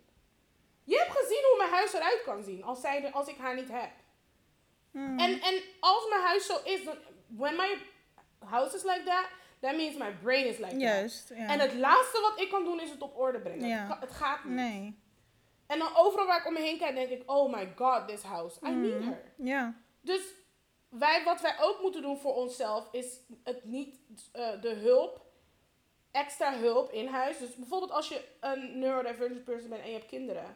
[0.84, 3.70] Je hebt gezien hoe mijn huis eruit kan zien als, zij als ik haar niet
[3.72, 3.90] heb.
[4.92, 5.20] Mm.
[5.20, 7.78] En, en als mijn huis zo is, dan, when my
[8.40, 9.26] house is like that,
[9.60, 11.28] that means my brain is like that.
[11.30, 11.48] Ja.
[11.48, 13.68] En het laatste wat ik kan doen is het op orde brengen.
[13.68, 13.98] Ja.
[14.00, 14.54] Het, gaat niet.
[14.54, 15.00] Nee.
[15.68, 18.22] En dan overal waar ik om me heen kijk, denk ik, oh my god, this
[18.22, 18.60] house.
[18.66, 19.08] I need Mhm.
[19.10, 19.34] her.
[19.38, 19.76] Ja.
[20.02, 20.22] Dus
[20.90, 24.00] wij, wat wij ook moeten doen voor onszelf is het niet
[24.32, 25.21] eh, de hulp,
[26.12, 27.38] extra hulp in huis.
[27.38, 30.56] Dus bijvoorbeeld als je een neurodivergent person bent en je hebt kinderen.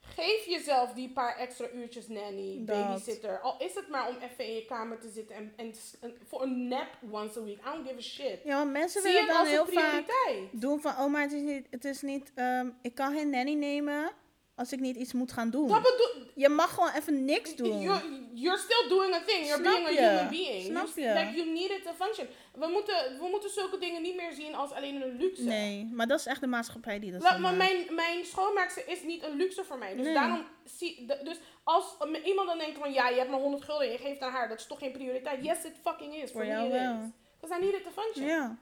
[0.00, 2.76] Geef jezelf die paar extra uurtjes nanny, Dat.
[2.76, 3.40] babysitter.
[3.40, 6.42] Al is het maar om even in je kamer te zitten en, en, en voor
[6.42, 7.58] een nap once a week.
[7.58, 8.40] I don't give a shit.
[8.44, 10.04] Ja, want mensen willen dan heel vaak
[10.52, 13.54] doen van, oh, maar het is niet, het is niet ehm, ik kan geen nanny
[13.54, 14.12] nemen
[14.60, 15.68] als ik niet iets moet gaan doen.
[15.68, 17.80] Dat bedoel, Je mag gewoon even niks doen.
[17.80, 18.02] You're,
[18.32, 19.46] you're still doing a thing.
[19.46, 20.62] You're Snap being a human being.
[20.64, 21.12] Snap je?
[21.12, 22.26] Like, you need it to function.
[22.54, 25.42] We moeten, we moeten zulke dingen niet meer zien als alleen een luxe.
[25.42, 29.02] Nee, maar dat is echt de maatschappij die dat La- maar mijn, mijn schoonmaakster is
[29.02, 29.94] niet een luxe voor mij.
[29.96, 30.14] Dus Nee.
[30.14, 33.92] daarom zie Dus als iemand dan denkt van ja, je hebt maar 100 gulden en
[33.92, 35.44] je geeft aan haar, dat is toch geen prioriteit?
[35.44, 36.30] Yes, it fucking is.
[36.30, 37.12] Voor jou wel.
[37.40, 38.26] Because I need it to function.
[38.26, 38.58] Ja,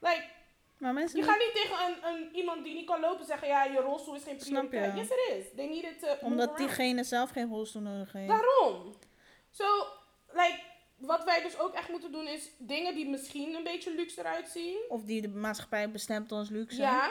[0.00, 0.24] Like,
[0.78, 1.18] maar mensen...
[1.18, 4.14] je gaat niet tegen een, een, iemand die niet kan lopen zeggen ja, je rolstoel
[4.14, 4.92] is geen prioriteit.
[4.94, 4.98] je?
[5.00, 5.44] Yes, it is.
[5.56, 8.28] They need it to omdat diegene zelf geen rolstoel nodig heeft.
[8.28, 8.94] Daarom.
[9.50, 9.64] So,
[10.32, 10.60] like,
[10.96, 14.48] wat wij dus ook echt moeten doen is dingen die misschien een beetje luxe eruit
[14.48, 14.78] zien.
[14.88, 16.80] Of die de maatschappij bestemt als luxe.
[16.80, 17.10] Ja.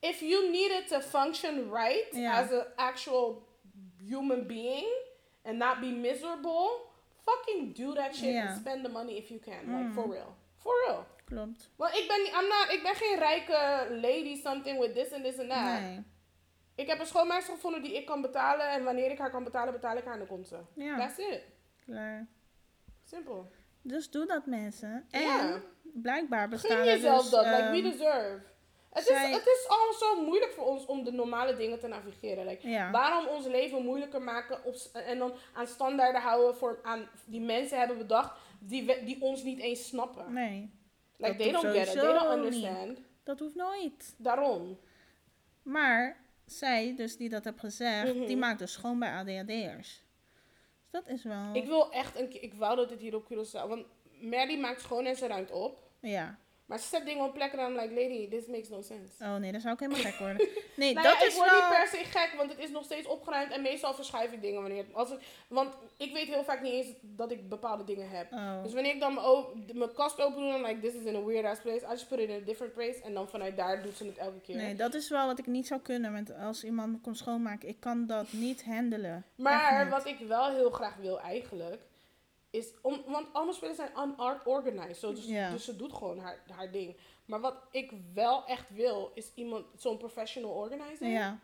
[0.00, 2.42] If you need it to function right Ja.
[2.42, 3.46] as an actual
[4.08, 4.86] human being
[5.44, 6.70] and not be miserable,
[7.22, 8.46] fucking do that shit Ja.
[8.48, 9.60] and spend the money if you can.
[9.66, 9.92] Like, Mm.
[9.94, 10.34] for real.
[10.56, 11.06] For real.
[11.24, 11.70] Klopt.
[11.76, 15.24] Want ik ben, niet- I'm not, ik ben geen rijke lady something with this and
[15.24, 15.80] this and that.
[15.80, 16.02] Nee.
[16.74, 18.68] Ik heb een schoonmaakster gevonden die ik kan betalen.
[18.70, 20.58] En wanneer ik haar kan betalen, betaal ik haar dan komt ze.
[20.74, 21.42] Ja, That's it.
[21.84, 22.26] klaar.
[23.04, 23.50] Simpel.
[23.82, 25.06] Dus doe dat mensen.
[25.10, 25.60] En Ja.
[25.82, 27.44] blijkbaar bestaan er jezelf dus, dat.
[27.44, 28.42] like, ehm, we deserve.
[28.90, 31.86] Het, zij- is, het is al zo moeilijk voor ons om de normale dingen te
[31.86, 32.46] navigeren.
[32.46, 32.90] Like, Ja.
[32.90, 37.78] Waarom ons leven moeilijker maken op, en dan aan standaarden houden voor, aan, die mensen
[37.78, 40.32] hebben bedacht die, we- die ons niet eens snappen.
[40.32, 40.70] Nee,
[41.28, 41.92] like, dat they don't get it.
[41.92, 42.54] They don't niet.
[42.54, 42.98] understand.
[43.24, 44.14] dat hoeft nooit.
[44.18, 44.78] Daarom.
[45.62, 48.26] Maar zij, dus die dat heb gezegd, Mhm.
[48.26, 50.02] die maakt dus schoon bij ADHD'ers.
[50.80, 51.54] Dus dat is wel...
[51.54, 53.86] Ik wil echt een keer, ik wou dat het hier op Curaçao, want
[54.20, 55.82] Mary maakt schoon en ze ruimt op.
[56.00, 56.38] Ja.
[56.66, 59.24] Maar ze zet dingen op plekken en I'm like, lady, this makes no sense.
[59.24, 60.48] Oh nee, dan zou ik helemaal gek worden.
[60.76, 61.60] Nee, Nou dat ja, is ik word wel...
[61.60, 64.60] niet per se gek, want het is nog steeds opgeruimd en meestal verschuif ik dingen
[64.60, 68.32] wanneer als het, Want ik weet heel vaak niet eens dat ik bepaalde dingen heb.
[68.32, 68.62] Oh.
[68.62, 69.14] Dus wanneer ik dan
[69.72, 71.86] mijn, kast open doe, dan like, this is in a weird ass place.
[71.86, 73.02] I just put it in a different place.
[73.04, 74.56] En dan vanuit daar doet ze het elke keer.
[74.56, 77.68] Nee, dat is wel wat ik niet zou kunnen met als iemand me komt schoonmaken.
[77.68, 79.24] Ik kan dat niet handelen.
[79.34, 81.80] Maar wat ik wel heel graag wil eigenlijk,
[82.54, 82.72] is...
[82.82, 84.96] Om, want allemaal spelers zijn unorganized.
[84.96, 86.96] So, dus, dus ze doet gewoon haar, haar ding.
[87.24, 91.08] Maar wat ik wel echt wil, is iemand, zo'n professional organizer.
[91.08, 91.40] Ja,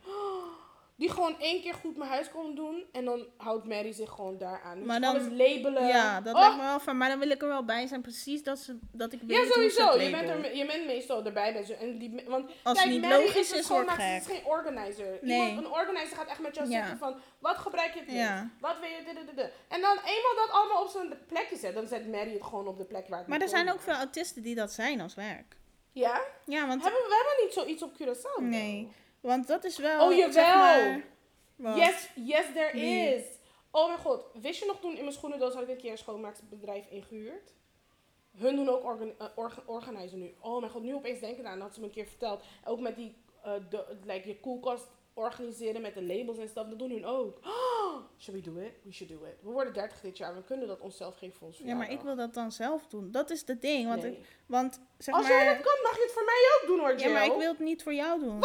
[1.00, 2.84] Die gewoon één keer goed mijn huis kon doen.
[2.92, 4.76] En dan houdt Mary zich gewoon daaraan.
[4.78, 5.86] Dus Maar dan- alles labelen.
[5.86, 6.96] ja dat Oh, lijkt me wel van.
[6.96, 9.44] Maar dan wil ik er wel bij zijn, precies dat, ze, dat ik weet Ja,
[9.46, 10.00] ze sowieso.
[10.00, 11.52] Je bent, er, je bent meestal erbij.
[11.52, 14.22] Bij zo, en die, want Als kijk, niet Mary logisch is, wordt schoonmaakster, gek.
[14.22, 15.18] Ze is geen organizer.
[15.20, 15.48] Nee.
[15.48, 16.78] Iemand, een organizer gaat echt met jou Ja.
[16.80, 17.16] zitten van...
[17.38, 18.10] Wat gebruik je het?
[18.10, 18.50] Ja.
[18.60, 19.24] Wat wil je?
[19.34, 19.50] dit.
[19.68, 22.78] En dan eenmaal dat allemaal op zijn plekje zet, dan zet Mary het gewoon op
[22.78, 25.56] de plek waar het Maar er zijn ook veel autisten die dat zijn als werk.
[25.92, 26.20] Ja?
[26.44, 28.42] Ja, want, Hebben we, hebben niet zoiets op Curaçao.
[28.42, 28.88] Nee.
[29.20, 30.08] Want dat is wel.
[30.10, 31.00] Oh, zeg jawel.
[31.56, 31.76] maar-?
[31.76, 33.22] Yes, yes, there is.
[33.70, 34.24] Oh mijn god.
[34.34, 37.52] Wist je nog toen in mijn schoenendoos had ik een keer een schoonmaakbedrijf ingehuurd?
[38.36, 40.34] Hun doen ook organ, eh, orga- organizer nu.
[40.40, 41.54] Oh mijn god, nu opeens denken aan.
[41.58, 42.42] Dat had ze me een keer verteld.
[42.64, 46.68] Ook met die, eh, de, like, je koelkast organiseren met de labels en stuff.
[46.68, 47.38] Dat doen hun ook.
[47.46, 48.72] Oh, should we do it?
[48.82, 49.34] We should do it.
[49.42, 50.34] We worden 30 dit jaar.
[50.34, 53.10] We kunnen dat onszelf geven voor ons Ja, maar ik wil dat dan zelf doen.
[53.10, 53.88] Dat is het ding.
[53.88, 54.12] Want, Nee.
[54.12, 55.32] ik, want zeg Als maar.
[55.44, 57.32] jij dat kan, mag je het voor mij ook doen hoor, ja, maar Jill.
[57.34, 58.40] ik wil het niet voor jou doen.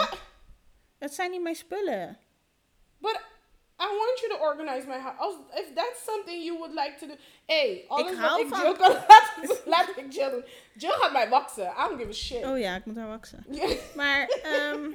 [0.97, 2.17] Het zijn niet mijn spullen.
[2.97, 3.19] But
[3.81, 5.17] I want you to organize my house.
[5.19, 7.13] Als, if that's something you would like to do.
[7.45, 10.45] Hey, alles Ik wat hou ik van- Jill kan laten, laat ik Jill doen.
[10.73, 11.65] Jill gaat mij waksen.
[11.65, 12.45] I don't give a shit.
[12.45, 13.45] Oh ja, ik moet haar waksen.
[13.95, 14.91] Maar, ehm,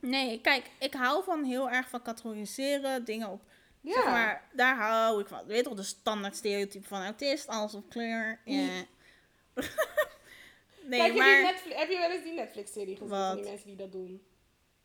[0.00, 3.42] nee, kijk, ik hou van heel erg van categoriseren, dingen op.
[3.80, 3.92] Ja.
[3.92, 5.38] Zeg maar, daar hou ik van.
[5.38, 8.40] Je weet toch, de standaard stereotype van autist, alles op kleur.
[8.44, 8.56] Ja.
[10.82, 11.34] nee, Kijk je maar.
[11.36, 14.22] die Netflix, heb je wel eens die Netflix-serie gezien van die mensen die dat doen?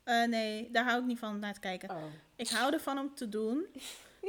[0.10, 1.90] Eh, nee, daar hou ik niet van naar te kijken.
[1.90, 2.04] Oh.
[2.36, 3.66] Ik hou ervan om te doen.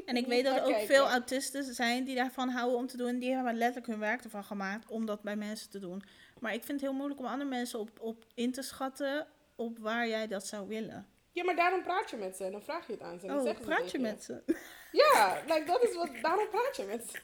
[0.07, 0.87] En ik weet dat er ook kijken.
[0.87, 3.19] veel autisten zijn die daarvan houden om te doen.
[3.19, 6.03] Die hebben letterlijk hun werk ervan gemaakt om dat bij mensen te doen.
[6.39, 9.27] Maar ik vind het heel moeilijk om andere mensen op, op in te schatten
[9.57, 11.07] op waar jij dat zou willen.
[11.33, 13.27] Ja, maar daarom praat je met ze en dan vraag je het aan ze.
[13.27, 14.43] En Oh, praat je met ze?
[14.93, 17.19] Ja, like, dat is wat, daarom praat je met ze.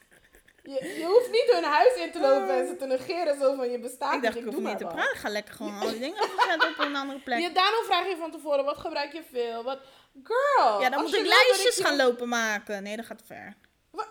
[0.66, 3.70] Je, je hoeft niet hun huis in te lopen en ze te negeren zo van
[3.70, 4.92] je bestaat Ik dacht, ik doe hoef niet te wat.
[4.94, 5.12] praten.
[5.14, 7.40] Ik ga lekker gewoon al die dingen op een andere plek.
[7.40, 9.62] Ja, daarom vraag je van tevoren, wat gebruik je veel?
[9.62, 9.78] Wat,
[10.24, 10.80] girl!
[10.80, 12.82] Ja, dan moet ik lijstjes je- gaan lopen maken.
[12.82, 13.54] Nee, dat gaat ver.
[13.90, 14.10] Wa-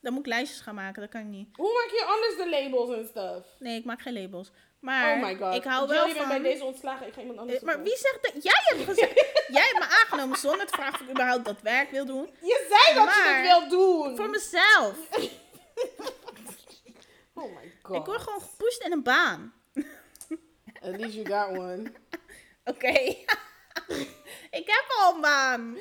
[0.00, 1.48] Dan moet ik lijstjes gaan maken, dat kan ik niet.
[1.56, 3.46] Hoe maak je anders de labels en stuff?
[3.58, 4.50] Nee, ik maak geen labels.
[4.80, 5.54] Maar oh my god.
[5.54, 6.28] ik hou wel bent van...
[6.28, 7.06] bij deze ontslagen.
[7.06, 8.42] Ik ga iemand anders Eh, Maar wie zegt dat?
[8.42, 9.14] Jij hebt gezegd...
[9.56, 12.30] jij hebt me aangenomen zonder te vragen of ik überhaupt dat werk wil doen.
[12.40, 14.16] Je zei dat je het wil doen.
[14.16, 14.94] Voor mezelf.
[17.34, 17.96] Oh my god.
[17.96, 19.52] Ik word gewoon gepusht in een baan.
[20.82, 21.92] At least you got one.
[22.64, 22.88] Oké.
[24.60, 25.76] ik heb al een baan.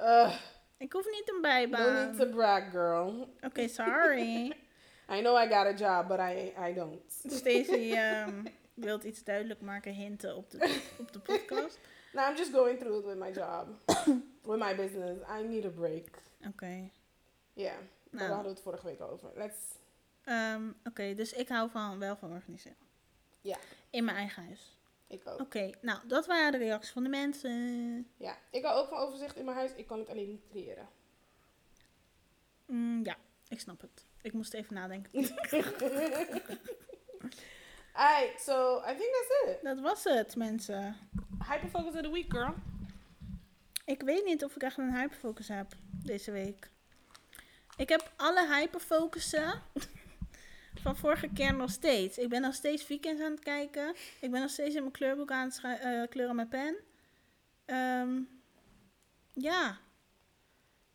[0.00, 0.34] Uh,
[0.78, 1.94] Ik hoef niet een no bijbaan.
[1.94, 3.34] need to brag, girl.
[3.40, 4.46] Oké, sorry.
[5.16, 7.00] I know I got a job, but I, I don't.
[7.26, 8.44] Stacey ehm
[8.74, 11.78] wilt iets duidelijk maken, hinten op de, op de podcast.
[12.14, 13.68] Now I'm just going through it with my job.
[14.50, 15.18] with my business.
[15.28, 16.08] I need a break.
[16.48, 16.90] Oké.
[17.52, 17.74] Yeah.
[18.18, 18.34] Daar Nou.
[18.34, 19.30] hadden we het vorige week over.
[19.34, 19.56] Let's...
[20.24, 22.76] Ehm, Oké, dus ik hou van, wel van organiseren.
[23.40, 23.56] Ja.
[23.90, 24.78] In mijn eigen huis.
[25.06, 25.40] Ik ook.
[25.40, 28.08] Oké, nou, dat waren de reacties van de mensen.
[28.16, 28.36] Ja.
[28.50, 29.74] Ik hou ook van overzicht in mijn huis.
[29.74, 30.88] Ik kan het alleen niet creëren.
[32.66, 33.16] Mm, ja,
[33.48, 34.04] ik snap het.
[34.22, 35.10] Ik moest even nadenken.
[37.92, 39.62] Alright, so I think that's it.
[39.62, 40.96] Dat was het, mensen.
[41.48, 42.54] Hyperfocus of the week, girl.
[43.84, 45.72] Ik weet niet of ik echt een hyperfocus heb
[46.04, 46.70] deze week.
[47.76, 49.62] Ik heb alle hyperfocussen
[50.82, 52.18] van vorige keer nog steeds.
[52.18, 53.94] Ik ben nog steeds weekends aan het kijken.
[54.20, 56.76] Ik ben nog steeds in mijn kleurboek aan het eh, kleuren met pen.
[57.64, 58.20] Ehm,
[59.32, 59.78] ja,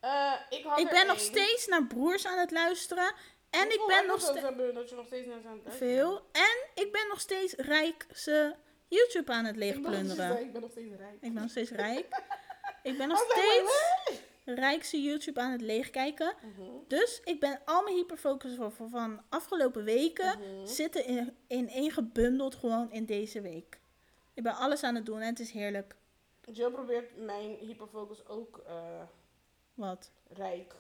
[0.03, 1.26] Uh, ik ik ben nog één.
[1.26, 3.14] steeds naar broers aan het luisteren.
[3.49, 4.41] En ik ben nog steeds...
[4.73, 6.30] dat je nog steeds naar aan het luisteren Veel.
[6.31, 8.56] En ik ben nog steeds Rijkse
[8.88, 10.41] YouTube aan het leegplunderen.
[10.41, 11.14] Ik ben nog steeds rijk.
[11.22, 12.07] Ik ben nog steeds rijk.
[12.84, 14.22] Ik ben nog steeds
[14.55, 14.59] what?
[14.59, 16.34] rijkse YouTube aan het leegkijken.
[16.41, 16.69] Mhm.
[16.88, 20.65] Dus ik ben al mijn hyperfocus van, van- van afgelopen weken Mhm.
[20.67, 23.80] zitten in, in één gebundeld gewoon in deze week.
[24.34, 25.95] Ik ben alles aan het doen en het is heerlijk.
[26.51, 29.01] Jill probeert mijn hyperfocus ook eh,
[29.73, 30.11] Wat?
[30.27, 30.76] rijk.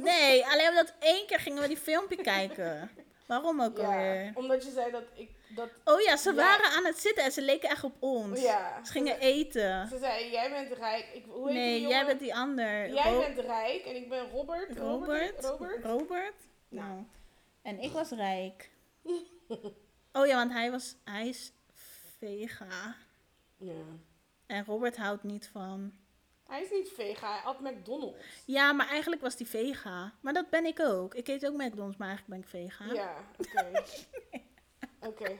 [0.00, 2.90] Nee, alleen omdat één keer gingen we die filmpje kijken.
[3.26, 4.32] Waarom ook Ja, alweer?
[4.34, 5.68] omdat je zei dat ik dat.
[5.84, 6.34] Oh ja, ze Ja.
[6.36, 8.40] waren aan het zitten en ze leken echt op ons.
[8.40, 8.84] Ja.
[8.84, 9.88] Ze gingen eten.
[9.88, 11.06] Ze zei: Jij bent rijk.
[11.14, 12.92] Ik, hoe heet Nee, die jij bent die ander.
[12.94, 14.76] Jij Ro- bent rijk en ik ben Robert.
[14.78, 15.44] Robert.
[15.44, 15.84] Robert.
[15.84, 16.34] Robert?
[16.68, 16.88] Nou.
[16.88, 17.04] Nou.
[17.62, 18.70] En ik was rijk.
[20.16, 21.52] Oh ja, want hij, was, hij is
[22.18, 22.94] vega.
[23.56, 23.82] Ja.
[24.46, 25.92] En Robert houdt niet van.
[26.46, 28.24] Hij is niet vega, hij at McDonald's.
[28.46, 30.12] Ja, maar eigenlijk was hij vega.
[30.20, 31.14] Maar dat ben ik ook.
[31.14, 32.92] Ik eet ook McDonald's, maar eigenlijk ben ik vega.
[32.92, 33.82] Ja, oké.
[35.06, 35.38] Oké.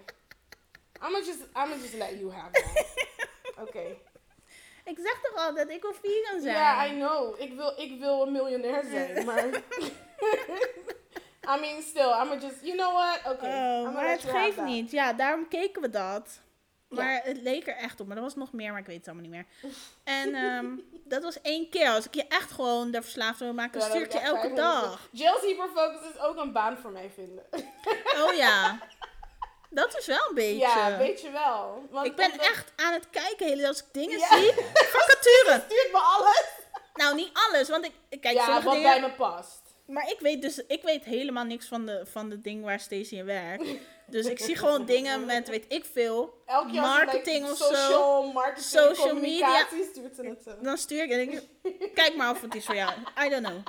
[1.02, 2.86] I'ma just, I'ma just let you have that.
[3.68, 3.96] Oké.
[4.84, 6.54] Ik zeg toch al dat ik wil vegan zijn?
[6.54, 7.40] Ja, I know.
[7.40, 9.44] Ik wil, ik wil een miljonair zijn, maar...
[11.56, 12.56] I mean, still, I'ma just...
[12.62, 13.34] You know what?
[13.34, 13.46] Oké.
[13.46, 14.90] Oh, maar het geeft niet.
[14.90, 16.40] Ja, daarom keken we dat.
[16.88, 17.02] Ja.
[17.02, 18.06] Maar het leek er echt op.
[18.06, 19.72] Maar er was nog meer, maar ik weet het allemaal niet meer.
[20.04, 20.66] En ehm,
[21.04, 21.88] dat was één keer.
[21.88, 25.08] Als ik je echt gewoon daar verslaafd wil maken, Ja, stuur ik je elke dag.
[25.10, 27.44] Jill's hyperfocus is ook een baan voor mij vinden.
[28.16, 28.78] Oh ja.
[29.74, 30.58] Dat is wel een beetje.
[30.58, 31.86] Ja, weet je wel.
[31.90, 34.36] Want ik ben omdat- echt aan het kijken hele als ik dingen Ja.
[34.36, 34.52] zie.
[34.96, 35.62] Vacature.
[35.66, 36.44] Stuurt me alles.
[36.94, 38.90] Nou, niet alles, want ik ik kijk ja, sommige wat dingen.
[38.90, 39.62] bij me past.
[39.86, 43.18] Maar ik weet dus, ik weet helemaal niks van de, van de ding waar Stacey
[43.18, 43.64] in werkt.
[44.06, 47.64] Dus ik zie gewoon dingen met, weet ik veel, Elke marketing of zo.
[47.64, 49.46] social marketing, Social media.
[49.46, 50.50] communicatie, stuurt ze het zo.
[50.62, 51.42] Dan stuur ik en ik,
[52.00, 52.92] kijk maar of het is voor jou.
[53.24, 53.62] I don't know.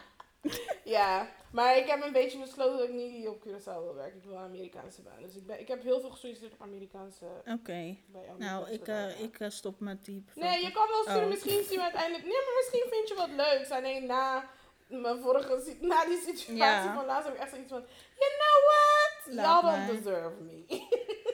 [0.84, 4.18] Ja, maar ik heb een beetje besloten dat ik niet op Curaçao wil werken.
[4.18, 5.22] Ik wil een Amerikaanse baan.
[5.22, 7.26] Dus ik, ben, ik heb heel veel gesolliciteerd op Amerikaanse...
[7.45, 7.95] Oké.
[8.38, 10.26] Nou, ik, eh, ik eh, stop met die.
[10.36, 11.23] Nee, je kan wel sturen.
[11.23, 11.30] Oh.
[11.30, 12.23] Misschien zien we uiteindelijk...
[12.23, 13.72] Nee, maar misschien vind je wat leuks.
[13.72, 14.49] Alleen na
[14.88, 15.76] mijn vorige...
[15.82, 16.95] Na die situatie Ja.
[16.95, 17.84] van laatst heb ik echt zoiets van...
[18.19, 19.45] You know what?
[19.45, 20.65] Y'all don't deserve me.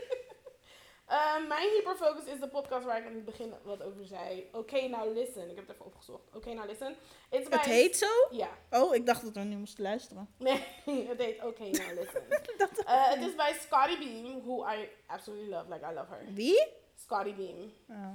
[1.48, 4.50] Mijn hyperfocus is de podcast waar ik aan het begin wat over zei.
[4.52, 5.50] Oké, now listen.
[5.50, 6.24] Ik heb het even opgezocht.
[6.36, 6.96] Oké, now listen.
[7.30, 8.08] It's Het by- heet zo?
[8.32, 8.50] Ja.
[8.72, 10.30] Oh, ik dacht dat we nu moesten luisteren.
[10.38, 10.64] Nee,
[11.10, 12.24] het heet Oké, now listen.
[12.58, 15.74] Dat- Eh, Het is bij Scotty Beam, who I absolutely love.
[15.74, 16.26] Like, I love her.
[16.34, 16.68] Wie?
[16.96, 17.74] Scotty Beam.
[17.90, 18.14] Oh.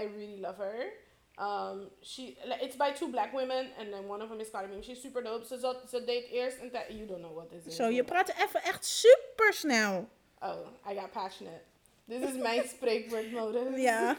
[0.00, 0.92] I really love her.
[1.40, 2.22] Um, she,
[2.60, 4.82] it's by two black women, and then one of them is Scotty Beam.
[4.82, 5.44] She's super dope.
[5.46, 6.88] Ze, zat, ze deed eerst een tijd...
[6.92, 7.76] You don't know what this is.
[7.76, 10.08] Zo, je praat even echt super snel.
[10.42, 11.60] Oh, I got passionate.
[12.08, 13.80] This is my mijn spreekwoordmodus.
[13.88, 14.16] Ja.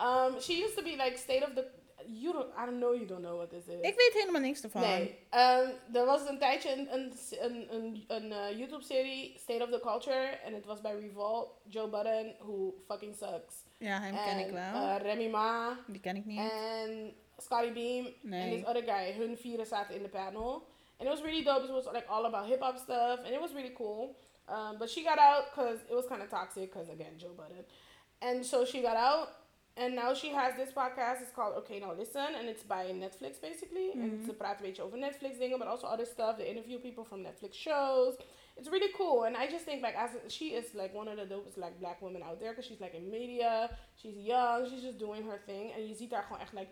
[0.00, 1.64] um, she used to be like state of the...
[2.06, 3.80] You don't, I don't know you don't know what this is.
[3.80, 4.80] Ik weet helemaal niks ervan.
[4.80, 5.18] Nee.
[5.30, 9.80] Ehm, er was een tijdje een, een, een, een, een eh, YouTube-serie, State of the
[9.80, 10.26] Culture.
[10.26, 11.48] En het was bij Revolt.
[11.68, 13.54] Joe Budden, who fucking sucks.
[13.78, 14.88] Ja, hem ken ik En, wel.
[14.88, 15.78] eh, Remy Ma.
[15.86, 16.38] Die ken ik niet.
[16.38, 18.14] En Scotty Beam.
[18.22, 18.42] Nee.
[18.42, 19.12] And this other guy.
[19.12, 20.52] Hun vieren zaten in de panel.
[20.98, 21.64] And it was really dope.
[21.64, 23.18] It was like all about hip-hop stuff.
[23.18, 24.16] And it was really cool.
[24.48, 26.72] Um, but she got out because it was kind of toxic.
[26.72, 27.64] Because again, Joe Budden.
[28.20, 29.28] And so she got out.
[29.76, 31.20] And now she has this podcast.
[31.20, 33.90] It's called Okay Now Listen, and it's by Netflix basically.
[33.92, 34.24] And Mhm.
[34.24, 36.36] ze praat een beetje over Netflix dingen, but also other stuff.
[36.36, 38.14] They interview people from Netflix shows.
[38.56, 41.26] It's really cool, and I just think like as she is like one of the
[41.26, 44.98] dopest like black women out there, because she's like in media, she's young, she's just
[44.98, 46.70] doing her thing, and you haar gewoon echt like,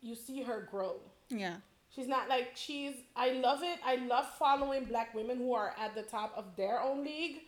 [0.00, 1.00] you see her grow.
[1.28, 1.60] Ja.
[1.94, 2.94] She's not like she's.
[3.16, 3.78] I love it.
[3.84, 7.42] I love following black women who are at the top of their own league,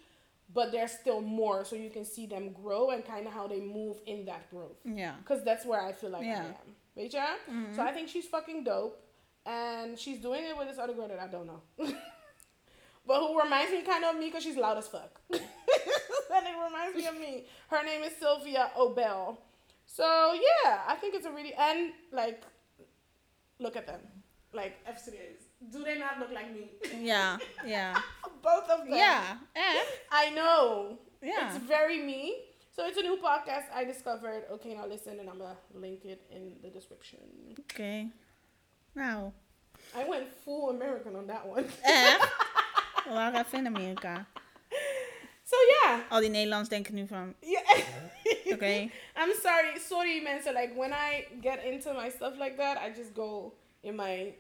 [0.55, 3.60] but there's still more, so you can see them grow and kind of how they
[3.60, 4.77] move in that growth.
[4.85, 5.14] Yeah.
[5.18, 6.44] Because that's where I feel like I Yeah.
[6.44, 6.77] am.
[6.94, 7.18] Weet je?
[7.51, 7.74] Mhm.
[7.74, 8.97] So I think she's fucking dope,
[9.44, 11.60] and she's doing it with this other girl that I don't know.
[13.06, 15.20] But who reminds me kind of me because she's loud as fuck.
[15.31, 15.40] and
[16.51, 17.47] it reminds me of me.
[17.68, 19.36] Her name is Sylvia Obel.
[19.86, 22.43] So yeah, I think it's a really and like
[23.60, 24.01] look at them.
[24.57, 25.43] Like F serious.
[25.70, 26.70] Do they not look like me?
[27.01, 28.01] Yeah, yeah.
[28.43, 28.97] Both of them.
[28.97, 29.87] Yeah, Echt?
[30.11, 30.99] I know.
[31.23, 31.47] Ja.
[31.47, 32.35] It's very me.
[32.74, 34.45] So it's a new podcast I discovered.
[34.53, 37.20] Okay, now listen and I'm gonna link it in the description.
[37.61, 38.09] Okay.
[38.95, 39.33] Now.
[39.95, 41.65] I went full American on that one.
[41.85, 42.28] Echt?
[43.07, 44.27] We waren even in Amerika.
[45.45, 46.01] So yeah.
[46.11, 47.35] Al die Nederlands denken nu van...
[47.41, 47.81] Yeah.
[48.55, 48.91] okay.
[49.16, 50.43] I'm sorry, sorry man.
[50.43, 53.53] So like when I get into my stuff like that, I just go
[53.83, 54.35] in my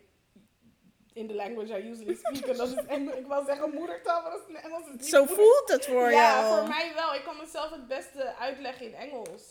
[1.16, 2.46] in the language I usually speak.
[2.46, 3.14] En dat is Engels.
[3.16, 4.82] Ik wil zeggen moedertaal, maar dat is Engels.
[4.98, 6.58] is Zo moeder- voelt het voor Ja, jou.
[6.58, 7.14] voor mij wel.
[7.14, 9.42] Ik kan mezelf het beste uitleggen in Engels.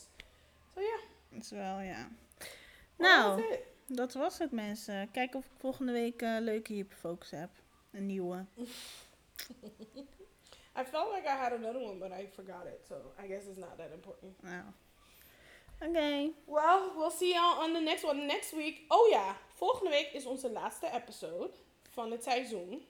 [0.73, 0.97] So ja.
[1.29, 2.07] Dat is wel, ja.
[2.97, 3.43] Nou,
[3.87, 5.11] dat was het mensen.
[5.11, 7.49] Kijk of ik volgende week eh leuke hyperfocus heb.
[7.91, 8.45] Een nieuwe.
[10.79, 12.85] I felt like I had another one, but I forgot it.
[12.87, 14.41] So I guess it's not that important.
[14.41, 14.63] Nou.
[15.81, 16.31] Oké.
[16.45, 18.81] Well, we'll see y'all on the next one next week.
[18.87, 21.49] Oh ja, volgende week is onze laatste episode
[21.89, 22.85] van het seizoen.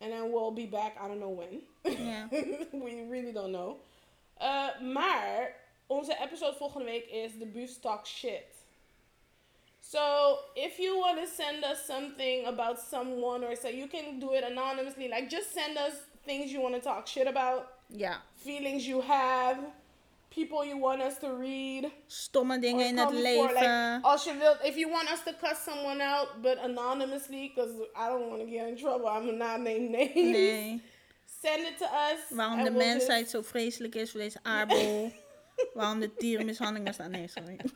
[0.00, 1.62] And then we'll be back, I don't know when.
[2.06, 2.28] Ja.
[2.84, 3.76] We really don't know.
[4.40, 5.54] Uh, maar
[5.86, 8.44] onze episode volgende week is The Boost Talk Shit.
[9.80, 14.32] So if you want to send us something about someone or so you can do
[14.32, 15.08] it anonymously.
[15.08, 15.92] Like just send us
[16.24, 18.16] things you want to talk shit about, Yeah.
[18.36, 19.58] feelings you have,
[20.34, 21.90] people you want us to read.
[22.06, 23.54] Stomme dingen in het leven.
[23.54, 27.72] Like, als je wilt, if you want us to cuss someone out, but anonymously, because
[27.94, 30.14] I don't want to get in trouble, I'm not name names.
[30.14, 30.82] nee.
[31.42, 32.18] Send it to us.
[32.28, 35.12] Waarom de we'll mensheid zo vreselijk is voor deze aardbol.
[35.74, 37.10] Waarom de dierenmishandelingen staan.
[37.10, 37.56] Nee, sorry.
[37.62, 37.74] just-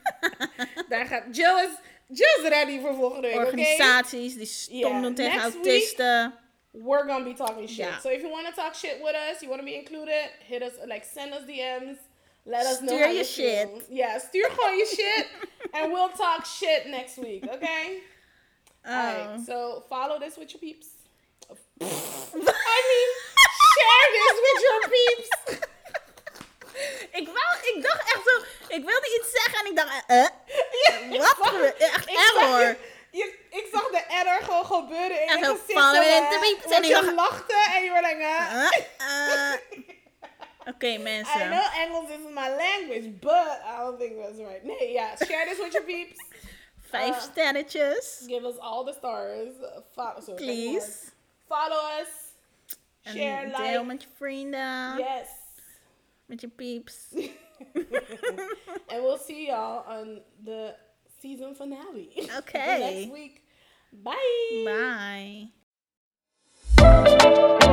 [0.91, 1.71] Daar gaat Jill is,
[2.19, 3.37] Jill is ready voor volgende week?
[3.37, 6.35] Organisaties die stom Yeah, doen tegen next autisten.
[6.71, 7.77] We're gonna be talking shit.
[7.77, 8.01] Yeah.
[8.01, 10.63] So if you want to talk shit with us, you want to be included, hit
[10.63, 11.99] us, like send us DMs.
[12.47, 13.69] Let us know Stuur je shit.
[13.89, 15.27] Yeah, stuur gewoon je shit.
[15.73, 18.03] And we'll talk shit next week, okay?
[18.85, 18.93] Oh.
[18.93, 20.87] Alright, so follow this with your peeps.
[21.81, 23.09] I mean,
[23.73, 25.29] share this with your peeps.
[27.11, 28.45] Ik, wou, ik dacht echt zo...
[28.75, 30.05] Ik wilde iets zeggen en ik dacht...
[30.07, 30.17] eh,
[30.83, 32.77] Ja, Wat zag- echt zag error.
[33.11, 36.73] je- Ik zag de error gewoon gebeuren in En je gezicht.
[36.73, 38.23] En je lachte en je was like...
[38.99, 39.53] eh.
[40.67, 40.73] eh.
[40.73, 44.63] Oké, I know English is my language, but I don't think that's right.
[44.93, 46.19] Ja, share this with your peeps.
[46.93, 48.27] Vijf uh.
[48.27, 49.55] Give us all the stars.
[49.61, 51.13] Uh, Follow, so Please.
[51.49, 52.09] Follow us.
[53.05, 53.85] En Share, deel like.
[53.85, 54.99] met je vrienden.
[54.99, 55.29] Yes.
[56.27, 56.95] Met je pieps.
[58.89, 60.75] and we'll see y'all on the
[61.21, 62.11] season finale.
[62.39, 62.79] Okay.
[62.79, 63.43] next week.
[63.93, 64.65] Bye.
[66.77, 67.65] Bye.